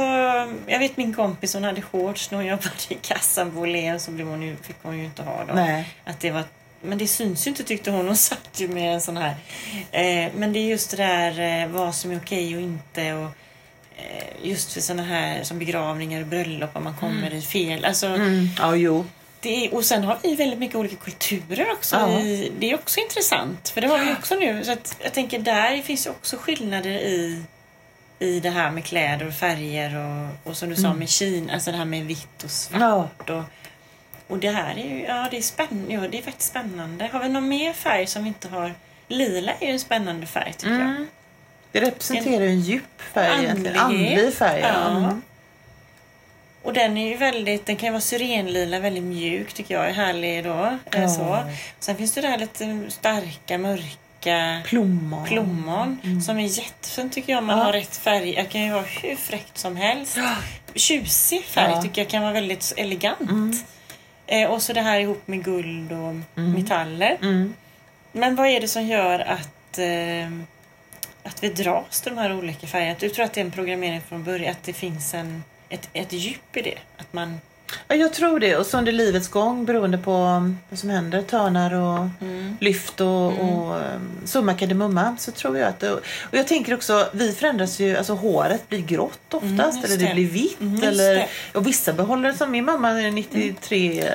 jag 0.67 0.79
vet 0.79 0.97
min 0.97 1.13
kompis 1.13 1.53
hon 1.53 1.63
hade 1.63 1.81
shorts 1.81 2.31
när 2.31 2.37
hon 2.37 2.47
jobbade 2.47 2.69
i 2.89 2.95
kassan 3.01 3.51
på 3.51 3.59
Åhléns 3.59 4.03
så 4.03 4.11
blev 4.11 4.27
hon 4.27 4.41
ju, 4.41 4.55
fick 4.55 4.75
hon 4.81 4.97
ju 4.97 5.05
inte 5.05 5.21
ha 5.23 5.45
dem. 5.45 5.55
Nej. 5.55 5.89
Att 6.03 6.19
det 6.19 6.31
var, 6.31 6.43
men 6.81 6.97
det 6.97 7.07
syns 7.07 7.47
ju 7.47 7.49
inte 7.49 7.63
tyckte 7.63 7.91
hon. 7.91 8.05
Hon 8.07 8.17
satt 8.17 8.49
ju 8.59 8.67
med 8.67 8.93
en 8.93 9.01
sån 9.01 9.17
här. 9.17 9.35
Eh, 9.91 10.31
men 10.35 10.53
det 10.53 10.59
är 10.59 10.65
just 10.67 10.91
det 10.91 10.97
där 10.97 11.61
eh, 11.63 11.67
vad 11.67 11.95
som 11.95 12.11
är 12.11 12.17
okej 12.17 12.55
och 12.55 12.61
inte. 12.61 13.13
Och, 13.13 13.29
just 14.43 14.73
för 14.73 14.81
såna 14.81 15.03
här 15.03 15.43
som 15.43 15.59
begravningar 15.59 16.21
och 16.21 16.27
bröllop 16.27 16.75
om 16.75 16.83
man 16.83 16.95
kommer 16.95 17.33
i 17.33 17.41
fel. 17.41 17.85
Alltså, 17.85 18.07
Mm. 18.07 18.47
Ja, 18.59 18.75
jo. 18.75 19.05
det 19.41 19.65
är, 19.65 19.73
och 19.75 19.85
sen 19.85 20.03
har 20.03 20.17
vi 20.23 20.35
väldigt 20.35 20.59
mycket 20.59 20.75
olika 20.75 20.95
kulturer 20.95 21.71
också. 21.71 21.95
Ja. 21.95 22.19
I, 22.19 22.51
det 22.59 22.71
är 22.71 22.75
också 22.75 22.99
intressant. 22.99 23.69
För 23.69 23.81
det 23.81 23.87
har 23.87 23.99
vi 23.99 24.13
också 24.13 24.35
nu. 24.35 24.63
Så 24.63 24.71
att 24.71 24.97
jag 25.03 25.13
tänker 25.13 25.39
där 25.39 25.81
finns 25.81 26.05
ju 26.07 26.09
också 26.11 26.37
skillnader 26.37 26.89
i, 26.89 27.43
i 28.19 28.39
det 28.39 28.49
här 28.49 28.71
med 28.71 28.85
kläder 28.85 29.27
och 29.27 29.33
färger 29.33 29.95
och, 29.97 30.49
och 30.51 30.57
som 30.57 30.69
du 30.69 30.75
sa 30.75 30.93
med 30.93 31.09
Kina, 31.09 31.53
alltså 31.53 31.71
det 31.71 31.77
här 31.77 31.85
med 31.85 32.05
vitt 32.05 32.43
och 32.43 32.51
svart. 32.51 32.81
Ja. 33.27 33.33
Och, 33.37 33.43
och 34.27 34.37
det 34.37 34.49
här 34.51 34.75
är 34.77 34.89
ju, 34.95 35.01
ja 35.03 35.27
det 35.31 35.37
är 35.37 35.41
spännande. 35.41 35.93
Ja, 35.93 36.01
det 36.07 36.17
är 36.17 36.21
faktiskt 36.21 36.49
spännande. 36.49 37.09
Har 37.13 37.19
vi 37.19 37.29
någon 37.29 37.47
mer 37.47 37.73
färg 37.73 38.07
som 38.07 38.23
vi 38.23 38.27
inte 38.27 38.47
har? 38.47 38.73
Lila 39.07 39.51
är 39.59 39.65
ju 39.65 39.71
en 39.71 39.79
spännande 39.79 40.25
färg 40.25 40.53
tycker 40.53 40.79
jag. 40.79 41.05
Mm. 41.77 41.83
Det 41.83 41.91
representerar 41.91 42.43
ju 42.43 42.49
en 42.49 42.59
djup 42.61 43.01
färg 43.13 43.43
egentligen. 43.43 43.77
Andlighet. 43.79 44.17
Andlig 44.19 44.33
färg. 44.33 44.59
Ja. 44.61 44.67
Ja. 44.73 44.97
Mm. 44.97 45.21
Och 46.63 46.73
den 46.73 46.97
är 46.97 47.09
ju 47.09 47.17
väldigt, 47.17 47.65
den 47.65 47.75
kan 47.75 47.87
ju 47.87 47.91
vara 47.91 48.01
syrenlila, 48.01 48.79
väldigt 48.79 49.03
mjuk 49.03 49.53
tycker 49.53 49.75
jag. 49.75 49.89
Är 49.89 49.93
härlig 49.93 50.43
då. 50.43 50.49
Ja. 50.49 50.99
Ja. 51.01 51.07
Så. 51.09 51.43
Sen 51.79 51.95
finns 51.95 52.13
det 52.13 52.21
där 52.21 52.37
lite 52.37 52.81
starka, 52.89 53.57
mörka 53.57 54.61
Plommon. 54.65 55.25
plommon 55.25 56.21
som 56.25 56.39
är 56.39 56.57
jättefint 56.57 57.13
tycker 57.13 57.33
jag 57.33 57.39
om 57.39 57.45
man 57.45 57.57
Ja. 57.57 57.63
har 57.63 57.73
rätt 57.73 57.95
färg. 57.97 58.33
Jag 58.33 58.49
kan 58.49 58.61
ju 58.61 58.71
vara 58.71 58.83
hur 59.01 59.15
fräckt 59.15 59.57
som 59.57 59.75
helst. 59.75 60.17
Tjusig 60.75 61.43
färg 61.43 61.71
Ja. 61.71 61.81
tycker 61.81 62.01
jag 62.01 62.09
kan 62.09 62.21
vara 62.21 62.33
väldigt 62.33 62.73
elegant. 62.77 63.19
Mm. 63.21 63.53
Eh, 64.27 64.49
och 64.49 64.61
så 64.61 64.73
det 64.73 64.81
här 64.81 64.99
ihop 64.99 65.27
med 65.27 65.43
guld 65.43 65.91
och 65.91 66.39
metaller. 66.39 67.17
Mm. 67.21 67.53
Men 68.11 68.35
vad 68.35 68.47
är 68.47 68.61
det 68.61 68.67
som 68.67 68.85
gör 68.85 69.19
att, 69.19 69.77
eh, 69.77 70.29
att 71.25 71.43
vi 71.43 71.49
dras 71.49 72.01
till 72.01 72.15
de 72.15 72.21
här 72.21 72.37
olika 72.37 72.67
färgerna? 72.67 72.95
Du 72.99 73.09
tror 73.09 73.25
att 73.25 73.33
det 73.33 73.41
är 73.41 73.45
en 73.45 73.51
programmering 73.51 74.01
från 74.09 74.23
början? 74.23 74.51
Att 74.51 74.63
det 74.63 74.73
finns 74.73 75.13
en, 75.13 75.43
ett, 75.69 75.89
ett 75.93 76.13
djup 76.13 76.57
i 76.57 76.61
det? 76.61 76.77
Att 76.97 77.13
man... 77.13 77.37
Ja, 77.87 77.95
jag 77.95 78.13
tror 78.13 78.39
det. 78.39 78.55
Och 78.57 78.65
så 78.65 78.77
under 78.77 78.91
livets 78.91 79.27
gång 79.27 79.65
beroende 79.65 79.97
på 79.97 80.11
vad 80.69 80.79
som 80.79 80.89
händer, 80.89 81.21
törnar 81.21 81.73
och 81.73 82.07
Mm. 82.21 82.57
lyft 82.61 83.01
och, 83.01 83.25
och 83.27 83.75
um, 83.75 84.11
summa 84.25 84.53
kardemumma 84.53 85.15
så 85.19 85.31
tror 85.31 85.57
jag 85.57 85.67
att 85.69 85.79
det, 85.79 85.91
och 85.93 86.01
jag 86.31 86.47
tänker 86.47 86.73
också, 86.73 87.09
vi 87.13 87.31
förändras 87.31 87.79
ju, 87.79 87.97
alltså 87.97 88.13
håret 88.13 88.69
blir 88.69 88.81
grått 88.81 89.33
oftast 89.33 89.51
Mm, 89.77 89.83
eller 89.85 89.97
det 89.97 90.07
det. 90.07 90.13
blir 90.13 90.27
vitt 90.27 90.59
Mm, 90.61 90.73
just 90.75 90.85
eller 90.87 91.15
det. 91.15 91.27
och 91.53 91.67
vissa 91.67 91.93
behåller 91.93 92.31
det 92.31 92.37
som 92.37 92.51
min 92.51 92.65
mamma 92.65 92.89
är 93.01 93.11
93 93.11 93.99
eh, 94.01 94.07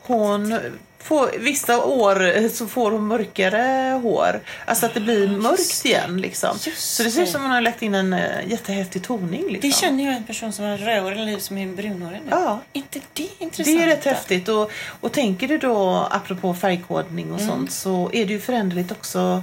hon 0.00 0.60
får, 1.06 1.38
vissa 1.38 1.84
år 1.84 2.48
så 2.48 2.66
får 2.66 2.90
hon 2.90 3.06
mörkare 3.06 3.92
hår. 4.02 4.40
Alltså 4.64 4.86
att 4.86 4.94
det 4.94 5.00
blir 5.00 5.28
mörkt 5.28 5.84
igen 5.84 6.20
liksom. 6.20 6.58
Just 6.62 6.94
Så 6.94 7.02
det 7.02 7.10
ser 7.10 7.22
ut 7.22 7.28
som 7.28 7.42
hon 7.42 7.50
har 7.50 7.60
lagt 7.60 7.82
in 7.82 7.94
en 7.94 8.12
eh, 8.12 8.48
jättehäftig 8.48 9.02
toning 9.02 9.44
liksom. 9.48 9.70
Det 9.70 9.76
känner 9.76 10.04
jag 10.04 10.14
en 10.14 10.24
person 10.24 10.52
som 10.52 10.64
har 10.64 10.76
rödhårig 10.76 11.18
liv 11.18 11.38
som 11.38 11.58
är 11.58 11.66
brunhårig 11.66 12.20
nu. 12.24 12.30
Ja. 12.30 12.60
inte 12.72 13.00
det 13.12 13.28
intressant? 13.38 13.78
Det 13.78 13.82
är 13.82 13.86
rätt 13.86 14.04
häftigt. 14.04 14.48
Och, 14.48 14.70
och 15.00 15.12
tänker 15.12 15.48
du 15.48 15.58
då, 15.58 16.08
apropå 16.10 16.54
färgkodning 16.54 17.32
och 17.32 17.40
sånt, 17.40 17.72
så 17.72 18.10
är 18.12 18.26
det 18.26 18.32
ju 18.32 18.40
föränderligt 18.40 18.92
också, 18.92 19.42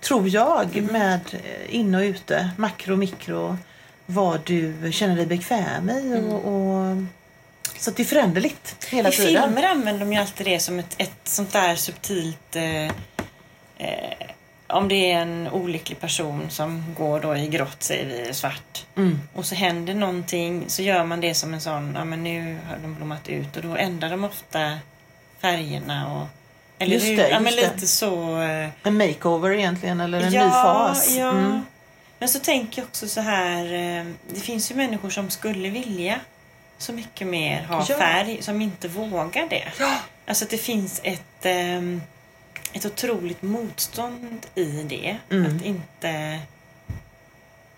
tror 0.00 0.28
jag, 0.28 0.88
med 0.92 1.20
eh, 1.32 1.74
inne 1.74 1.98
och 1.98 2.02
ute, 2.02 2.50
makro 2.56 2.92
och 2.92 2.98
mikro, 2.98 3.56
vad 4.06 4.40
du 4.44 4.74
känner 4.92 5.16
dig 5.16 5.26
bekväm 5.26 5.90
i. 5.90 6.22
Och, 6.28 6.54
och, 6.54 6.96
så 7.84 7.90
det 7.90 8.02
är 8.02 8.04
föränderligt 8.04 8.84
hela 8.90 9.08
I 9.08 9.12
tiden. 9.12 9.42
filmer 9.42 9.62
använder 9.62 10.00
de 10.00 10.12
ju 10.12 10.18
alltid 10.18 10.46
det 10.46 10.60
som 10.60 10.78
ett, 10.78 10.94
ett 10.98 11.20
sånt 11.24 11.52
där 11.52 11.76
subtilt... 11.76 12.56
Eh, 12.56 12.84
eh, 13.78 14.28
om 14.66 14.88
det 14.88 15.12
är 15.12 15.20
en 15.22 15.48
olycklig 15.48 16.00
person 16.00 16.46
som 16.50 16.84
går 16.96 17.20
då 17.20 17.36
i 17.36 17.48
grått, 17.48 17.82
säger 17.82 18.26
vi, 18.26 18.34
svart. 18.34 18.86
Mm. 18.96 19.20
Och 19.34 19.44
så 19.46 19.54
händer 19.54 19.94
någonting, 19.94 20.64
så 20.66 20.82
gör 20.82 21.04
man 21.04 21.20
det 21.20 21.34
som 21.34 21.54
en 21.54 21.60
sån, 21.60 21.94
ja 21.94 22.04
men 22.04 22.24
nu 22.24 22.58
har 22.68 22.76
de 22.76 22.94
blommat 22.94 23.28
ut 23.28 23.56
och 23.56 23.62
då 23.62 23.76
ändrar 23.76 24.10
de 24.10 24.24
ofta 24.24 24.78
färgerna 25.40 26.14
och... 26.14 26.26
Eller 26.78 26.94
Just 26.94 27.06
det, 27.06 27.28
ja, 27.28 27.40
just 27.40 27.56
det. 27.56 27.72
lite 27.74 27.86
så... 27.86 28.40
Eh, 28.42 28.68
En 28.82 28.96
makeover 28.96 29.50
egentligen, 29.50 30.00
eller 30.00 30.20
en 30.20 30.32
ja, 30.32 30.44
ny 30.44 30.50
fas. 30.50 31.16
Ja. 31.16 31.30
Mm. 31.30 31.60
Men 32.18 32.28
så 32.28 32.38
tänker 32.38 32.82
jag 32.82 32.86
också 32.86 33.08
så 33.08 33.20
här, 33.20 33.64
eh, 33.64 34.04
det 34.34 34.40
finns 34.40 34.70
ju 34.70 34.74
människor 34.74 35.10
som 35.10 35.30
skulle 35.30 35.68
vilja 35.68 36.20
så 36.78 36.92
mycket 36.92 37.26
mer 37.26 37.62
ha 37.64 37.86
Ja. 37.88 37.96
färg, 37.96 38.42
som 38.42 38.60
inte 38.62 38.88
vågar 38.88 39.46
det. 39.50 39.72
Ja. 39.78 39.96
Alltså 40.26 40.44
att 40.44 40.50
det 40.50 40.58
finns 40.58 41.00
ett, 41.04 41.22
ehm, 41.46 42.02
ett 42.72 42.86
otroligt 42.86 43.42
motstånd 43.42 44.46
i 44.54 44.64
det. 44.64 45.16
Mm. 45.30 45.56
Att 45.56 45.62
inte... 45.64 46.40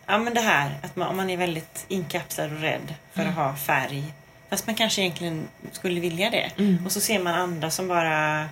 Ja 0.06 0.18
men 0.18 0.34
det 0.34 0.40
här 0.40 0.70
att 0.82 0.96
man, 0.96 1.08
om 1.08 1.16
man 1.16 1.30
är 1.30 1.36
väldigt 1.36 1.84
inkapslad 1.88 2.52
och 2.52 2.60
rädd 2.60 2.94
för 3.12 3.20
Mm. 3.22 3.32
att 3.32 3.36
ha 3.38 3.56
färg. 3.56 4.04
Fast 4.50 4.66
man 4.66 4.74
kanske 4.76 5.00
egentligen 5.02 5.48
skulle 5.72 6.00
vilja 6.00 6.30
det. 6.30 6.50
Mm. 6.58 6.86
Och 6.86 6.92
så 6.92 7.00
ser 7.00 7.18
man 7.18 7.34
andra 7.34 7.70
som 7.70 7.88
bara 7.88 8.48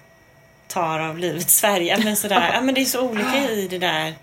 tar 0.68 1.00
av 1.00 1.18
livets 1.18 1.60
färg. 1.60 2.04
Men 2.04 2.16
sådär. 2.16 2.50
Ja, 2.54 2.60
men 2.60 2.74
det 2.74 2.80
är 2.80 2.84
så 2.84 3.00
olika 3.08 3.50
i 3.50 3.68
det 3.68 3.78
där. 3.78 4.14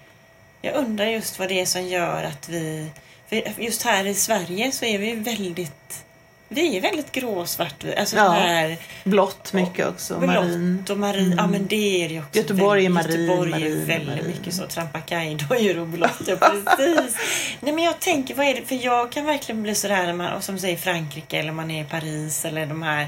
Jag 0.62 0.76
undrar 0.76 1.06
just 1.06 1.40
vad 1.40 1.50
det 1.50 1.62
är 1.62 1.66
som 1.66 1.88
gör 1.88 2.24
att 2.24 2.50
vi... 2.50 2.90
För 3.30 3.62
just 3.62 3.84
här 3.84 4.06
i 4.08 4.14
Sverige 4.14 4.72
så 4.72 4.86
är 4.86 4.98
vi 4.98 5.14
väldigt... 5.16 6.06
Vi 6.54 6.78
är 6.78 6.82
väldigt 6.82 7.12
gråsvart. 7.12 7.84
Alltså 7.98 8.16
Ja. 8.16 8.24
det 8.24 8.30
här 8.40 8.78
Blått 9.04 9.54
mycket 9.54 9.88
också, 9.88 10.20
marin. 10.20 10.76
blått 10.78 10.90
och 10.90 10.98
marin. 10.98 11.34
Ja 11.38 11.48
men 11.48 11.68
det 11.68 12.04
är 12.06 12.08
det 12.10 12.14
ju 12.14 12.20
också. 12.20 12.38
Göteborg 12.40 12.86
är 12.86 12.90
marin, 12.90 13.12
Göteborg 13.22 13.52
är 13.54 13.60
marin, 13.60 13.86
väldigt 13.86 14.08
marin. 14.08 14.28
mycket 14.28 14.54
så. 14.54 14.68
Trampakaj-dojor 14.68 15.78
och 15.80 15.88
blått. 15.88 16.22
Ja, 16.28 16.36
precis. 16.36 17.18
Nej 17.60 17.74
men 17.74 17.84
jag 17.84 18.00
tänker, 18.00 18.36
vad 18.36 18.46
är 18.48 18.54
det? 18.56 18.62
För 18.62 18.86
jag 18.86 19.12
kan 19.12 19.26
verkligen 19.26 19.64
bli 19.64 19.76
sådär 19.76 20.06
när 20.06 20.14
man, 20.14 20.42
som 20.42 20.60
säger 20.60 20.78
Frankrike 20.78 21.38
eller 21.40 21.52
man 21.52 21.72
är 21.72 21.82
i 21.82 21.86
Paris 21.86 22.46
eller 22.46 22.66
de 22.66 22.82
här, 22.84 23.08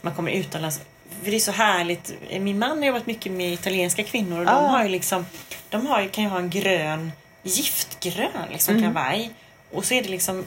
man 0.00 0.14
kommer 0.14 0.30
utomlands. 0.30 0.80
för 1.24 1.30
det 1.30 1.36
är 1.36 1.40
så 1.40 1.52
härligt. 1.52 2.14
Min 2.40 2.58
man 2.58 2.78
har 2.78 2.84
jobbat 2.86 3.06
mycket 3.06 3.32
med 3.32 3.52
italienska 3.52 4.02
kvinnor 4.04 4.40
och 4.42 4.48
Ah. 4.50 4.60
de 4.60 4.70
har 4.70 4.82
ju 4.82 4.88
liksom, 4.88 5.26
de 5.70 5.86
har, 5.86 6.08
kan 6.08 6.24
ju 6.24 6.30
ha 6.30 6.38
en 6.38 6.50
grön, 6.50 7.12
giftgrön 7.42 8.28
liksom 8.52 8.76
Mm. 8.76 8.94
kavaj. 8.94 9.30
Och 9.72 9.84
så 9.84 9.94
är 9.94 10.02
det 10.02 10.08
liksom 10.08 10.44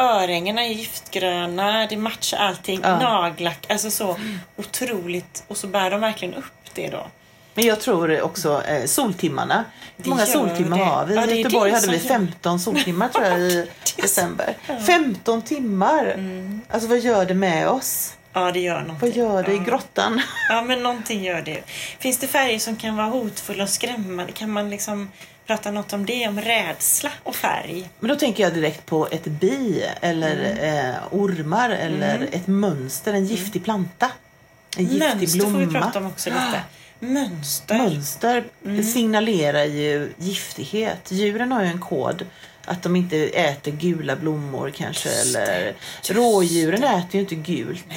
örhängena 0.00 0.64
är 0.64 0.68
giftgröna, 0.68 1.86
det 1.86 1.96
matchar 1.96 2.38
allting, 2.38 2.80
Ja. 2.82 2.98
nagellack, 2.98 3.66
alltså 3.70 3.90
så 3.90 4.16
otroligt. 4.56 5.44
Och 5.48 5.56
så 5.56 5.66
bär 5.66 5.90
de 5.90 6.00
verkligen 6.00 6.34
upp 6.34 6.74
det 6.74 6.88
då. 6.88 7.06
Men 7.54 7.64
jag 7.66 7.80
tror 7.80 8.20
också 8.22 8.62
eh, 8.64 8.84
soltimmarna. 8.84 9.64
Hur 9.96 10.10
många 10.10 10.20
gör 10.26 10.32
soltimmar 10.32 10.78
det. 10.78 10.84
har 10.84 11.06
vi? 11.06 11.14
Ja, 11.14 11.26
I 11.26 11.40
Göteborg 11.42 11.72
hade 11.72 11.86
vi 11.86 11.92
gör- 11.96 12.08
15 12.08 12.60
soltimmar 12.60 13.08
tror 13.08 13.24
jag 13.24 13.40
i 13.40 13.66
december. 13.96 14.54
15 14.86 15.42
timmar! 15.42 16.04
Mm. 16.04 16.60
Alltså 16.68 16.88
vad 16.88 16.98
gör 16.98 17.24
det 17.24 17.34
med 17.34 17.68
oss? 17.68 18.14
Ja, 18.32 18.52
det 18.52 18.60
gör 18.60 18.80
någonting. 18.80 18.98
Vad 19.00 19.16
gör 19.16 19.42
det 19.42 19.52
i 19.52 19.56
ja. 19.56 19.62
grottan? 19.62 20.20
Ja, 20.48 20.62
men 20.62 20.82
någonting 20.82 21.24
gör 21.24 21.42
det. 21.42 21.62
Finns 21.98 22.18
det 22.18 22.26
färger 22.26 22.58
som 22.58 22.76
kan 22.76 22.96
vara 22.96 23.06
hotfulla 23.06 23.62
och 23.62 23.68
skrämmande? 23.70 24.32
Kan 24.32 24.50
man 24.50 24.70
liksom 24.70 25.10
prata 25.50 25.70
något 25.70 25.92
om 25.92 26.06
det? 26.06 26.28
Om 26.28 26.40
rädsla 26.40 27.10
och 27.22 27.34
färg? 27.36 27.90
Men 28.00 28.08
då 28.08 28.16
tänker 28.16 28.42
jag 28.42 28.54
direkt 28.54 28.86
på 28.86 29.08
ett 29.10 29.24
bi 29.24 29.84
eller 30.00 30.36
Mm. 30.36 30.90
eh, 30.90 30.96
ormar 31.10 31.70
eller 31.70 32.28
ett 32.32 32.46
mönster, 32.46 33.12
en 33.12 33.24
giftig 33.26 33.64
planta. 33.64 34.10
En 34.76 34.84
giftig 34.84 34.98
Mönster 35.00 35.38
blomma. 35.38 35.52
får 35.58 35.66
vi 35.66 35.72
prata 35.72 35.98
om 35.98 36.06
också 36.06 36.30
lite. 36.30 36.62
Mönster. 37.00 37.78
Mönster 37.78 38.44
Mm. 38.64 38.82
signalerar 38.84 39.64
ju 39.64 40.12
giftighet. 40.18 41.12
Djuren 41.12 41.52
har 41.52 41.62
ju 41.62 41.68
en 41.68 41.80
kod. 41.80 42.26
Att 42.70 42.82
de 42.82 42.96
inte 42.96 43.16
äter 43.28 43.72
gula 43.72 44.16
blommor 44.16 44.70
kanske. 44.76 45.08
Just 45.08 45.36
eller 45.36 45.46
det, 45.46 45.74
just 45.98 46.10
Rådjuren 46.10 46.84
äter 46.84 47.14
ju 47.14 47.20
inte 47.20 47.34
gult 47.34 47.84
eh, 47.90 47.96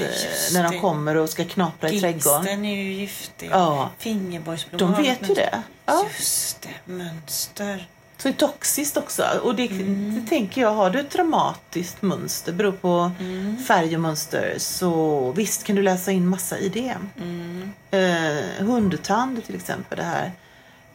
när 0.53 0.63
de 0.63 0.71
det. 0.71 0.79
kommer 0.79 1.15
och 1.17 1.29
ska 1.29 1.45
knapra 1.45 1.89
i 1.89 1.99
trädgården. 1.99 2.41
Gingsten 2.43 2.65
är 2.65 2.75
ju 2.83 2.93
giftig. 2.93 3.49
Ja. 3.51 3.89
Fingerborgsblommor. 3.97 4.95
De 4.95 5.03
vet 5.03 5.29
ju 5.29 5.33
det. 5.33 5.61
Ja. 5.85 6.05
Just 6.17 6.61
det, 6.61 6.91
mönster. 6.93 7.87
Så 8.17 8.27
det 8.27 8.33
är 8.33 8.37
toxiskt 8.47 8.97
också. 8.97 9.23
Och 9.43 9.55
det, 9.55 9.67
Mm. 9.67 10.21
det 10.23 10.29
tänker 10.29 10.61
jag, 10.61 10.71
har 10.73 10.89
du 10.89 10.99
ett 10.99 11.11
dramatiskt 11.11 12.01
mönster, 12.01 12.51
beror 12.53 12.71
på 12.71 13.11
Mm. 13.19 13.57
färg 13.67 13.95
och 13.95 14.01
mönster, 14.01 14.55
så 14.57 15.31
visst 15.31 15.63
kan 15.63 15.75
du 15.75 15.81
läsa 15.81 16.11
in 16.11 16.27
massa 16.27 16.57
i 16.59 16.69
det. 16.69 16.95
Mm. 17.21 17.71
Eh, 17.91 18.65
hundtand 18.65 19.45
till 19.45 19.55
exempel, 19.55 19.97
det 19.97 20.03
här 20.03 20.31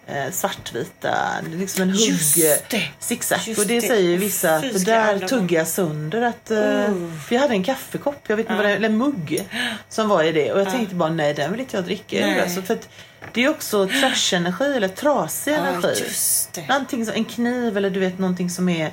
eh, 0.08 0.30
svartvita, 0.32 1.16
liksom 1.52 1.82
en 1.82 1.90
hugg 1.90 2.20
zigzag. 2.98 3.38
Just 3.46 3.60
Och 3.60 3.66
det 3.66 3.80
säger 3.80 4.18
vissa, 4.18 4.60
Fy, 4.62 4.72
för 4.72 4.78
där 4.78 5.18
tuggar 5.28 5.58
jag 5.58 5.68
sönder 5.68 6.22
att... 6.22 6.50
Eh, 6.50 6.58
Uh. 6.58 7.14
För 7.26 7.34
jag 7.34 7.42
hade 7.42 7.54
en 7.54 7.62
kaffekopp, 7.64 8.22
jag 8.26 8.36
vet 8.36 8.44
inte 8.44 8.56
vad 8.56 8.64
det, 8.64 8.70
eller 8.76 8.88
mugg, 8.88 9.48
som 9.88 10.08
var 10.08 10.24
i 10.24 10.32
det. 10.32 10.52
Och 10.52 10.60
jag 10.60 10.70
tänkte 10.70 10.94
bara, 10.94 11.10
nej 11.10 11.34
den 11.34 11.50
vill 11.50 11.60
inte 11.60 11.76
jag 11.76 11.84
dricka. 11.84 12.26
Nej. 12.26 12.40
Alltså, 12.40 12.62
för 12.62 12.74
att 12.74 12.88
det 13.32 13.44
är 13.44 13.48
också 13.48 13.86
trash-energi 13.86 14.76
eller 14.76 14.88
trasig 14.88 15.52
Ja, 15.52 15.56
energi. 15.56 16.04
det. 16.54 16.68
Någonting 16.68 17.06
som, 17.06 17.14
en 17.14 17.24
kniv 17.24 17.76
eller 17.76 17.90
du 17.90 18.00
vet 18.00 18.18
någonting 18.18 18.50
som 18.50 18.68
är 18.68 18.90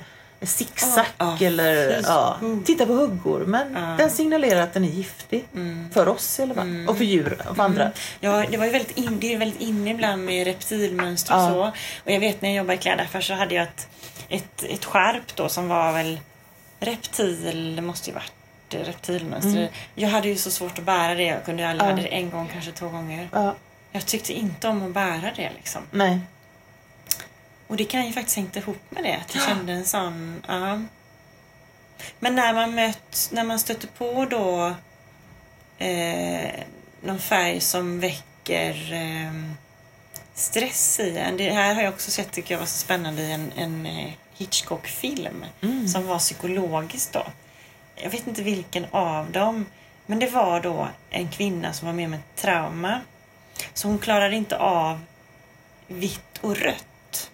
zigzag 0.48 1.06
ja, 1.18 1.38
eller 1.42 2.02
ja. 2.04 2.40
Titta 2.66 2.86
på 2.86 2.94
huggormen. 2.94 3.68
Ja. 3.76 3.82
Den 3.98 4.10
signalerar 4.10 4.62
att 4.62 4.74
den 4.74 4.84
är 4.84 4.90
giftig. 4.90 5.46
Mm. 5.54 5.90
För 5.94 6.08
oss 6.08 6.40
i 6.40 6.44
alla 6.44 6.54
fall. 6.54 6.86
Och 6.88 6.98
för 6.98 7.06
djur 7.06 7.38
och 7.50 7.56
för 7.56 7.64
andra. 7.64 7.92
Ja, 8.20 8.46
det 8.52 8.58
var 8.58 8.66
ju 8.66 8.72
väldigt 8.72 8.98
in, 8.98 9.20
det 9.20 9.34
är 9.34 9.38
väldigt 9.38 9.62
inne 9.62 9.92
ibland 9.92 10.26
med 10.26 10.48
reptilmönster 10.48 11.36
och 11.36 11.42
Ja. 11.42 11.50
så. 11.50 11.62
Och 12.06 12.12
jag 12.12 12.20
vet 12.20 12.42
när 12.42 12.50
jag 12.50 12.58
jobbade 12.58 12.74
i 12.74 12.78
klädaffär 12.78 13.22
så 13.22 13.34
hade 13.34 13.56
jag 13.56 13.64
ett, 13.64 13.88
ett, 14.30 14.64
ett 14.64 14.86
skärp 14.86 15.36
då 15.36 15.50
som 15.50 15.68
var 15.68 15.94
väl 15.94 16.20
reptil, 16.80 17.76
det 17.76 17.82
måste 17.82 18.10
ju 18.10 18.14
varit 18.14 18.32
reptilmönster. 18.70 19.70
Jag 19.96 20.10
hade 20.10 20.28
ju 20.28 20.36
så 20.36 20.52
svårt 20.52 20.80
att 20.80 20.86
bära 20.86 21.16
det. 21.16 21.24
Jag 21.24 21.46
kunde 21.46 21.70
aldrig 21.70 21.86
Mm. 21.90 21.98
Hade 21.98 22.10
det 22.10 22.16
en 22.16 22.30
gång, 22.30 22.50
kanske 22.54 22.72
två 22.72 22.90
gånger. 22.90 23.30
Ja. 23.34 23.56
Jag 23.92 24.06
tyckte 24.06 24.34
inte 24.34 24.68
om 24.68 24.86
att 24.86 24.94
bära 24.94 25.32
det 25.36 25.52
liksom. 25.56 25.82
Nej. 25.92 26.20
Och 27.68 27.78
det 27.78 27.86
kan 27.86 28.06
ju 28.06 28.14
faktiskt 28.14 28.36
hängt 28.38 28.56
ihop 28.56 28.82
med 28.90 29.04
det. 29.04 29.16
Att 29.16 29.36
jag 29.36 29.44
kände 29.44 29.74
en 29.74 29.86
sån... 29.86 30.44
Ja. 30.48 30.82
Men 32.20 32.36
när 32.36 32.54
man 32.54 32.76
mött, 32.76 33.30
när 33.34 33.44
man 33.44 33.60
stöter 33.60 33.88
på 33.88 34.26
då 34.26 34.76
eh, 35.86 36.50
någon 37.02 37.20
färg 37.20 37.62
som 37.62 38.00
väcker 38.00 38.94
eh, 38.94 39.32
stress 40.34 41.00
i 41.00 41.18
en. 41.18 41.38
Det 41.38 41.52
här 41.52 41.76
har 41.76 41.82
jag 41.82 41.94
också 41.94 42.12
sett 42.12 42.32
tycker 42.32 42.54
jag 42.54 42.60
var 42.60 42.66
så 42.68 42.78
spännande 42.78 43.22
i 43.22 43.32
en, 43.32 43.52
en 43.56 43.86
eh, 43.86 44.12
Hitchcock-film 44.38 45.46
Mm. 45.62 45.88
som 45.88 46.08
var 46.08 46.20
psykologisk 46.20 47.12
då. 47.12 47.24
Jag 47.96 48.10
vet 48.10 48.28
inte 48.28 48.42
vilken 48.44 48.86
av 48.92 49.32
dem. 49.32 49.66
Men 50.06 50.20
det 50.20 50.28
var 50.30 50.60
då 50.62 50.88
en 51.10 51.30
kvinna 51.32 51.74
som 51.74 51.86
var 51.86 51.94
med 51.94 52.10
med 52.10 52.20
ett 52.20 52.42
trauma. 52.42 53.02
Så 53.74 53.88
hon 53.88 54.00
klarade 54.00 54.36
inte 54.36 54.58
av 54.58 55.00
vitt 55.88 56.38
och 56.42 56.56
rött. 56.58 56.86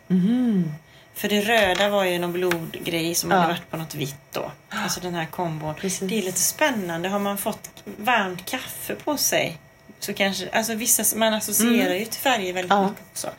Mhm. 0.08 0.74
För 1.14 1.30
det 1.30 1.42
röda 1.42 1.90
var 1.90 2.04
ju 2.04 2.20
någon 2.20 2.32
blodgrej 2.34 3.16
som 3.16 3.32
Ja. 3.32 3.38
hade 3.38 3.48
varit 3.48 3.70
på 3.72 3.78
något 3.78 3.96
vitt 3.96 4.16
då. 4.32 4.52
Alltså 4.70 5.00
den 5.00 5.14
här 5.16 5.26
kombon. 5.26 5.76
Precis. 5.76 6.10
Det 6.10 6.18
är 6.18 6.22
lite 6.24 6.40
spännande. 6.40 7.10
Har 7.10 7.20
man 7.20 7.38
fått 7.38 7.70
varmt 7.98 8.46
kaffe 8.46 8.96
på 8.96 9.18
sig 9.18 9.58
så 10.00 10.14
kanske, 10.14 10.50
alltså 10.50 10.76
vissa, 10.76 11.18
man 11.18 11.34
associerar 11.34 11.94
ju 11.96 12.06
till 12.06 12.20
färger 12.22 12.54
väldigt 12.54 12.70
Ja. 12.72 12.84
mycket 12.90 13.04
också. 13.12 13.30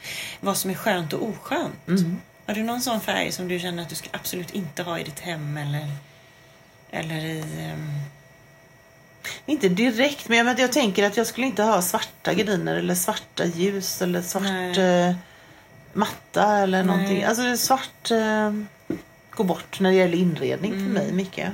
Vad 0.40 0.56
som 0.56 0.70
är 0.70 0.74
skönt 0.74 1.12
och 1.12 1.28
oskönt. 1.28 1.88
Mm. 1.88 2.20
Har 2.46 2.54
du 2.54 2.62
någon 2.62 2.80
sån 2.80 3.00
färg 3.00 3.32
som 3.32 3.48
du 3.48 3.58
känner 3.58 3.82
att 3.82 3.88
du 3.88 3.94
ska 3.94 4.08
absolut 4.12 4.50
inte 4.50 4.82
ha 4.82 4.98
i 4.98 5.04
ditt 5.04 5.20
hem 5.20 5.56
eller, 5.56 5.86
eller 6.90 7.24
i... 7.24 7.40
ehm, 7.60 7.90
Inte 9.46 9.68
direkt, 9.68 10.28
men 10.28 10.38
jag, 10.38 10.44
men 10.44 10.56
jag 10.58 10.72
tänker 10.72 11.06
att 11.06 11.16
jag 11.16 11.26
skulle 11.26 11.46
inte 11.46 11.62
ha 11.62 11.82
svarta 11.82 12.34
gardiner 12.34 12.76
eller 12.76 12.94
svarta 12.94 13.44
ljus 13.44 14.02
eller 14.02 14.22
svart 14.22 14.42
Nej. 14.42 15.14
Matta 15.92 16.58
eller 16.58 16.82
Nej. 16.82 16.86
någonting. 16.86 17.22
Alltså 17.24 17.56
svart 17.56 18.10
eh, 18.10 18.52
går 19.30 19.44
bort 19.44 19.80
när 19.80 19.90
det 19.90 19.96
gäller 19.96 20.18
inredning 20.18 20.72
Mm. 20.72 20.86
för 20.86 20.92
mig 20.92 21.12
mycket. 21.12 21.48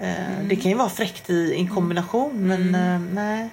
Eh, 0.00 0.14
Det 0.44 0.56
kan 0.56 0.70
ju 0.70 0.76
vara 0.76 0.88
fräckt 0.88 1.30
i 1.30 1.54
en 1.54 1.68
kombination 1.70 2.46
men 2.46 2.74
Mm. 2.74 2.94
eh, 2.94 3.14
nej. 3.14 3.48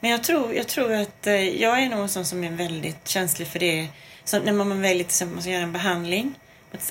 Men 0.00 0.10
jag 0.10 0.22
tror, 0.24 0.54
jag 0.54 0.68
tror 0.68 0.92
att 0.92 1.26
eh, 1.26 1.34
jag 1.62 1.82
är 1.82 1.88
nog 1.88 2.00
en 2.00 2.08
sån 2.08 2.24
som 2.24 2.44
är 2.44 2.50
väldigt 2.50 3.08
känslig 3.08 3.48
för 3.48 3.58
det. 3.58 3.88
Så 4.24 4.38
när 4.40 4.52
man 4.52 4.80
väljer 4.80 4.94
till 4.94 5.06
exempel 5.06 5.34
man 5.34 5.42
ska 5.42 5.50
göra 5.50 5.62
en 5.62 5.72
behandling. 5.72 6.34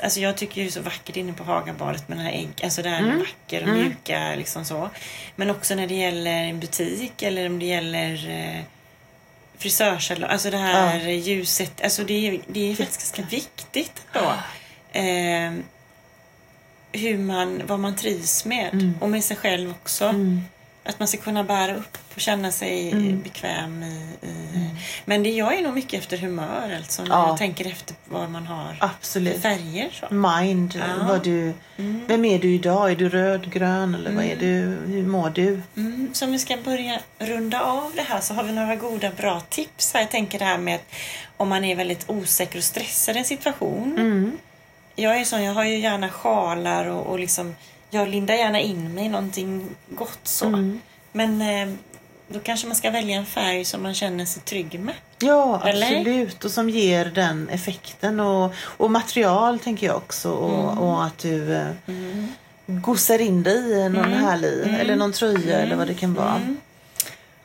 Alltså 0.03 0.19
jag 0.19 0.37
tycker 0.37 0.61
är 0.65 0.69
så 0.69 0.81
vackert 0.81 1.17
inne 1.17 1.33
på 1.33 1.43
Hagabadet 1.43 2.09
med 2.09 2.17
den 2.17 2.25
här 2.25 2.33
ägg, 2.33 2.49
alltså 2.63 2.81
det 2.81 2.89
här 2.89 2.99
Mm. 2.99 3.19
vackra 3.19 3.61
och 3.61 3.67
Mm. 3.67 3.79
mjuka 3.79 4.35
liksom 4.35 4.65
så. 4.65 4.89
Men 5.35 5.49
också 5.49 5.75
när 5.75 5.87
det 5.87 5.93
gäller 5.95 6.31
en 6.43 6.59
butik 6.59 7.21
eller 7.21 7.45
om 7.47 7.59
det 7.59 7.65
gäller 7.65 8.29
eh, 8.29 8.61
frisörsalong, 9.61 10.29
alltså 10.29 10.49
det 10.51 10.57
här 10.57 11.09
ljuset, 11.09 11.81
alltså 11.83 12.03
det 12.03 12.27
är, 12.27 12.41
det 12.47 12.71
är 12.71 12.75
faktiskt 12.75 13.15
ganska 13.15 13.35
viktigt 13.35 14.01
då. 14.13 14.33
Eh, 14.99 15.51
hur 16.91 17.17
man, 17.17 17.61
vad 17.67 17.79
man 17.79 17.95
trivs 17.95 18.45
med 18.45 18.69
Mm. 18.73 18.93
och 19.01 19.09
med 19.09 19.23
sig 19.23 19.37
själv 19.37 19.69
också. 19.71 20.05
Mm. 20.05 20.41
Att 20.83 20.99
man 20.99 21.07
ska 21.07 21.17
kunna 21.17 21.43
bära 21.43 21.75
upp 21.75 21.97
och 22.15 22.21
känna 22.21 22.51
sig 22.51 22.91
Mm. 22.91 23.21
bekväm 23.21 23.83
i... 23.83 24.27
i. 24.27 24.69
Men 25.05 25.23
det 25.23 25.29
jag 25.29 25.53
är 25.57 25.61
nog 25.61 25.73
mycket 25.73 25.99
efter 25.99 26.17
humör 26.17 26.73
alltså. 26.77 27.01
När 27.03 27.09
Ja. 27.09 27.27
jag 27.27 27.37
tänker 27.37 27.67
efter 27.67 27.95
vad 28.05 28.29
man 28.29 28.45
har 28.47 28.75
Absolut. 28.79 29.41
färger. 29.41 29.89
Så. 29.91 30.13
Mind, 30.13 30.75
Ja. 30.75 31.05
vad 31.07 31.23
du, 31.23 31.53
Mm. 31.77 32.01
vem 32.07 32.25
är 32.25 32.39
du 32.39 32.53
idag? 32.55 32.91
Är 32.91 32.95
du 32.95 33.09
röd, 33.09 33.51
grön 33.53 33.95
eller 33.95 34.11
vad 34.11 34.23
är 34.25 34.35
du? 34.35 34.77
Hur 34.93 35.03
mår 35.07 35.29
du? 35.29 35.61
Mm. 35.75 36.09
Så 36.13 36.25
om 36.25 36.31
vi 36.31 36.39
ska 36.39 36.57
börja 36.57 36.99
runda 37.19 37.61
av 37.61 37.91
det 37.95 38.01
här 38.01 38.19
så 38.21 38.33
har 38.33 38.43
vi 38.43 38.51
några 38.51 38.75
goda 38.75 39.11
bra 39.11 39.39
tips. 39.49 39.93
här. 39.93 40.01
Jag 40.01 40.11
tänker 40.11 40.39
det 40.39 40.45
här 40.45 40.57
med 40.57 40.75
att 40.75 40.85
om 41.37 41.49
man 41.49 41.63
är 41.63 41.75
väldigt 41.75 42.09
osäker 42.09 42.57
och 42.57 42.63
stressad 42.63 43.15
i 43.15 43.19
en 43.19 43.25
situation. 43.25 43.91
Mm. 43.97 44.37
Jag 44.95 45.17
är 45.19 45.25
sån, 45.25 45.43
jag 45.43 45.53
har 45.53 45.63
ju 45.63 45.77
gärna 45.79 46.09
sjalar 46.09 46.85
och, 46.85 47.05
och 47.05 47.19
liksom 47.19 47.55
jag 47.91 48.09
lindar 48.09 48.35
gärna 48.35 48.59
in 48.59 48.93
mig 48.93 49.05
i 49.05 49.09
någonting 49.09 49.65
gott 49.89 50.19
så. 50.23 50.45
Mm. 50.45 50.81
Men 51.11 51.41
eh, 51.41 51.73
då 52.27 52.39
kanske 52.39 52.67
man 52.67 52.75
ska 52.75 52.89
välja 52.91 53.15
en 53.17 53.25
färg 53.25 53.65
som 53.65 53.83
man 53.83 53.93
känner 53.93 54.25
sig 54.25 54.41
trygg 54.43 54.79
med. 54.79 54.93
Ja, 55.19 55.61
Eller? 55.65 55.85
absolut. 55.99 56.45
Och 56.45 56.51
som 56.51 56.69
ger 56.69 57.05
den 57.05 57.49
effekten. 57.49 58.19
Och, 58.19 58.53
och 58.59 58.91
material 58.91 59.59
tänker 59.59 59.87
jag 59.87 59.95
också. 59.97 60.31
Och, 60.31 60.87
och 60.87 61.03
att 61.05 61.17
du 61.17 61.53
eh, 61.55 61.67
gossar 62.65 63.21
in 63.21 63.43
dig 63.43 63.71
i 63.71 63.89
någon 63.89 64.05
Mm. 64.05 64.23
härlig, 64.23 64.63
Mm. 64.63 64.75
eller 64.75 64.95
någon 64.95 65.11
tröja 65.11 65.59
eller 65.59 65.75
vad 65.75 65.87
det 65.87 65.93
kan 65.93 66.13
vara. 66.13 66.35
Mm. 66.35 66.57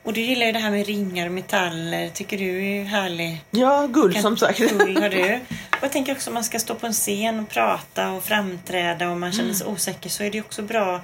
Och 0.03 0.12
du 0.12 0.20
gillar 0.20 0.47
ju 0.47 0.53
det 0.53 0.59
här 0.59 0.70
med 0.70 0.86
ringar 0.86 1.26
och 1.26 1.32
metaller. 1.32 2.09
Tycker 2.09 2.38
du 2.38 2.66
är 2.66 2.84
härlig. 2.84 3.40
Ja, 3.51 3.86
guld 3.86 4.12
Kan- 4.14 4.22
som 4.22 4.36
sagt. 4.36 4.59
Guld 4.59 4.99
har 4.99 5.09
du. 5.09 5.40
Jag 5.83 5.93
tänker 5.93 6.12
också 6.12 6.31
om 6.31 6.35
man 6.35 6.45
ska 6.45 6.59
stå 6.59 6.74
på 6.74 6.87
en 6.87 6.93
scen 6.93 7.41
och 7.41 7.49
prata 7.49 8.11
och 8.11 8.24
framträda 8.24 9.11
och 9.11 9.16
man 9.16 9.33
känner 9.33 9.55
sig 9.55 9.66
osäker 9.66 10.11
så 10.11 10.22
är 10.22 10.31
det 10.31 10.41
också 10.41 10.62
bra. 10.62 11.01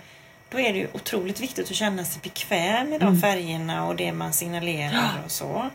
Då 0.51 0.61
är 0.61 0.73
det 0.73 0.79
ju 0.79 0.89
otroligt 0.93 1.41
viktigt 1.41 1.71
att 1.71 1.77
känna 1.77 2.05
sig 2.05 2.21
bekväm 2.23 2.91
med 2.91 3.01
de 3.01 3.21
färgerna 3.21 3.87
och 3.87 3.97
det 3.97 4.13
man 4.13 4.33
signalerar 4.33 5.23
och 5.25 5.31
så. 5.31 5.71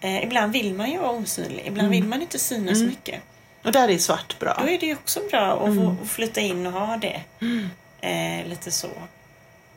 Eh, 0.00 0.24
ibland 0.24 0.52
vill 0.52 0.74
man 0.74 0.90
ju 0.90 0.98
vara 0.98 1.10
osynlig. 1.10 1.66
Ibland 1.66 1.90
vill 1.90 2.04
man 2.04 2.22
inte 2.22 2.38
synas 2.38 2.78
så 2.78 2.84
mycket. 2.84 3.22
Och 3.64 3.72
där 3.72 3.88
är 3.88 3.98
svart 3.98 4.38
bra. 4.38 4.56
Då 4.60 4.68
är 4.68 4.78
det 4.78 4.86
ju 4.86 4.94
också 4.94 5.20
bra 5.30 5.66
att 5.66 5.74
få 5.74 5.96
att 6.02 6.08
flytta 6.08 6.40
in 6.40 6.66
och 6.66 6.72
ha 6.72 6.96
det. 6.96 7.20
Eh, 8.00 8.46
lite 8.46 8.70
så. 8.70 8.88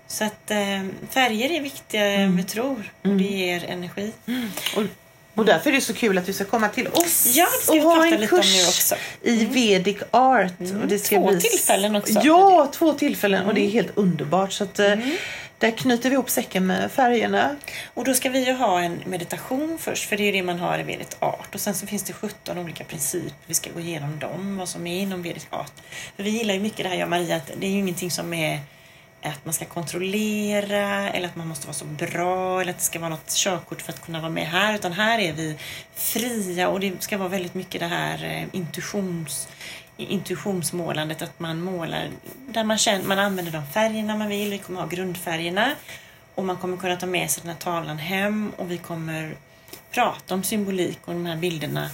Så 0.08 0.24
att 0.24 0.52
eh, 0.52 0.84
färger 1.10 1.52
är 1.52 1.62
viktiga 1.62 2.06
än 2.06 2.38
vi 2.38 2.44
tror 2.44 2.92
och 3.02 3.10
det 3.10 3.24
ger 3.24 3.64
energi. 3.64 4.14
Och, 4.76 4.84
och 5.42 5.48
därför 5.48 5.70
är 5.70 5.74
det 5.74 5.82
så 5.82 5.94
kul 5.94 6.18
att 6.18 6.26
du 6.26 6.34
ska 6.34 6.46
komma 6.46 6.70
till 6.70 6.88
oss 6.88 7.26
Ja, 7.36 7.48
och 7.68 7.76
ha 7.76 8.06
en 8.08 8.28
kurs 8.28 8.94
i 9.22 9.46
Vedic 9.46 9.98
Art. 10.12 10.54
Och 10.82 10.88
det 10.88 11.00
ska 11.00 11.16
Två 11.16 11.28
bli... 11.32 11.42
tillfällen 11.42 11.96
också. 11.96 12.20
Ja, 12.24 12.70
två 12.74 12.94
tillfällen 12.94 13.46
och 13.46 13.54
det 13.54 13.62
är 13.62 13.70
helt 13.70 13.92
underbart. 13.98 14.54
Så 14.54 14.64
att, 14.64 14.80
eh, 14.80 14.92
Mm. 14.92 15.16
Där 15.58 15.72
knyter 15.72 16.10
vi 16.10 16.14
ihop 16.14 16.30
säcken 16.30 16.68
med 16.68 16.92
färgerna. 16.92 17.56
Och 17.94 18.04
då 18.06 18.14
ska 18.14 18.30
vi 18.30 18.46
ju 18.46 18.54
ha 18.54 18.82
en 18.82 19.00
meditation 19.06 19.78
först, 19.82 20.10
för 20.10 20.18
det 20.18 20.24
är 20.24 20.34
det 20.34 20.44
man 20.44 20.60
har 20.60 20.80
i 20.80 20.84
Vedic 20.84 21.08
Art. 21.20 21.56
Och 21.56 21.62
sen 21.62 21.74
så 21.76 21.88
finns 21.88 22.04
det 22.04 22.14
17 22.14 22.58
olika 22.58 22.84
principer, 22.84 23.32
vi 23.46 23.54
ska 23.54 23.70
gå 23.74 23.80
igenom 23.80 24.20
dem, 24.20 24.58
vad 24.58 24.70
som 24.70 24.88
är 24.88 25.00
inom 25.02 25.22
Vedic 25.24 25.48
Art. 25.50 25.72
För 26.16 26.24
vi 26.24 26.30
gillar 26.30 26.54
ju 26.54 26.60
mycket 26.60 26.78
det 26.84 26.90
här, 26.90 26.96
jag 26.96 27.04
och 27.06 27.10
Maria, 27.10 27.36
att 27.36 27.52
det 27.58 27.68
är 27.68 27.72
ju 27.72 27.78
ingenting 27.78 28.12
som 28.12 28.34
är 28.34 28.60
att 29.24 29.46
man 29.46 29.54
ska 29.54 29.66
kontrollera 29.66 31.10
eller 31.10 31.28
att 31.28 31.36
man 31.36 31.48
måste 31.48 31.68
vara 31.68 31.74
så 31.74 31.86
bra 31.86 32.62
eller 32.62 32.72
att 32.72 32.78
det 32.78 32.84
ska 32.84 33.00
vara 33.00 33.10
något 33.10 33.32
körkort 33.32 33.82
för 33.82 33.94
att 33.94 34.06
kunna 34.06 34.20
vara 34.20 34.32
med 34.32 34.48
här. 34.48 34.76
Utan 34.76 34.92
här 34.92 35.20
är 35.20 35.34
vi 35.34 35.58
fria 35.96 36.70
och 36.70 36.80
det 36.80 37.04
ska 37.04 37.18
vara 37.18 37.30
väldigt 37.30 37.54
mycket 37.54 37.82
det 37.82 37.88
här 37.88 38.24
eh, 38.24 38.48
intuitions, 38.52 39.48
intuitionsmålandet. 39.98 41.22
Att 41.22 41.40
man 41.40 41.62
målar 41.62 42.10
där 42.48 42.64
man 42.64 42.78
känner, 42.78 43.06
man 43.06 43.20
använder 43.20 43.52
de 43.52 43.66
färgerna 43.68 44.18
man 44.18 44.30
vill. 44.30 44.52
Vi 44.52 44.58
kommer 44.58 44.80
ha 44.82 44.88
grundfärgerna 44.88 45.72
och 46.36 46.46
man 46.46 46.58
kommer 46.58 46.78
kunna 46.78 46.96
ta 46.96 47.06
med 47.06 47.32
sig 47.32 47.42
den 47.42 47.52
här 47.52 47.60
tavlan 47.60 47.98
hem 47.98 48.52
och 48.58 48.72
vi 48.72 48.78
kommer 48.78 49.36
prata 49.92 50.34
om 50.34 50.44
symbolik 50.44 51.00
och 51.06 51.14
de 51.14 51.26
här 51.26 51.36
bilderna. 51.36 51.90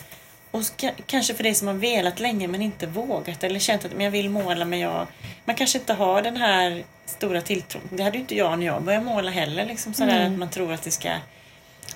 Och 0.57 0.85
kanske 1.05 1.33
för 1.33 1.43
dig 1.43 1.55
som 1.55 1.67
har 1.67 1.75
velat 1.75 2.19
länge 2.19 2.47
men 2.47 2.61
inte 2.61 2.87
vågat 2.87 3.43
eller 3.43 3.59
känt 3.59 3.85
att 3.85 3.91
men 3.91 4.03
jag 4.03 4.11
vill 4.11 4.29
måla 4.29 4.65
men 4.65 4.79
jag... 4.79 5.07
Man 5.45 5.55
kanske 5.55 5.77
inte 5.77 5.93
har 5.93 6.21
den 6.21 6.37
här 6.37 6.83
stora 7.05 7.41
tilltron. 7.41 7.81
Det 7.91 8.03
hade 8.03 8.17
ju 8.17 8.21
inte 8.21 8.35
jag 8.35 8.59
när 8.59 8.65
jag 8.65 8.83
började 8.83 9.05
måla 9.05 9.31
heller. 9.31 9.65
Liksom 9.65 9.93
sådär 9.93 10.25
att 10.25 10.31
man 10.31 10.49
tror 10.49 10.73
att 10.73 10.83
det 10.83 10.91
ska 10.91 11.09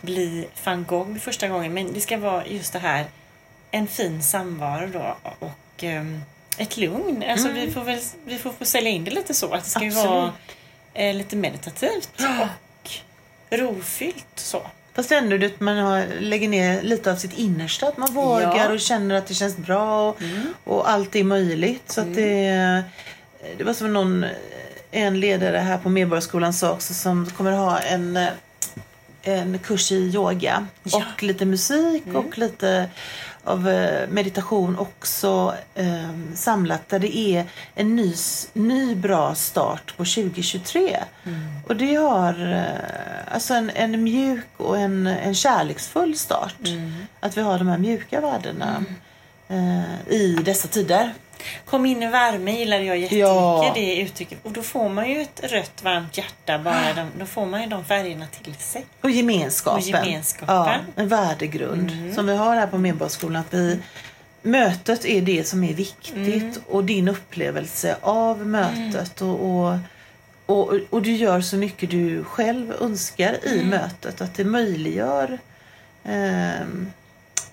bli 0.02 0.48
van 0.64 0.86
Gogh 0.86 1.18
första 1.18 1.48
gången. 1.48 1.74
Men 1.74 1.94
det 1.94 2.02
ska 2.02 2.18
vara 2.18 2.48
just 2.48 2.74
det 2.74 2.80
här 2.80 3.06
en 3.72 3.88
fin 3.88 4.24
samvaro 4.24 4.88
då 4.88 5.18
och 5.40 5.84
ehm, 5.84 6.22
ett 6.58 6.78
lugn. 6.78 7.24
Alltså 7.28 7.48
vi 7.48 7.72
får 7.72 7.82
väl 7.82 8.00
vi 8.26 8.38
får 8.38 8.52
få 8.52 8.66
sälja 8.66 8.92
in 8.92 9.04
det 9.04 9.12
lite 9.12 9.34
så. 9.34 9.54
Att 9.54 9.64
det 9.64 9.70
ska 9.70 9.86
Absolut. 9.86 10.06
vara 10.06 10.34
eh, 10.94 11.16
lite 11.16 11.36
meditativt 11.36 12.12
och 12.20 12.92
rofyllt 13.50 14.26
så. 14.36 14.62
Fast 14.94 15.12
ändå 15.12 15.38
det, 15.38 15.60
man 15.60 15.78
har, 15.78 16.06
lägger 16.20 16.48
ner 16.50 16.82
lite 16.82 17.12
av 17.12 17.16
sitt 17.16 17.38
innersta. 17.38 17.88
Att 17.88 17.98
man 17.98 18.14
vågar 18.14 18.56
Ja. 18.56 18.74
och 18.74 18.80
känner 18.80 19.16
att 19.16 19.28
det 19.28 19.34
känns 19.34 19.58
bra 19.58 20.10
och, 20.10 20.18
och 20.64 20.90
allt 20.90 21.16
är 21.16 21.24
möjligt. 21.24 21.92
Så 21.92 22.02
att 22.02 22.16
det, 22.16 22.84
det 23.58 23.64
var 23.64 23.74
som 23.74 23.94
någon, 23.94 24.26
en 24.92 25.20
ledare 25.20 25.58
här 25.58 25.78
på 25.78 25.90
Medborgarskolan 25.90 26.54
sa 26.54 26.72
också 26.72 26.94
som 26.94 27.26
kommer 27.32 27.52
ha 27.52 27.80
en, 27.80 28.20
en 29.24 29.60
kurs 29.60 29.92
i 29.92 29.96
yoga. 29.96 30.68
Ja. 30.84 30.98
Och 30.98 31.24
lite 31.24 31.46
musik 31.46 32.04
och 32.14 32.38
lite 32.38 32.90
av 33.44 33.70
eh, 33.70 34.10
meditation 34.10 34.80
också 34.80 35.54
eh, 35.76 36.10
samlat 36.36 36.90
där 36.90 37.00
det 37.00 37.18
är 37.18 37.46
en 37.76 37.96
ny, 37.96 38.14
ny 38.54 38.96
bra 38.96 39.36
start 39.36 39.98
på 39.98 40.06
2023. 40.06 40.98
Och 41.68 41.76
det 41.76 41.96
har 41.96 42.54
eh, 42.54 43.34
alltså 43.34 43.54
en, 43.54 43.70
en 43.70 44.04
mjuk 44.04 44.48
och 44.58 44.78
en, 44.78 45.08
en 45.08 45.36
kärleksfull 45.36 46.18
start. 46.18 46.56
Att 47.20 47.38
vi 47.38 47.42
har 47.42 47.58
de 47.58 47.68
här 47.68 47.78
mjuka 47.78 48.22
värdena 48.22 48.84
eh, 49.48 50.14
i 50.14 50.40
dessa 50.46 50.68
tider. 50.68 51.14
Kom 51.66 51.86
in 51.86 52.04
i 52.04 52.08
värme 52.08 52.52
gillar 52.60 52.80
jag 52.80 52.98
jättemycket 52.98 53.28
Ja. 53.28 53.72
det 53.76 53.96
uttrycket. 54.02 54.40
Och 54.44 54.52
då 54.52 54.62
får 54.62 54.90
man 54.90 55.10
ju 55.10 55.22
ett 55.22 55.42
rött 55.44 55.84
varmt 55.84 56.18
hjärta 56.18 56.60
bara. 56.60 56.94
De, 56.94 57.08
då 57.20 57.26
får 57.26 57.46
man 57.46 57.62
ju 57.62 57.68
de 57.68 57.86
färgerna 57.86 58.26
till 58.44 58.56
sig. 58.56 58.86
Och 59.02 59.12
gemenskapen. 59.12 59.78
Och 59.80 59.88
gemenskapen. 59.88 60.56
Ja, 60.56 60.76
en 60.96 61.08
värdegrund 61.08 61.92
som 62.16 62.28
vi 62.28 62.36
har 62.36 62.56
här 62.56 62.68
på 62.68 62.78
Medborgarskolan. 62.78 63.36
Att 63.42 63.54
vi, 63.54 63.80
mötet 64.42 65.06
är 65.06 65.22
det 65.22 65.48
som 65.48 65.64
är 65.64 65.74
viktigt 65.74 66.60
och 66.70 66.84
din 66.84 67.08
upplevelse 67.08 67.96
av 68.02 68.48
mötet. 68.48 69.22
Och, 69.22 69.46
och, 69.46 69.78
och, 70.46 70.74
och 70.90 71.02
du 71.02 71.12
gör 71.12 71.42
så 71.42 71.58
mycket 71.58 71.90
du 71.92 72.24
själv 72.24 72.74
önskar 72.82 73.46
i 73.48 73.64
mötet. 73.64 74.22
Att 74.22 74.36
det 74.36 74.44
möjliggör 74.44 75.40
ehm, 76.04 76.92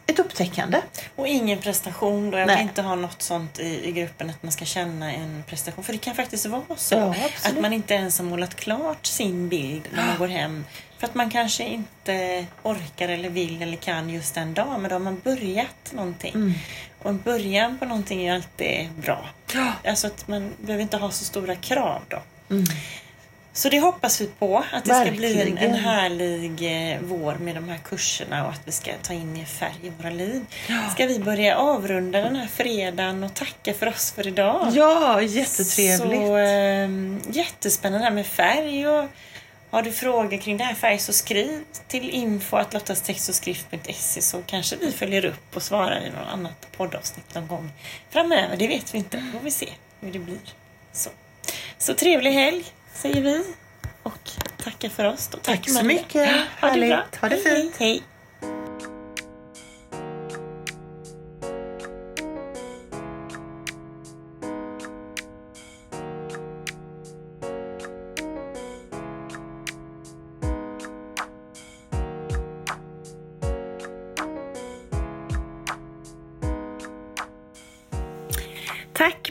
ett 0.09 0.19
upptäckande. 0.19 0.81
Och 1.17 1.29
ingen 1.29 1.59
prestation 1.59 2.31
då. 2.31 2.39
Jag 2.39 2.47
vill 2.47 2.59
inte 2.59 2.83
ha 2.83 2.95
något 2.95 3.23
sånt 3.23 3.59
i, 3.59 3.89
i 3.89 3.93
gruppen 3.93 4.31
att 4.31 4.43
man 4.43 4.53
ska 4.53 4.65
känna 4.65 5.13
en 5.13 5.45
prestation. 5.47 5.85
För 5.85 5.93
det 5.93 5.99
kan 5.99 6.15
faktiskt 6.15 6.47
vara 6.47 6.63
så. 6.77 6.95
Ja, 6.95 7.15
att 7.45 7.61
man 7.61 7.73
inte 7.73 7.95
ens 7.95 8.19
har 8.19 8.27
målat 8.27 8.55
klart 8.55 9.07
sin 9.07 9.49
bild 9.49 9.89
när 9.95 10.07
man 10.07 10.19
går 10.19 10.29
hem. 10.29 10.65
För 10.99 11.07
att 11.07 11.15
man 11.15 11.31
kanske 11.31 11.65
inte 11.65 12.47
orkar 12.63 13.09
eller 13.09 13.31
vill 13.31 13.63
eller 13.63 13.77
kan 13.77 14.11
just 14.11 14.35
den 14.35 14.55
dagen. 14.55 14.83
Men 14.83 14.89
då 14.89 14.95
har 14.95 15.01
man 15.01 15.21
börjat 15.25 15.93
någonting. 15.93 16.35
Mm. 16.35 16.55
Och 17.03 17.11
en 17.11 17.19
början 17.19 17.79
på 17.79 17.85
någonting 17.85 18.27
är 18.27 18.35
alltid 18.35 18.91
bra. 18.93 19.29
Alltså 19.85 20.07
att 20.07 20.29
man 20.29 20.53
behöver 20.59 20.83
inte 20.83 20.97
ha 20.97 21.11
så 21.11 21.25
stora 21.25 21.55
krav 21.55 22.03
då. 22.09 22.23
Mm. 22.51 22.65
Så 23.59 23.69
det 23.69 23.81
hoppas 23.81 24.21
vi 24.21 24.27
på. 24.27 24.65
Att 24.73 24.85
det 24.85 24.95
ska 24.95 25.11
bli 25.11 25.33
en, 25.33 25.41
en 25.41 25.55
Verkligen. 25.55 25.75
härlig 25.75 26.93
eh, 26.93 26.99
vår 27.03 27.35
med 27.35 27.55
de 27.55 27.69
här 27.69 27.79
kurserna 27.79 28.47
och 28.47 28.53
att 28.53 28.61
vi 28.65 28.73
ska 28.73 28.91
ta 29.03 29.13
in 29.13 29.33
mer 29.33 29.45
färg 29.45 29.75
i 29.83 29.91
våra 29.91 30.11
liv. 30.11 30.45
Ska 30.93 31.07
vi 31.07 31.19
börja 31.19 31.57
avrunda 31.57 32.21
den 32.21 32.37
här 32.37 32.47
fredagen 32.47 33.25
och 33.25 33.35
tacka 33.35 33.75
för 33.75 33.89
oss 33.89 34.13
för 34.13 34.27
idag? 34.27 34.73
Ja, 34.75 35.23
jättetrevligt. 35.23 36.21
Så 36.21 36.37
eh, 36.37 36.91
jättespännande 37.37 37.99
det 37.99 38.05
här 38.05 38.15
med 38.15 38.27
färg. 38.27 38.89
Och 38.89 39.05
har 39.71 39.83
du 39.83 39.93
frågor 39.93 40.39
kring 40.39 40.57
det 40.57 40.65
här 40.65 40.75
färg 40.75 40.99
så 40.99 41.13
skriv 41.13 41.65
till 41.89 42.11
info.lottastextoskrift.se 42.11 44.23
så 44.23 44.43
kanske 44.47 44.77
vi 44.77 44.93
följer 44.93 45.25
upp 45.25 45.57
och 45.57 45.63
svarar 45.63 46.07
i 46.07 46.11
något 46.11 46.29
annat 46.33 46.69
poddavsnitt 46.77 47.35
någon 47.35 47.47
gång 47.47 47.71
framöver. 48.11 48.57
Det 48.57 48.69
vet 48.69 48.95
vi 48.95 48.99
inte. 48.99 49.25
Får 49.33 49.41
vi 49.41 49.51
se 49.51 49.69
hur 50.01 50.13
det 50.13 50.19
blir. 50.19 50.39
Så, 50.93 51.11
så 51.79 51.95
trevlig 51.95 52.33
helg 52.33 52.65
säger 52.99 53.23
vi 53.23 53.45
och 54.03 54.31
tackar 54.65 54.89
för 54.89 55.05
oss. 55.05 55.29
Då. 55.29 55.39
Tack 55.39 55.71
så 55.71 55.85
mycket. 55.85 56.31
Ha 56.61 56.71
det 56.71 56.89
bra. 56.89 57.05
Ha 57.21 57.29
det 57.29 57.41
Hej, 57.45 57.63
fint. 57.63 57.77
Hej. 57.79 57.99
Tack 57.99 58.18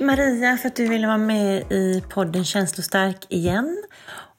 Maria 0.07 0.57
för 0.57 0.67
att 0.67 0.75
du 0.75 0.87
ville 0.87 1.07
vara 1.07 1.17
med 1.17 1.71
i 1.71 2.03
podden 2.09 2.45
Känslostark 2.45 3.25
igen. 3.29 3.83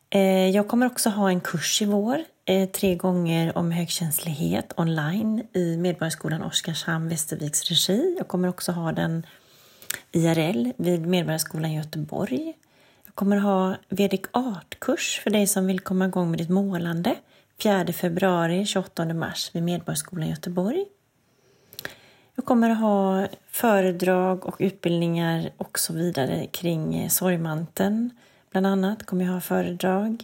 Eh, 0.10 0.50
jag 0.50 0.68
kommer 0.68 0.86
också 0.86 1.10
ha 1.10 1.30
en 1.30 1.42
kurs 1.42 1.82
i 1.82 1.86
vår, 1.86 2.24
tre 2.74 2.96
gånger 2.96 3.58
om 3.58 3.72
högkänslighet 3.72 4.74
online 4.78 5.44
i 5.54 5.78
Medborgarskolan 5.78 6.44
Oskarshamn 6.44 7.10
Västerviks 7.10 7.70
regi. 7.70 8.16
Jag 8.18 8.28
kommer 8.28 8.48
också 8.48 8.72
ha 8.72 8.92
den 8.92 9.26
IRL 10.12 10.72
vid 10.78 11.08
Medborgarskolan 11.08 11.74
Göteborg. 11.74 12.54
Jag 13.20 13.22
kommer 13.22 13.38
ha 13.38 13.76
Vedic 13.90 14.22
Art-kurs 14.32 15.20
för 15.24 15.30
dig 15.30 15.48
som 15.48 15.68
vill 15.68 15.80
komma 15.80 16.06
igång 16.06 16.30
med 16.30 16.40
ditt 16.40 16.50
målande 16.50 17.16
4 17.64 17.94
februari 17.94 18.66
28 18.66 19.14
mars 19.14 19.52
vid 19.54 19.64
Medborgarskolan 19.64 20.30
Göteborg. 20.30 20.86
Jag 22.36 22.46
kommer 22.46 22.70
att 22.70 22.80
ha 22.80 23.28
föredrag 23.48 24.46
och 24.46 24.56
utbildningar 24.60 25.50
och 25.58 25.80
så 25.80 25.94
vidare 25.94 26.48
kring 26.48 26.96
eh, 26.96 27.10
sorgmanteln. 27.10 28.10
Bland 28.52 28.68
annat 28.68 29.06
kommer 29.06 29.26
jag 29.26 29.32
ha 29.32 29.42
föredrag. 29.42 30.24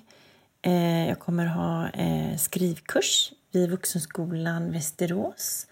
Eh, 0.62 1.08
jag 1.08 1.20
kommer 1.20 1.46
ha 1.46 1.90
eh, 1.90 2.38
skrivkurs 2.38 3.32
vid 3.52 3.70
Vuxenskolan 3.70 4.72
Västerås 4.72 5.68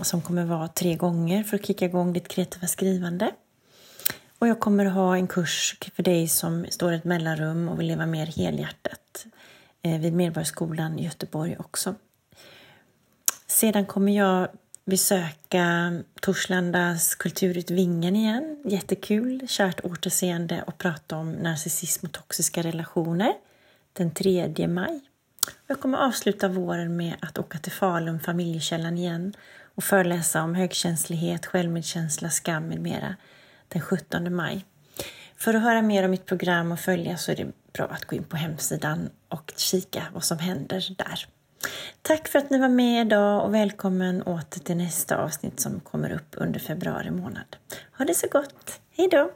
som 0.00 0.22
kommer 0.22 0.44
vara 0.44 0.68
tre 0.68 0.94
gånger 0.94 1.42
för 1.42 1.56
att 1.56 1.66
kicka 1.66 1.84
igång 1.84 2.12
ditt 2.12 2.28
kreativa 2.28 2.66
skrivande. 2.66 3.32
Och 4.46 4.50
jag 4.50 4.60
kommer 4.60 4.84
ha 4.84 5.16
en 5.16 5.26
kurs 5.26 5.76
för 5.94 6.02
dig 6.02 6.28
som 6.28 6.66
står 6.70 6.92
i 6.92 6.96
ett 6.96 7.04
mellanrum 7.04 7.68
och 7.68 7.80
vill 7.80 7.86
leva 7.86 8.06
mer 8.06 8.26
helhjärtat 8.26 9.26
eh, 9.82 10.00
vid 10.00 10.12
Medborgarskolan 10.12 10.98
i 10.98 11.04
Göteborg 11.04 11.56
också. 11.58 11.94
Sedan 13.46 13.86
kommer 13.86 14.16
jag 14.16 14.48
besöka 14.84 15.92
Torslandas 16.20 17.14
kulturutvinge 17.14 18.10
igen. 18.10 18.62
Jättekul, 18.64 19.48
kärt 19.48 19.84
återseende 19.84 20.64
och 20.66 20.78
prata 20.78 21.16
om 21.16 21.32
narcissism 21.32 22.06
och 22.06 22.12
toxiska 22.12 22.62
relationer 22.62 23.32
den 23.92 24.10
3 24.10 24.68
maj. 24.68 25.00
Jag 25.66 25.80
kommer 25.80 25.98
avsluta 25.98 26.48
våren 26.48 26.96
med 26.96 27.14
att 27.20 27.38
åka 27.38 27.58
till 27.58 27.72
Falun, 27.72 28.20
Familjekällan 28.20 28.98
igen 28.98 29.34
och 29.74 29.84
föreläsa 29.84 30.42
om 30.42 30.54
högkänslighet, 30.54 31.46
självmedkänsla, 31.46 32.30
skam 32.30 32.68
med 32.68 32.80
mera 32.80 33.16
den 33.68 33.82
17 33.82 34.34
maj. 34.34 34.64
För 35.36 35.54
att 35.54 35.62
höra 35.62 35.82
mer 35.82 36.04
om 36.04 36.10
mitt 36.10 36.26
program 36.26 36.72
och 36.72 36.80
följa 36.80 37.16
så 37.16 37.32
är 37.32 37.36
det 37.36 37.46
bra 37.72 37.86
att 37.86 38.04
gå 38.04 38.16
in 38.16 38.24
på 38.24 38.36
hemsidan 38.36 39.10
och 39.28 39.52
kika 39.56 40.02
vad 40.12 40.24
som 40.24 40.38
händer 40.38 40.94
där. 40.98 41.26
Tack 42.02 42.28
för 42.28 42.38
att 42.38 42.50
ni 42.50 42.58
var 42.58 42.68
med 42.68 43.06
idag 43.06 43.44
och 43.44 43.54
välkommen 43.54 44.22
åter 44.22 44.60
till 44.60 44.76
nästa 44.76 45.16
avsnitt 45.16 45.60
som 45.60 45.80
kommer 45.80 46.12
upp 46.12 46.34
under 46.36 46.60
februari 46.60 47.10
månad. 47.10 47.56
Ha 47.98 48.04
det 48.04 48.14
så 48.14 48.26
gott. 48.28 48.80
Hej 48.96 49.08
då! 49.10 49.30